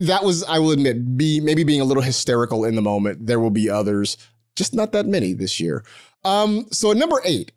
That 0.00 0.24
was, 0.24 0.42
I 0.44 0.58
will 0.58 0.72
admit, 0.72 1.16
be 1.16 1.40
maybe 1.40 1.64
being 1.64 1.80
a 1.80 1.84
little 1.84 2.02
hysterical 2.02 2.64
in 2.64 2.74
the 2.74 2.82
moment. 2.82 3.26
There 3.26 3.40
will 3.40 3.50
be 3.50 3.70
others, 3.70 4.16
just 4.56 4.74
not 4.74 4.92
that 4.92 5.06
many 5.06 5.32
this 5.32 5.60
year. 5.60 5.84
Um, 6.24 6.66
so 6.70 6.90
at 6.90 6.96
number 6.96 7.20
eight, 7.24 7.52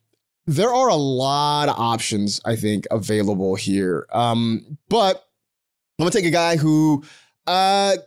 there 0.46 0.74
are 0.74 0.88
a 0.88 0.96
lot 0.96 1.68
of 1.68 1.78
options 1.78 2.40
I 2.46 2.56
think 2.56 2.86
available 2.90 3.56
here. 3.56 4.08
Um, 4.12 4.78
but 4.88 5.28
I'm 6.00 6.04
gonna 6.04 6.12
take 6.12 6.26
a 6.26 6.32
guy 6.32 6.58
who 6.58 7.04
uh 7.48 7.98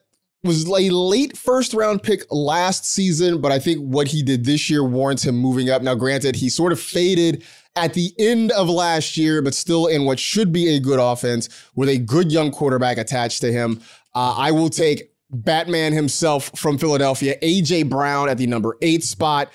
was 0.42 0.66
a 0.66 0.90
late 0.90 1.36
first 1.36 1.74
round 1.74 2.02
pick 2.02 2.22
last 2.30 2.84
season, 2.84 3.40
but 3.40 3.52
I 3.52 3.58
think 3.58 3.80
what 3.80 4.08
he 4.08 4.22
did 4.22 4.44
this 4.44 4.70
year 4.70 4.84
warrants 4.84 5.24
him 5.24 5.36
moving 5.36 5.68
up. 5.68 5.82
Now, 5.82 5.94
granted, 5.94 6.36
he 6.36 6.48
sort 6.48 6.72
of 6.72 6.80
faded 6.80 7.44
at 7.76 7.94
the 7.94 8.12
end 8.18 8.50
of 8.52 8.68
last 8.68 9.16
year, 9.16 9.42
but 9.42 9.54
still 9.54 9.86
in 9.86 10.04
what 10.04 10.18
should 10.18 10.52
be 10.52 10.68
a 10.68 10.80
good 10.80 10.98
offense 10.98 11.48
with 11.74 11.88
a 11.88 11.98
good 11.98 12.32
young 12.32 12.50
quarterback 12.50 12.98
attached 12.98 13.40
to 13.42 13.52
him. 13.52 13.80
Uh, 14.14 14.34
I 14.36 14.50
will 14.50 14.70
take 14.70 15.12
Batman 15.30 15.92
himself 15.92 16.50
from 16.58 16.78
Philadelphia, 16.78 17.38
AJ 17.42 17.88
Brown 17.88 18.28
at 18.28 18.38
the 18.38 18.46
number 18.46 18.76
eight 18.82 19.04
spot. 19.04 19.50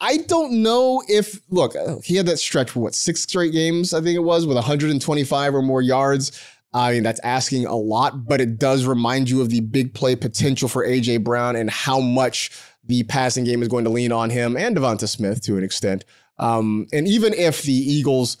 I 0.00 0.16
don't 0.16 0.62
know 0.62 1.02
if 1.08 1.40
look, 1.50 1.74
he 2.04 2.16
had 2.16 2.26
that 2.26 2.38
stretch 2.38 2.70
for 2.70 2.80
what 2.80 2.94
six 2.94 3.22
straight 3.22 3.52
games, 3.52 3.94
I 3.94 4.00
think 4.00 4.16
it 4.16 4.22
was, 4.22 4.46
with 4.46 4.56
125 4.56 5.54
or 5.54 5.62
more 5.62 5.82
yards. 5.82 6.32
I 6.74 6.92
mean, 6.92 7.02
that's 7.02 7.20
asking 7.20 7.66
a 7.66 7.76
lot, 7.76 8.26
but 8.26 8.40
it 8.40 8.58
does 8.58 8.86
remind 8.86 9.28
you 9.28 9.42
of 9.42 9.50
the 9.50 9.60
big 9.60 9.92
play 9.92 10.16
potential 10.16 10.68
for 10.68 10.86
AJ 10.86 11.22
Brown 11.22 11.54
and 11.56 11.70
how 11.70 12.00
much 12.00 12.50
the 12.84 13.02
passing 13.04 13.44
game 13.44 13.62
is 13.62 13.68
going 13.68 13.84
to 13.84 13.90
lean 13.90 14.10
on 14.10 14.30
him 14.30 14.56
and 14.56 14.76
DeVonta 14.76 15.08
Smith 15.08 15.42
to 15.42 15.58
an 15.58 15.64
extent. 15.64 16.04
Um, 16.38 16.86
and 16.92 17.06
even 17.06 17.34
if 17.34 17.62
the 17.62 17.72
Eagles 17.72 18.38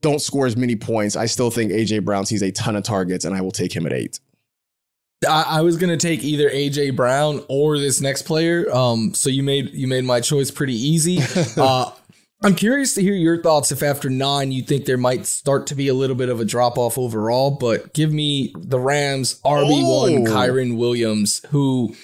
don't 0.00 0.20
score 0.20 0.46
as 0.46 0.56
many 0.56 0.76
points, 0.76 1.14
I 1.14 1.26
still 1.26 1.50
think 1.50 1.72
AJ 1.72 2.04
Brown 2.04 2.26
sees 2.26 2.42
a 2.42 2.50
ton 2.52 2.76
of 2.76 2.84
targets, 2.84 3.24
and 3.24 3.34
I 3.34 3.40
will 3.40 3.52
take 3.52 3.74
him 3.74 3.86
at 3.86 3.92
eight. 3.92 4.18
I, 5.26 5.44
I 5.48 5.60
was 5.60 5.76
gonna 5.76 5.96
take 5.96 6.24
either 6.24 6.50
AJ 6.50 6.96
Brown 6.96 7.42
or 7.48 7.78
this 7.78 8.00
next 8.00 8.22
player. 8.22 8.66
Um, 8.74 9.14
so 9.14 9.30
you 9.30 9.42
made 9.42 9.72
you 9.72 9.86
made 9.86 10.04
my 10.04 10.20
choice 10.20 10.50
pretty 10.50 10.74
easy. 10.74 11.20
uh, 11.56 11.90
I'm 12.44 12.54
curious 12.54 12.94
to 12.96 13.00
hear 13.00 13.14
your 13.14 13.40
thoughts 13.40 13.72
if 13.72 13.82
after 13.82 14.10
nine 14.10 14.52
you 14.52 14.62
think 14.62 14.84
there 14.84 14.98
might 14.98 15.24
start 15.24 15.66
to 15.68 15.74
be 15.74 15.88
a 15.88 15.94
little 15.94 16.14
bit 16.14 16.28
of 16.28 16.40
a 16.40 16.44
drop 16.44 16.76
off 16.76 16.98
overall, 16.98 17.52
but 17.52 17.94
give 17.94 18.12
me 18.12 18.52
the 18.54 18.78
Rams 18.78 19.40
RB1 19.46 20.28
oh. 20.28 20.30
Kyren 20.30 20.76
Williams, 20.76 21.40
who 21.52 21.96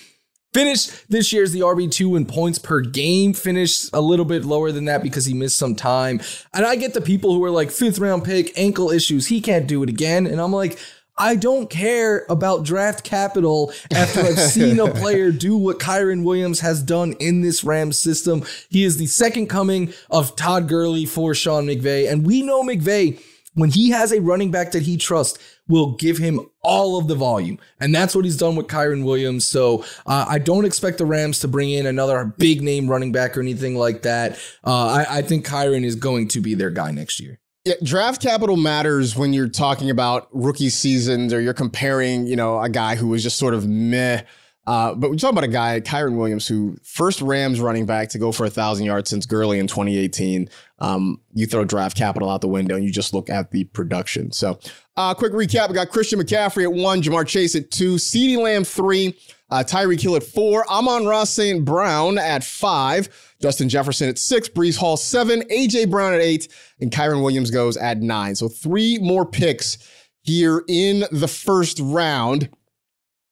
finished 0.55 1.11
this 1.11 1.30
year's 1.30 1.53
the 1.53 1.61
RB2 1.61 2.16
in 2.16 2.24
points 2.24 2.59
per 2.59 2.80
game, 2.80 3.34
finished 3.34 3.91
a 3.93 4.01
little 4.01 4.24
bit 4.24 4.47
lower 4.47 4.72
than 4.72 4.86
that 4.86 5.03
because 5.03 5.26
he 5.26 5.34
missed 5.34 5.59
some 5.59 5.74
time. 5.74 6.22
And 6.55 6.64
I 6.64 6.74
get 6.76 6.95
the 6.95 7.03
people 7.03 7.34
who 7.34 7.45
are 7.45 7.51
like, 7.51 7.70
fifth 7.70 7.99
round 7.99 8.24
pick, 8.24 8.59
ankle 8.59 8.91
issues, 8.91 9.26
he 9.26 9.43
can't 9.43 9.66
do 9.66 9.82
it 9.82 9.91
again. 9.91 10.26
And 10.26 10.41
I'm 10.41 10.55
like, 10.55 10.78
I 11.21 11.37
don't 11.37 11.68
care 11.68 12.25
about 12.31 12.64
draft 12.64 13.05
capital 13.05 13.75
after 13.93 14.21
I've 14.21 14.39
seen 14.39 14.81
a 14.81 14.91
player 14.95 15.31
do 15.31 15.55
what 15.55 15.79
Kyren 15.79 16.25
Williams 16.25 16.61
has 16.61 16.83
done 16.83 17.12
in 17.21 17.43
this 17.43 17.62
Rams 17.62 17.99
system. 17.99 18.43
He 18.71 18.85
is 18.85 18.97
the 18.97 19.07
second 19.07 19.49
coming 19.49 19.93
of 20.11 20.35
Todd 20.35 20.66
Gurley 20.66 21.05
for 21.05 21.35
Sean 21.35 21.66
McVay. 21.66 22.11
And 22.11 22.27
we 22.27 22.41
know 22.41 22.62
McVay, 22.62 23.21
when 23.53 23.68
he 23.68 23.91
has 23.91 24.12
a 24.12 24.21
running 24.23 24.51
back 24.51 24.73
that 24.73 24.85
he 24.85 24.97
trusts, 24.97 25.39
will 25.68 25.95
give 25.97 26.16
him 26.16 26.41
all 26.62 26.99
of 26.99 27.07
the 27.07 27.14
volume. 27.14 27.59
And 27.79 27.95
that's 27.95 28.14
what 28.14 28.25
he's 28.25 28.39
done 28.39 28.57
with 28.57 28.68
Kyren 28.68 29.05
Williams. 29.05 29.45
So 29.45 29.85
uh, 30.07 30.25
I 30.27 30.39
don't 30.39 30.64
expect 30.64 30.97
the 30.97 31.05
Rams 31.05 31.41
to 31.41 31.49
bring 31.49 31.71
in 31.71 31.85
another 31.85 32.25
big 32.39 32.62
name 32.62 32.89
running 32.89 33.12
back 33.12 33.37
or 33.37 33.43
anything 33.43 33.77
like 33.77 34.03
that. 34.03 34.39
Uh, 34.66 34.87
I, 34.87 35.18
I 35.18 35.23
think 35.23 35.47
Kyren 35.47 35.85
is 35.85 35.97
going 35.97 36.29
to 36.29 36.41
be 36.41 36.55
their 36.55 36.71
guy 36.71 36.93
next 36.93 37.21
year. 37.21 37.41
Yeah, 37.67 37.75
draft 37.83 38.23
capital 38.23 38.57
matters 38.57 39.17
when 39.17 39.35
you're 39.35 39.49
talking 39.49 39.91
about 39.91 40.29
rookie 40.33 40.71
seasons 40.71 41.35
or 41.35 41.43
you're 41.43 41.53
comparing, 41.53 42.27
you 42.27 42.35
know, 42.35 42.59
a 42.59 42.71
guy 42.71 42.97
who 42.97 43.09
was 43.09 43.23
just 43.23 43.39
sort 43.39 43.53
of 43.53 43.69
meh. 43.69 44.23
Uh, 44.71 44.95
but 44.95 45.11
we 45.11 45.16
talk 45.16 45.33
about 45.33 45.43
a 45.43 45.49
guy, 45.49 45.81
Kyren 45.81 46.16
Williams, 46.16 46.47
who 46.47 46.77
first 46.85 47.21
Rams 47.23 47.61
running 47.61 47.87
back 47.87 48.09
to 48.11 48.21
go 48.21 48.31
for 48.31 48.47
a 48.47 48.51
thousand 48.51 48.87
yards 48.87 49.11
since 49.11 49.27
Gurley 49.27 49.59
in 49.59 49.66
2018. 49.66 50.49
Um, 50.79 51.21
you 51.35 51.47
throw 51.47 51.64
draft 51.64 51.97
capital 51.97 52.31
out 52.31 52.41
the 52.41 52.47
window 52.47 52.77
and 52.77 52.85
you 52.85 52.93
just 52.93 53.12
look 53.12 53.29
at 53.29 53.51
the 53.51 53.64
production. 53.64 54.31
So, 54.31 54.61
uh, 54.97 55.12
quick 55.14 55.33
recap: 55.33 55.71
we 55.71 55.75
got 55.75 55.89
Christian 55.89 56.21
McCaffrey 56.21 56.62
at 56.62 56.73
one, 56.73 57.03
Ja'Marr 57.03 57.27
Chase 57.27 57.57
at 57.57 57.73
two, 57.73 57.97
CeeDee 57.97 58.39
Lamb 58.39 58.62
three, 58.62 59.18
uh, 59.51 59.64
Tyreek 59.66 60.01
Hill 60.01 60.14
at 60.14 60.23
four, 60.23 60.64
Amon 60.71 61.05
Ra 61.05 61.25
St. 61.25 61.64
Brown 61.64 62.16
at 62.16 62.45
five. 62.45 63.09
Justin 63.43 63.68
Jefferson 63.68 64.09
at 64.09 64.18
six, 64.18 64.49
Breece 64.49 64.77
Hall 64.77 64.97
seven, 64.97 65.43
AJ 65.51 65.91
Brown 65.91 66.14
at 66.14 66.21
eight, 66.21 66.47
and 66.81 66.93
Kyren 66.93 67.25
Williams 67.25 67.51
goes 67.51 67.77
at 67.77 68.01
nine. 68.01 68.37
So 68.37 68.49
three 68.49 68.99
more 69.01 69.27
picks 69.27 69.79
here 70.23 70.62
in 70.68 71.07
the 71.11 71.27
first 71.27 71.81
round. 71.83 72.51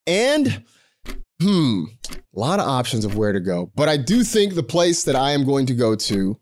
And 0.05 0.65
hmm, 1.41 1.85
a 2.11 2.39
lot 2.39 2.61
of 2.61 2.69
options 2.69 3.05
of 3.05 3.17
where 3.17 3.33
to 3.33 3.41
go. 3.41 3.71
But 3.75 3.89
I 3.89 3.97
do 3.97 4.25
think 4.25 4.55
the 4.55 4.63
place 4.63 5.05
that 5.05 5.17
I 5.17 5.33
am 5.33 5.45
going 5.45 5.67
to 5.67 5.75
go 5.75 5.95
to 5.95 6.39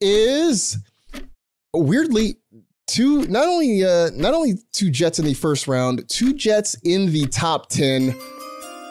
is 0.00 0.78
weirdly 1.74 2.36
two 2.88 3.24
not 3.26 3.46
only 3.46 3.84
uh 3.84 4.10
not 4.14 4.34
only 4.34 4.54
two 4.72 4.90
Jets 4.90 5.18
in 5.18 5.24
the 5.24 5.34
first 5.34 5.68
round, 5.68 6.08
two 6.08 6.34
Jets 6.34 6.74
in 6.84 7.12
the 7.12 7.26
top 7.26 7.68
10. 7.68 8.14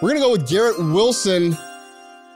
We're 0.01 0.09
gonna 0.09 0.21
go 0.21 0.31
with 0.31 0.49
Garrett 0.49 0.77
Wilson 0.79 1.57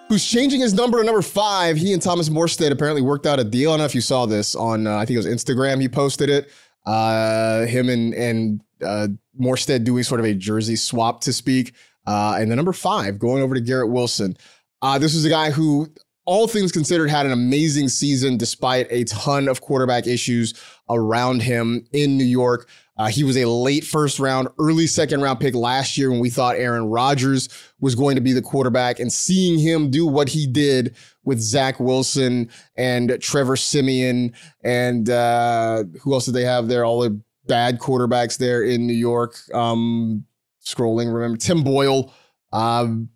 who's 0.07 0.25
changing 0.25 0.61
his 0.61 0.73
number 0.73 0.99
to 0.99 1.03
number 1.03 1.21
five. 1.21 1.77
He 1.77 1.93
and 1.93 2.01
Thomas 2.01 2.29
Morstead 2.29 2.71
apparently 2.71 3.01
worked 3.01 3.25
out 3.25 3.39
a 3.39 3.43
deal. 3.43 3.71
I 3.71 3.73
don't 3.73 3.79
know 3.79 3.85
if 3.85 3.95
you 3.95 4.01
saw 4.01 4.25
this 4.25 4.55
on, 4.55 4.87
uh, 4.87 4.97
I 4.97 5.05
think 5.05 5.15
it 5.15 5.25
was 5.25 5.27
Instagram. 5.27 5.81
He 5.81 5.89
posted 5.89 6.29
it. 6.29 6.51
Uh, 6.85 7.65
him 7.65 7.89
and 7.89 8.13
and 8.13 8.61
uh, 8.83 9.07
Morstead 9.39 9.83
doing 9.83 10.03
sort 10.03 10.19
of 10.19 10.25
a 10.25 10.35
jersey 10.35 10.75
swap 10.75 11.21
to 11.21 11.33
speak. 11.33 11.73
Uh, 12.07 12.37
and 12.39 12.51
the 12.51 12.55
number 12.55 12.73
five 12.73 13.19
going 13.19 13.41
over 13.43 13.55
to 13.55 13.61
Garrett 13.61 13.89
Wilson. 13.89 14.37
Uh, 14.81 14.97
this 14.97 15.13
was 15.13 15.25
a 15.25 15.29
guy 15.29 15.51
who, 15.51 15.87
all 16.25 16.47
things 16.47 16.71
considered, 16.71 17.09
had 17.09 17.25
an 17.25 17.31
amazing 17.31 17.89
season 17.89 18.37
despite 18.37 18.87
a 18.89 19.03
ton 19.05 19.47
of 19.47 19.61
quarterback 19.61 20.07
issues 20.07 20.53
around 20.89 21.41
him 21.41 21.85
in 21.91 22.17
New 22.17 22.25
York. 22.25 22.69
Uh, 22.97 23.07
he 23.07 23.23
was 23.23 23.35
a 23.35 23.45
late 23.45 23.83
first 23.83 24.19
round, 24.19 24.47
early 24.57 24.87
second 24.87 25.21
round 25.21 25.39
pick 25.39 25.53
last 25.53 25.97
year 25.97 26.09
when 26.09 26.19
we 26.19 26.29
thought 26.29 26.55
Aaron 26.55 26.85
Rodgers 26.85 27.49
was 27.79 27.93
going 27.93 28.15
to 28.15 28.21
be 28.21 28.31
the 28.31 28.41
quarterback. 28.41 28.99
And 28.99 29.11
seeing 29.11 29.59
him 29.59 29.91
do 29.91 30.05
what 30.05 30.29
he 30.29 30.47
did 30.47 30.95
with 31.25 31.39
Zach 31.41 31.79
Wilson 31.79 32.49
and 32.77 33.17
Trevor 33.21 33.57
Siemian, 33.57 34.33
and 34.63 35.09
uh, 35.09 35.83
who 36.01 36.13
else 36.13 36.25
did 36.25 36.35
they 36.35 36.45
have 36.45 36.69
there? 36.69 36.85
All 36.85 37.01
the 37.01 37.19
bad 37.47 37.79
quarterbacks 37.79 38.37
there 38.37 38.63
in 38.63 38.87
New 38.87 38.93
York. 38.93 39.35
Um, 39.53 40.25
scrolling, 40.65 41.13
remember 41.13 41.37
Tim 41.37 41.63
Boyle. 41.63 42.13
Um, 42.51 43.09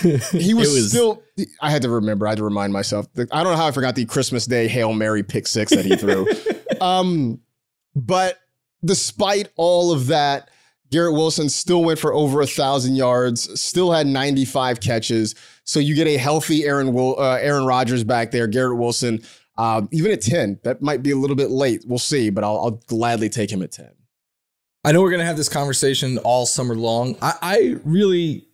he 0.00 0.54
was, 0.54 0.72
was, 0.72 0.88
still. 0.90 1.22
I 1.60 1.70
had 1.70 1.82
to 1.82 1.90
remember. 1.90 2.26
I 2.26 2.30
had 2.30 2.38
to 2.38 2.44
remind 2.44 2.72
myself. 2.72 3.06
I 3.16 3.24
don't 3.24 3.52
know 3.52 3.56
how 3.56 3.66
I 3.66 3.70
forgot 3.70 3.94
the 3.94 4.04
Christmas 4.06 4.46
Day 4.46 4.68
Hail 4.68 4.92
Mary 4.92 5.22
pick 5.22 5.46
six 5.46 5.70
that 5.72 5.84
he 5.84 5.96
threw. 5.96 6.26
um, 6.80 7.40
but 7.94 8.38
despite 8.84 9.50
all 9.56 9.92
of 9.92 10.06
that, 10.08 10.50
Garrett 10.90 11.14
Wilson 11.14 11.48
still 11.48 11.82
went 11.82 11.98
for 11.98 12.12
over 12.14 12.40
a 12.40 12.46
thousand 12.46 12.96
yards, 12.96 13.60
still 13.60 13.90
had 13.90 14.06
95 14.06 14.80
catches. 14.80 15.34
So 15.64 15.80
you 15.80 15.94
get 15.94 16.06
a 16.06 16.16
healthy 16.16 16.64
Aaron 16.64 16.92
Will, 16.92 17.18
uh, 17.18 17.38
Aaron 17.40 17.66
Rodgers 17.66 18.04
back 18.04 18.30
there. 18.30 18.46
Garrett 18.46 18.78
Wilson, 18.78 19.20
uh, 19.58 19.82
even 19.90 20.12
at 20.12 20.20
10, 20.20 20.60
that 20.62 20.82
might 20.82 21.02
be 21.02 21.10
a 21.10 21.16
little 21.16 21.36
bit 21.36 21.50
late. 21.50 21.84
We'll 21.86 21.98
see, 21.98 22.30
but 22.30 22.44
I'll, 22.44 22.58
I'll 22.58 22.82
gladly 22.86 23.28
take 23.28 23.50
him 23.50 23.62
at 23.62 23.72
10. 23.72 23.90
I 24.84 24.92
know 24.92 25.00
we're 25.00 25.10
gonna 25.10 25.24
have 25.24 25.36
this 25.36 25.48
conversation 25.48 26.18
all 26.18 26.46
summer 26.46 26.74
long. 26.74 27.16
I, 27.22 27.34
I 27.40 27.76
really 27.84 28.46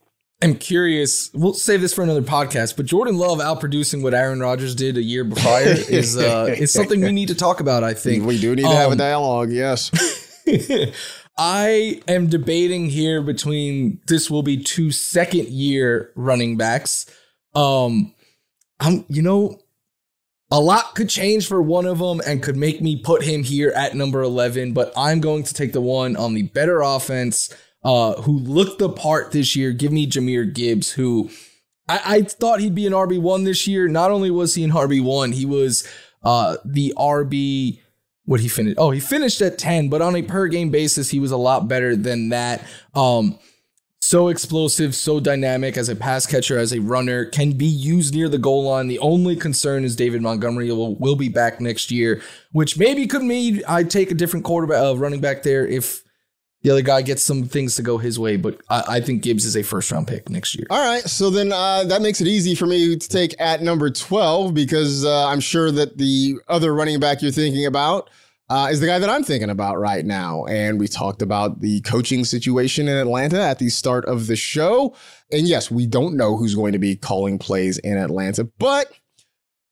am 0.42 0.54
curious. 0.54 1.30
We'll 1.34 1.54
save 1.54 1.80
this 1.80 1.92
for 1.92 2.02
another 2.02 2.22
podcast. 2.22 2.76
But 2.76 2.86
Jordan 2.86 3.18
Love 3.18 3.38
outproducing 3.38 4.02
what 4.02 4.14
Aaron 4.14 4.40
Rodgers 4.40 4.74
did 4.74 4.96
a 4.96 5.02
year 5.02 5.24
prior 5.24 5.64
is 5.88 6.16
uh, 6.16 6.54
is 6.56 6.72
something 6.72 7.00
we 7.00 7.12
need 7.12 7.28
to 7.28 7.34
talk 7.34 7.60
about. 7.60 7.82
I 7.82 7.94
think 7.94 8.24
we 8.24 8.40
do 8.40 8.54
need 8.54 8.64
um, 8.64 8.72
to 8.72 8.76
have 8.76 8.90
a 8.90 8.92
um, 8.92 8.98
dialogue. 8.98 9.50
Yes. 9.50 9.90
I 11.38 12.02
am 12.06 12.26
debating 12.26 12.90
here 12.90 13.22
between 13.22 14.00
this 14.08 14.30
will 14.30 14.42
be 14.42 14.62
two 14.62 14.90
second 14.90 15.48
year 15.48 16.12
running 16.14 16.56
backs. 16.56 17.06
Um, 17.54 18.14
I'm 18.78 19.04
you 19.08 19.22
know 19.22 19.58
a 20.50 20.60
lot 20.60 20.94
could 20.94 21.08
change 21.08 21.46
for 21.46 21.62
one 21.62 21.86
of 21.86 21.98
them 21.98 22.20
and 22.26 22.42
could 22.42 22.56
make 22.56 22.80
me 22.80 22.96
put 22.96 23.22
him 23.22 23.44
here 23.44 23.72
at 23.76 23.94
number 23.94 24.22
11, 24.22 24.72
but 24.72 24.92
I'm 24.96 25.20
going 25.20 25.44
to 25.44 25.54
take 25.54 25.72
the 25.72 25.80
one 25.80 26.16
on 26.16 26.34
the 26.34 26.42
better 26.42 26.80
offense 26.80 27.54
uh, 27.84 28.20
who 28.22 28.38
looked 28.38 28.78
the 28.78 28.88
part 28.88 29.32
this 29.32 29.54
year. 29.54 29.72
Give 29.72 29.92
me 29.92 30.08
Jahmyr 30.08 30.52
Gibbs, 30.52 30.92
who 30.92 31.30
I, 31.88 32.00
I 32.04 32.22
thought 32.22 32.60
he'd 32.60 32.74
be 32.74 32.86
an 32.86 32.92
RB1 32.92 33.44
this 33.44 33.66
year. 33.66 33.88
Not 33.88 34.10
only 34.10 34.30
was 34.30 34.54
he 34.54 34.64
an 34.64 34.72
RB1, 34.72 35.34
he 35.34 35.46
was 35.46 35.86
uh, 36.22 36.56
the 36.64 36.94
RB. 36.96 37.80
What 38.24 38.40
he 38.40 38.48
finished? 38.48 38.76
Oh, 38.78 38.90
he 38.90 39.00
finished 39.00 39.40
at 39.40 39.58
10, 39.58 39.88
but 39.88 40.02
on 40.02 40.14
a 40.14 40.22
per 40.22 40.46
game 40.46 40.70
basis, 40.70 41.10
he 41.10 41.18
was 41.18 41.32
a 41.32 41.36
lot 41.36 41.66
better 41.66 41.96
than 41.96 42.28
that. 42.28 42.64
Um, 42.94 43.38
so 44.02 44.28
explosive, 44.28 44.94
so 44.94 45.20
dynamic 45.20 45.76
as 45.76 45.88
a 45.88 45.94
pass 45.94 46.26
catcher, 46.26 46.58
as 46.58 46.72
a 46.72 46.80
runner, 46.80 47.26
can 47.26 47.52
be 47.52 47.66
used 47.66 48.14
near 48.14 48.28
the 48.28 48.38
goal 48.38 48.64
line. 48.64 48.88
The 48.88 48.98
only 48.98 49.36
concern 49.36 49.84
is 49.84 49.94
David 49.94 50.22
Montgomery 50.22 50.70
will, 50.72 50.96
will 50.96 51.16
be 51.16 51.28
back 51.28 51.60
next 51.60 51.90
year, 51.90 52.22
which 52.52 52.78
maybe 52.78 53.06
could 53.06 53.22
mean 53.22 53.62
I'd 53.68 53.90
take 53.90 54.10
a 54.10 54.14
different 54.14 54.44
quarterback, 54.44 54.82
uh, 54.82 54.96
running 54.96 55.20
back 55.20 55.42
there 55.42 55.66
if 55.66 56.02
the 56.62 56.70
other 56.70 56.82
guy 56.82 57.02
gets 57.02 57.22
some 57.22 57.44
things 57.44 57.76
to 57.76 57.82
go 57.82 57.98
his 57.98 58.18
way, 58.18 58.36
but 58.36 58.60
I, 58.68 58.84
I 58.88 59.00
think 59.00 59.22
Gibbs 59.22 59.44
is 59.44 59.56
a 59.56 59.62
first 59.62 59.90
round 59.90 60.08
pick 60.08 60.28
next 60.28 60.54
year. 60.54 60.66
All 60.70 60.84
right. 60.84 61.02
So 61.02 61.30
then 61.30 61.52
uh, 61.52 61.84
that 61.84 62.02
makes 62.02 62.20
it 62.20 62.26
easy 62.26 62.54
for 62.54 62.66
me 62.66 62.96
to 62.96 63.08
take 63.08 63.34
at 63.40 63.62
number 63.62 63.90
12 63.90 64.52
because 64.52 65.04
uh, 65.04 65.26
I'm 65.26 65.40
sure 65.40 65.70
that 65.70 65.96
the 65.96 66.36
other 66.48 66.74
running 66.74 67.00
back 67.00 67.22
you're 67.22 67.32
thinking 67.32 67.66
about 67.66 68.10
uh, 68.50 68.68
is 68.68 68.80
the 68.80 68.86
guy 68.86 68.98
that 68.98 69.08
I'm 69.08 69.22
thinking 69.22 69.48
about 69.48 69.78
right 69.78 70.04
now. 70.04 70.44
And 70.46 70.80
we 70.80 70.88
talked 70.88 71.22
about 71.22 71.60
the 71.60 71.80
coaching 71.82 72.24
situation 72.24 72.88
in 72.88 72.96
Atlanta 72.96 73.40
at 73.40 73.60
the 73.60 73.68
start 73.68 74.04
of 74.06 74.26
the 74.26 74.34
show. 74.34 74.94
And 75.30 75.46
yes, 75.46 75.70
we 75.70 75.86
don't 75.86 76.16
know 76.16 76.36
who's 76.36 76.56
going 76.56 76.72
to 76.72 76.78
be 76.80 76.96
calling 76.96 77.38
plays 77.38 77.78
in 77.78 77.96
Atlanta, 77.96 78.44
but 78.58 78.92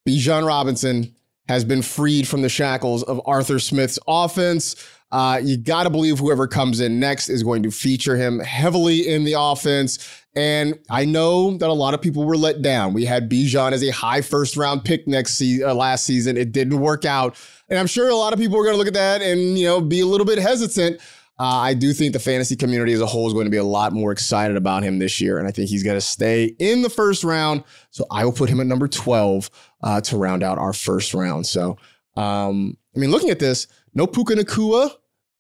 Bijan 0.09 0.47
Robinson 0.47 1.12
has 1.49 1.64
been 1.64 1.83
freed 1.83 2.29
from 2.29 2.43
the 2.43 2.49
shackles 2.49 3.03
of 3.03 3.20
Arthur 3.26 3.59
Smith's 3.59 3.99
offense. 4.07 4.76
Uh, 5.11 5.41
you 5.43 5.57
got 5.57 5.85
to 5.85 5.91
believe 5.91 6.18
whoever 6.18 6.47
comes 6.47 6.81
in 6.81 7.01
next 7.01 7.31
is 7.31 7.43
going 7.43 7.62
to 7.62 7.70
feature 7.70 8.16
him 8.16 8.39
heavily 8.41 9.09
in 9.09 9.24
the 9.24 9.35
offense. 9.37 10.22
And 10.37 10.79
I 10.91 11.05
know 11.05 11.57
that 11.57 11.68
a 11.68 11.72
lot 11.72 11.95
of 11.95 12.03
people 12.03 12.24
were 12.24 12.37
let 12.37 12.62
down. 12.62 12.93
We 12.93 13.07
had 13.07 13.31
Bijan 13.31 13.72
as 13.72 13.83
a 13.83 13.91
high 13.91 14.20
first 14.20 14.57
round 14.57 14.85
pick 14.85 15.09
next 15.09 15.35
se- 15.35 15.62
uh, 15.62 15.74
last 15.74 16.05
season. 16.05 16.37
It 16.37 16.53
didn't 16.53 16.79
work 16.79 17.05
out. 17.05 17.37
And 17.69 17.79
I'm 17.79 17.87
sure 17.87 18.09
a 18.09 18.14
lot 18.14 18.33
of 18.33 18.39
people 18.39 18.59
are 18.59 18.62
going 18.62 18.75
to 18.75 18.79
look 18.79 18.89
at 18.89 18.95
that 18.95 19.23
and, 19.23 19.59
you 19.59 19.66
know, 19.66 19.81
be 19.81 20.01
a 20.01 20.07
little 20.07 20.27
bit 20.27 20.39
hesitant. 20.39 21.01
Uh, 21.41 21.45
I 21.45 21.75
do 21.75 21.93
think 21.93 22.12
the 22.12 22.19
fantasy 22.19 22.57
community 22.57 22.93
as 22.93 23.01
a 23.01 23.07
whole 23.07 23.27
is 23.29 23.33
going 23.33 23.45
to 23.45 23.51
be 23.51 23.59
a 23.59 23.64
lot 23.64 23.93
more 23.93 24.11
excited 24.11 24.57
about 24.57 24.83
him 24.83 24.99
this 24.99 25.21
year. 25.21 25.39
And 25.39 25.47
I 25.47 25.53
think 25.53 25.69
he's 25.69 25.85
going 25.85 25.97
to 25.97 26.01
stay 26.01 26.47
in 26.59 26.83
the 26.83 26.91
first 26.91 27.23
round. 27.23 27.62
So 27.91 28.07
I 28.11 28.25
will 28.25 28.33
put 28.33 28.49
him 28.49 28.61
at 28.61 28.66
number 28.66 28.89
12 28.89 29.51
uh, 29.83 30.01
to 30.01 30.16
round 30.16 30.43
out 30.43 30.59
our 30.59 30.73
first 30.73 31.14
round. 31.14 31.47
So, 31.47 31.77
um, 32.16 32.77
I 32.97 32.99
mean, 32.99 33.11
looking 33.11 33.31
at 33.31 33.39
this, 33.39 33.69
no 33.95 34.07
Puka 34.07 34.35
Nacua 34.35 34.91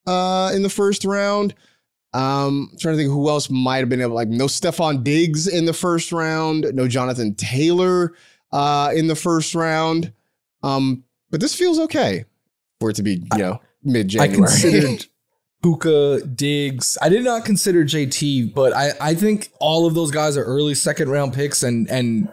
uh, 0.06 0.52
in 0.54 0.62
the 0.62 0.70
first 0.70 1.04
round. 1.04 1.54
Um, 2.14 2.70
I'm 2.72 2.78
trying 2.78 2.94
to 2.94 3.02
think 3.02 3.10
who 3.10 3.28
else 3.28 3.50
might 3.50 3.78
have 3.78 3.88
been 3.88 4.00
able, 4.00 4.14
like 4.14 4.28
no 4.28 4.46
Stefon 4.46 5.04
Diggs 5.04 5.46
in 5.46 5.66
the 5.66 5.72
first 5.72 6.12
round, 6.12 6.66
no 6.74 6.88
Jonathan 6.88 7.34
Taylor 7.34 8.14
uh, 8.52 8.92
in 8.94 9.08
the 9.08 9.14
first 9.14 9.54
round. 9.54 10.12
Um, 10.62 11.04
but 11.30 11.40
this 11.40 11.54
feels 11.54 11.78
okay 11.80 12.24
for 12.80 12.90
it 12.90 12.96
to 12.96 13.02
be, 13.02 13.22
you 13.32 13.38
know, 13.38 13.60
mid 13.82 14.08
January. 14.08 14.32
I 14.32 14.36
considered 14.36 15.06
Puka, 15.62 16.26
Diggs. 16.26 16.96
I 17.02 17.08
did 17.08 17.24
not 17.24 17.44
consider 17.44 17.84
JT, 17.84 18.54
but 18.54 18.72
I, 18.72 18.92
I 19.00 19.14
think 19.14 19.50
all 19.60 19.86
of 19.86 19.94
those 19.94 20.10
guys 20.10 20.36
are 20.36 20.44
early 20.44 20.74
second 20.74 21.10
round 21.10 21.34
picks. 21.34 21.62
And, 21.62 21.90
and 21.90 22.32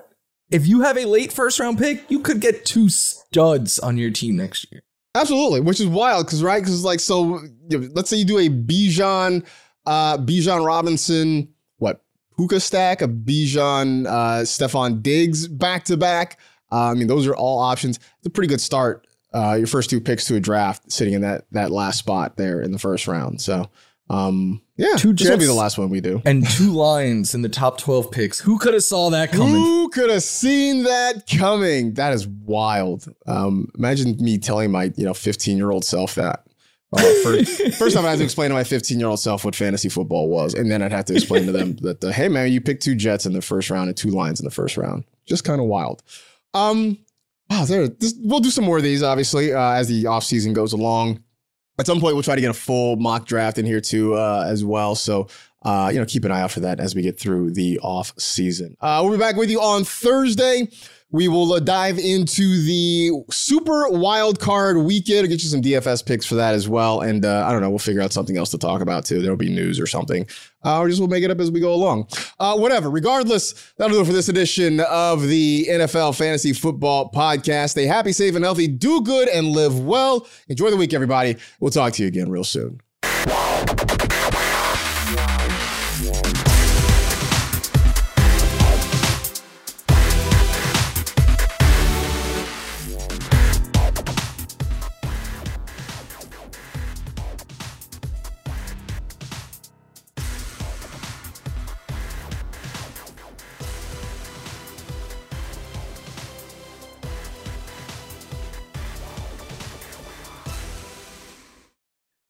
if 0.51 0.67
you 0.67 0.81
have 0.81 0.97
a 0.97 1.05
late 1.05 1.33
first 1.33 1.59
round 1.59 1.79
pick, 1.79 2.03
you 2.09 2.19
could 2.19 2.39
get 2.39 2.65
two 2.65 2.89
studs 2.89 3.79
on 3.79 3.97
your 3.97 4.11
team 4.11 4.35
next 4.35 4.71
year. 4.71 4.83
Absolutely, 5.15 5.61
which 5.61 5.79
is 5.79 5.87
wild 5.87 6.25
because 6.25 6.43
right 6.43 6.61
because 6.61 6.83
like 6.83 6.99
so 6.99 7.39
you 7.69 7.79
know, 7.79 7.89
let's 7.93 8.09
say 8.09 8.17
you 8.17 8.25
do 8.25 8.37
a 8.37 8.49
Bijan, 8.49 9.45
uh, 9.85 10.17
Bijan 10.17 10.65
Robinson, 10.65 11.47
what 11.77 12.03
Puka 12.37 12.59
stack, 12.59 13.01
a 13.01 13.07
Bijan, 13.07 14.07
uh, 14.07 14.41
Stefon 14.41 15.01
Diggs 15.01 15.47
back 15.47 15.85
to 15.85 15.95
back. 15.95 16.37
Uh, 16.71 16.91
I 16.91 16.93
mean, 16.93 17.07
those 17.07 17.27
are 17.27 17.35
all 17.35 17.59
options. 17.59 17.97
It's 17.97 18.27
a 18.27 18.29
pretty 18.29 18.47
good 18.47 18.61
start. 18.61 19.07
Uh, 19.33 19.55
your 19.55 19.67
first 19.67 19.89
two 19.89 19.99
picks 19.99 20.25
to 20.25 20.35
a 20.35 20.39
draft, 20.39 20.91
sitting 20.91 21.13
in 21.13 21.21
that 21.21 21.45
that 21.51 21.69
last 21.71 21.99
spot 21.99 22.37
there 22.37 22.61
in 22.61 22.71
the 22.71 22.79
first 22.79 23.05
round. 23.07 23.41
So, 23.41 23.69
um, 24.09 24.61
yeah, 24.77 24.95
Two 24.95 25.13
this 25.13 25.29
will 25.29 25.37
be 25.37 25.45
the 25.45 25.53
last 25.53 25.77
one 25.77 25.89
we 25.89 25.99
do. 25.99 26.21
And 26.25 26.47
two 26.47 26.71
Lions 26.71 27.33
in 27.33 27.41
the 27.41 27.49
top 27.49 27.77
12 27.77 28.11
picks. 28.11 28.39
Who 28.39 28.57
could 28.59 28.73
have 28.73 28.83
saw 28.83 29.09
that 29.09 29.31
coming? 29.31 29.55
Who 29.55 29.89
could 29.89 30.09
have 30.09 30.23
seen 30.23 30.83
that 30.83 31.27
coming? 31.27 31.95
That 31.95 32.13
is 32.13 32.27
wild. 32.27 33.13
Um, 33.25 33.69
imagine 33.77 34.17
me 34.19 34.37
telling 34.37 34.71
my 34.71 34.93
you 34.95 35.05
know 35.05 35.13
15 35.13 35.57
year 35.57 35.71
old 35.71 35.85
self 35.85 36.15
that. 36.15 36.45
Uh, 36.93 37.01
first, 37.23 37.61
first 37.77 37.95
time 37.95 38.05
I 38.05 38.11
had 38.11 38.19
to 38.19 38.23
explain 38.23 38.49
to 38.49 38.55
my 38.55 38.63
15 38.63 38.99
year 38.99 39.07
old 39.09 39.19
self 39.19 39.43
what 39.43 39.55
fantasy 39.55 39.89
football 39.89 40.29
was, 40.29 40.53
and 40.53 40.71
then 40.71 40.81
I'd 40.81 40.91
have 40.91 41.05
to 41.05 41.13
explain 41.13 41.45
to 41.47 41.51
them 41.51 41.75
that 41.77 42.01
the, 42.01 42.13
hey 42.13 42.29
man, 42.29 42.51
you 42.51 42.61
picked 42.61 42.83
two 42.83 42.95
Jets 42.95 43.25
in 43.25 43.33
the 43.33 43.41
first 43.41 43.69
round 43.69 43.89
and 43.89 43.97
two 43.97 44.11
Lions 44.11 44.39
in 44.39 44.45
the 44.45 44.51
first 44.51 44.77
round. 44.77 45.03
Just 45.25 45.43
kind 45.43 45.59
of 45.59 45.67
wild. 45.67 46.03
Um, 46.55 46.97
wow, 47.49 47.65
there. 47.65 47.87
This, 47.87 48.15
we'll 48.19 48.39
do 48.39 48.49
some 48.49 48.63
more 48.63 48.77
of 48.77 48.83
these 48.83 49.03
obviously 49.03 49.53
uh, 49.53 49.73
as 49.73 49.87
the 49.87 50.07
off 50.07 50.23
season 50.23 50.53
goes 50.53 50.73
along. 50.73 51.21
At 51.77 51.85
some 51.85 51.99
point, 51.99 52.15
we'll 52.15 52.23
try 52.23 52.35
to 52.35 52.41
get 52.41 52.49
a 52.49 52.53
full 52.53 52.95
mock 52.95 53.25
draft 53.25 53.57
in 53.57 53.65
here 53.65 53.81
too 53.81 54.15
uh, 54.15 54.45
as 54.47 54.63
well. 54.63 54.95
So 54.95 55.27
uh, 55.65 55.89
you 55.91 55.99
know, 55.99 56.05
keep 56.05 56.23
an 56.23 56.31
eye 56.31 56.41
out 56.41 56.51
for 56.51 56.59
that 56.61 56.79
as 56.79 56.93
we 56.93 57.01
get 57.01 57.19
through 57.19 57.51
the 57.51 57.79
off 57.79 58.13
season. 58.19 58.77
Uh, 58.79 59.01
we'll 59.03 59.11
be 59.11 59.17
back 59.17 59.35
with 59.35 59.49
you 59.49 59.59
on 59.59 59.83
Thursday. 59.83 60.69
We 61.15 61.29
will 61.29 61.53
uh, 61.53 61.61
dive 61.61 61.97
into 61.97 62.61
the 62.61 63.23
super 63.31 63.87
wild 63.87 64.37
card 64.37 64.75
weekend. 64.79 65.19
I'll 65.19 65.27
get 65.27 65.43
you 65.43 65.47
some 65.47 65.61
DFS 65.61 66.05
picks 66.05 66.25
for 66.25 66.35
that 66.35 66.53
as 66.53 66.67
well. 66.67 66.99
And 66.99 67.23
uh, 67.23 67.47
I 67.47 67.53
don't 67.53 67.61
know, 67.61 67.69
we'll 67.69 67.79
figure 67.79 68.01
out 68.01 68.11
something 68.11 68.35
else 68.35 68.49
to 68.51 68.57
talk 68.57 68.81
about 68.81 69.05
too. 69.05 69.21
There'll 69.21 69.37
be 69.37 69.47
news 69.47 69.79
or 69.79 69.87
something. 69.87 70.27
Uh, 70.65 70.79
or 70.79 70.89
just 70.89 70.99
we'll 70.99 71.07
make 71.07 71.23
it 71.23 71.31
up 71.31 71.39
as 71.39 71.49
we 71.49 71.61
go 71.61 71.73
along. 71.73 72.09
Uh, 72.37 72.57
whatever. 72.57 72.89
Regardless, 72.89 73.53
that'll 73.77 73.95
do 73.95 74.01
it 74.01 74.05
for 74.05 74.11
this 74.11 74.27
edition 74.27 74.81
of 74.81 75.21
the 75.21 75.65
NFL 75.69 76.17
Fantasy 76.17 76.51
Football 76.51 77.09
Podcast. 77.13 77.69
Stay 77.69 77.85
happy, 77.85 78.11
safe, 78.11 78.35
and 78.35 78.43
healthy. 78.43 78.67
Do 78.67 78.99
good 78.99 79.29
and 79.29 79.47
live 79.47 79.79
well. 79.79 80.27
Enjoy 80.49 80.69
the 80.69 80.75
week, 80.75 80.93
everybody. 80.93 81.37
We'll 81.61 81.71
talk 81.71 81.93
to 81.93 82.01
you 82.01 82.09
again 82.09 82.29
real 82.29 82.43
soon. 82.43 82.81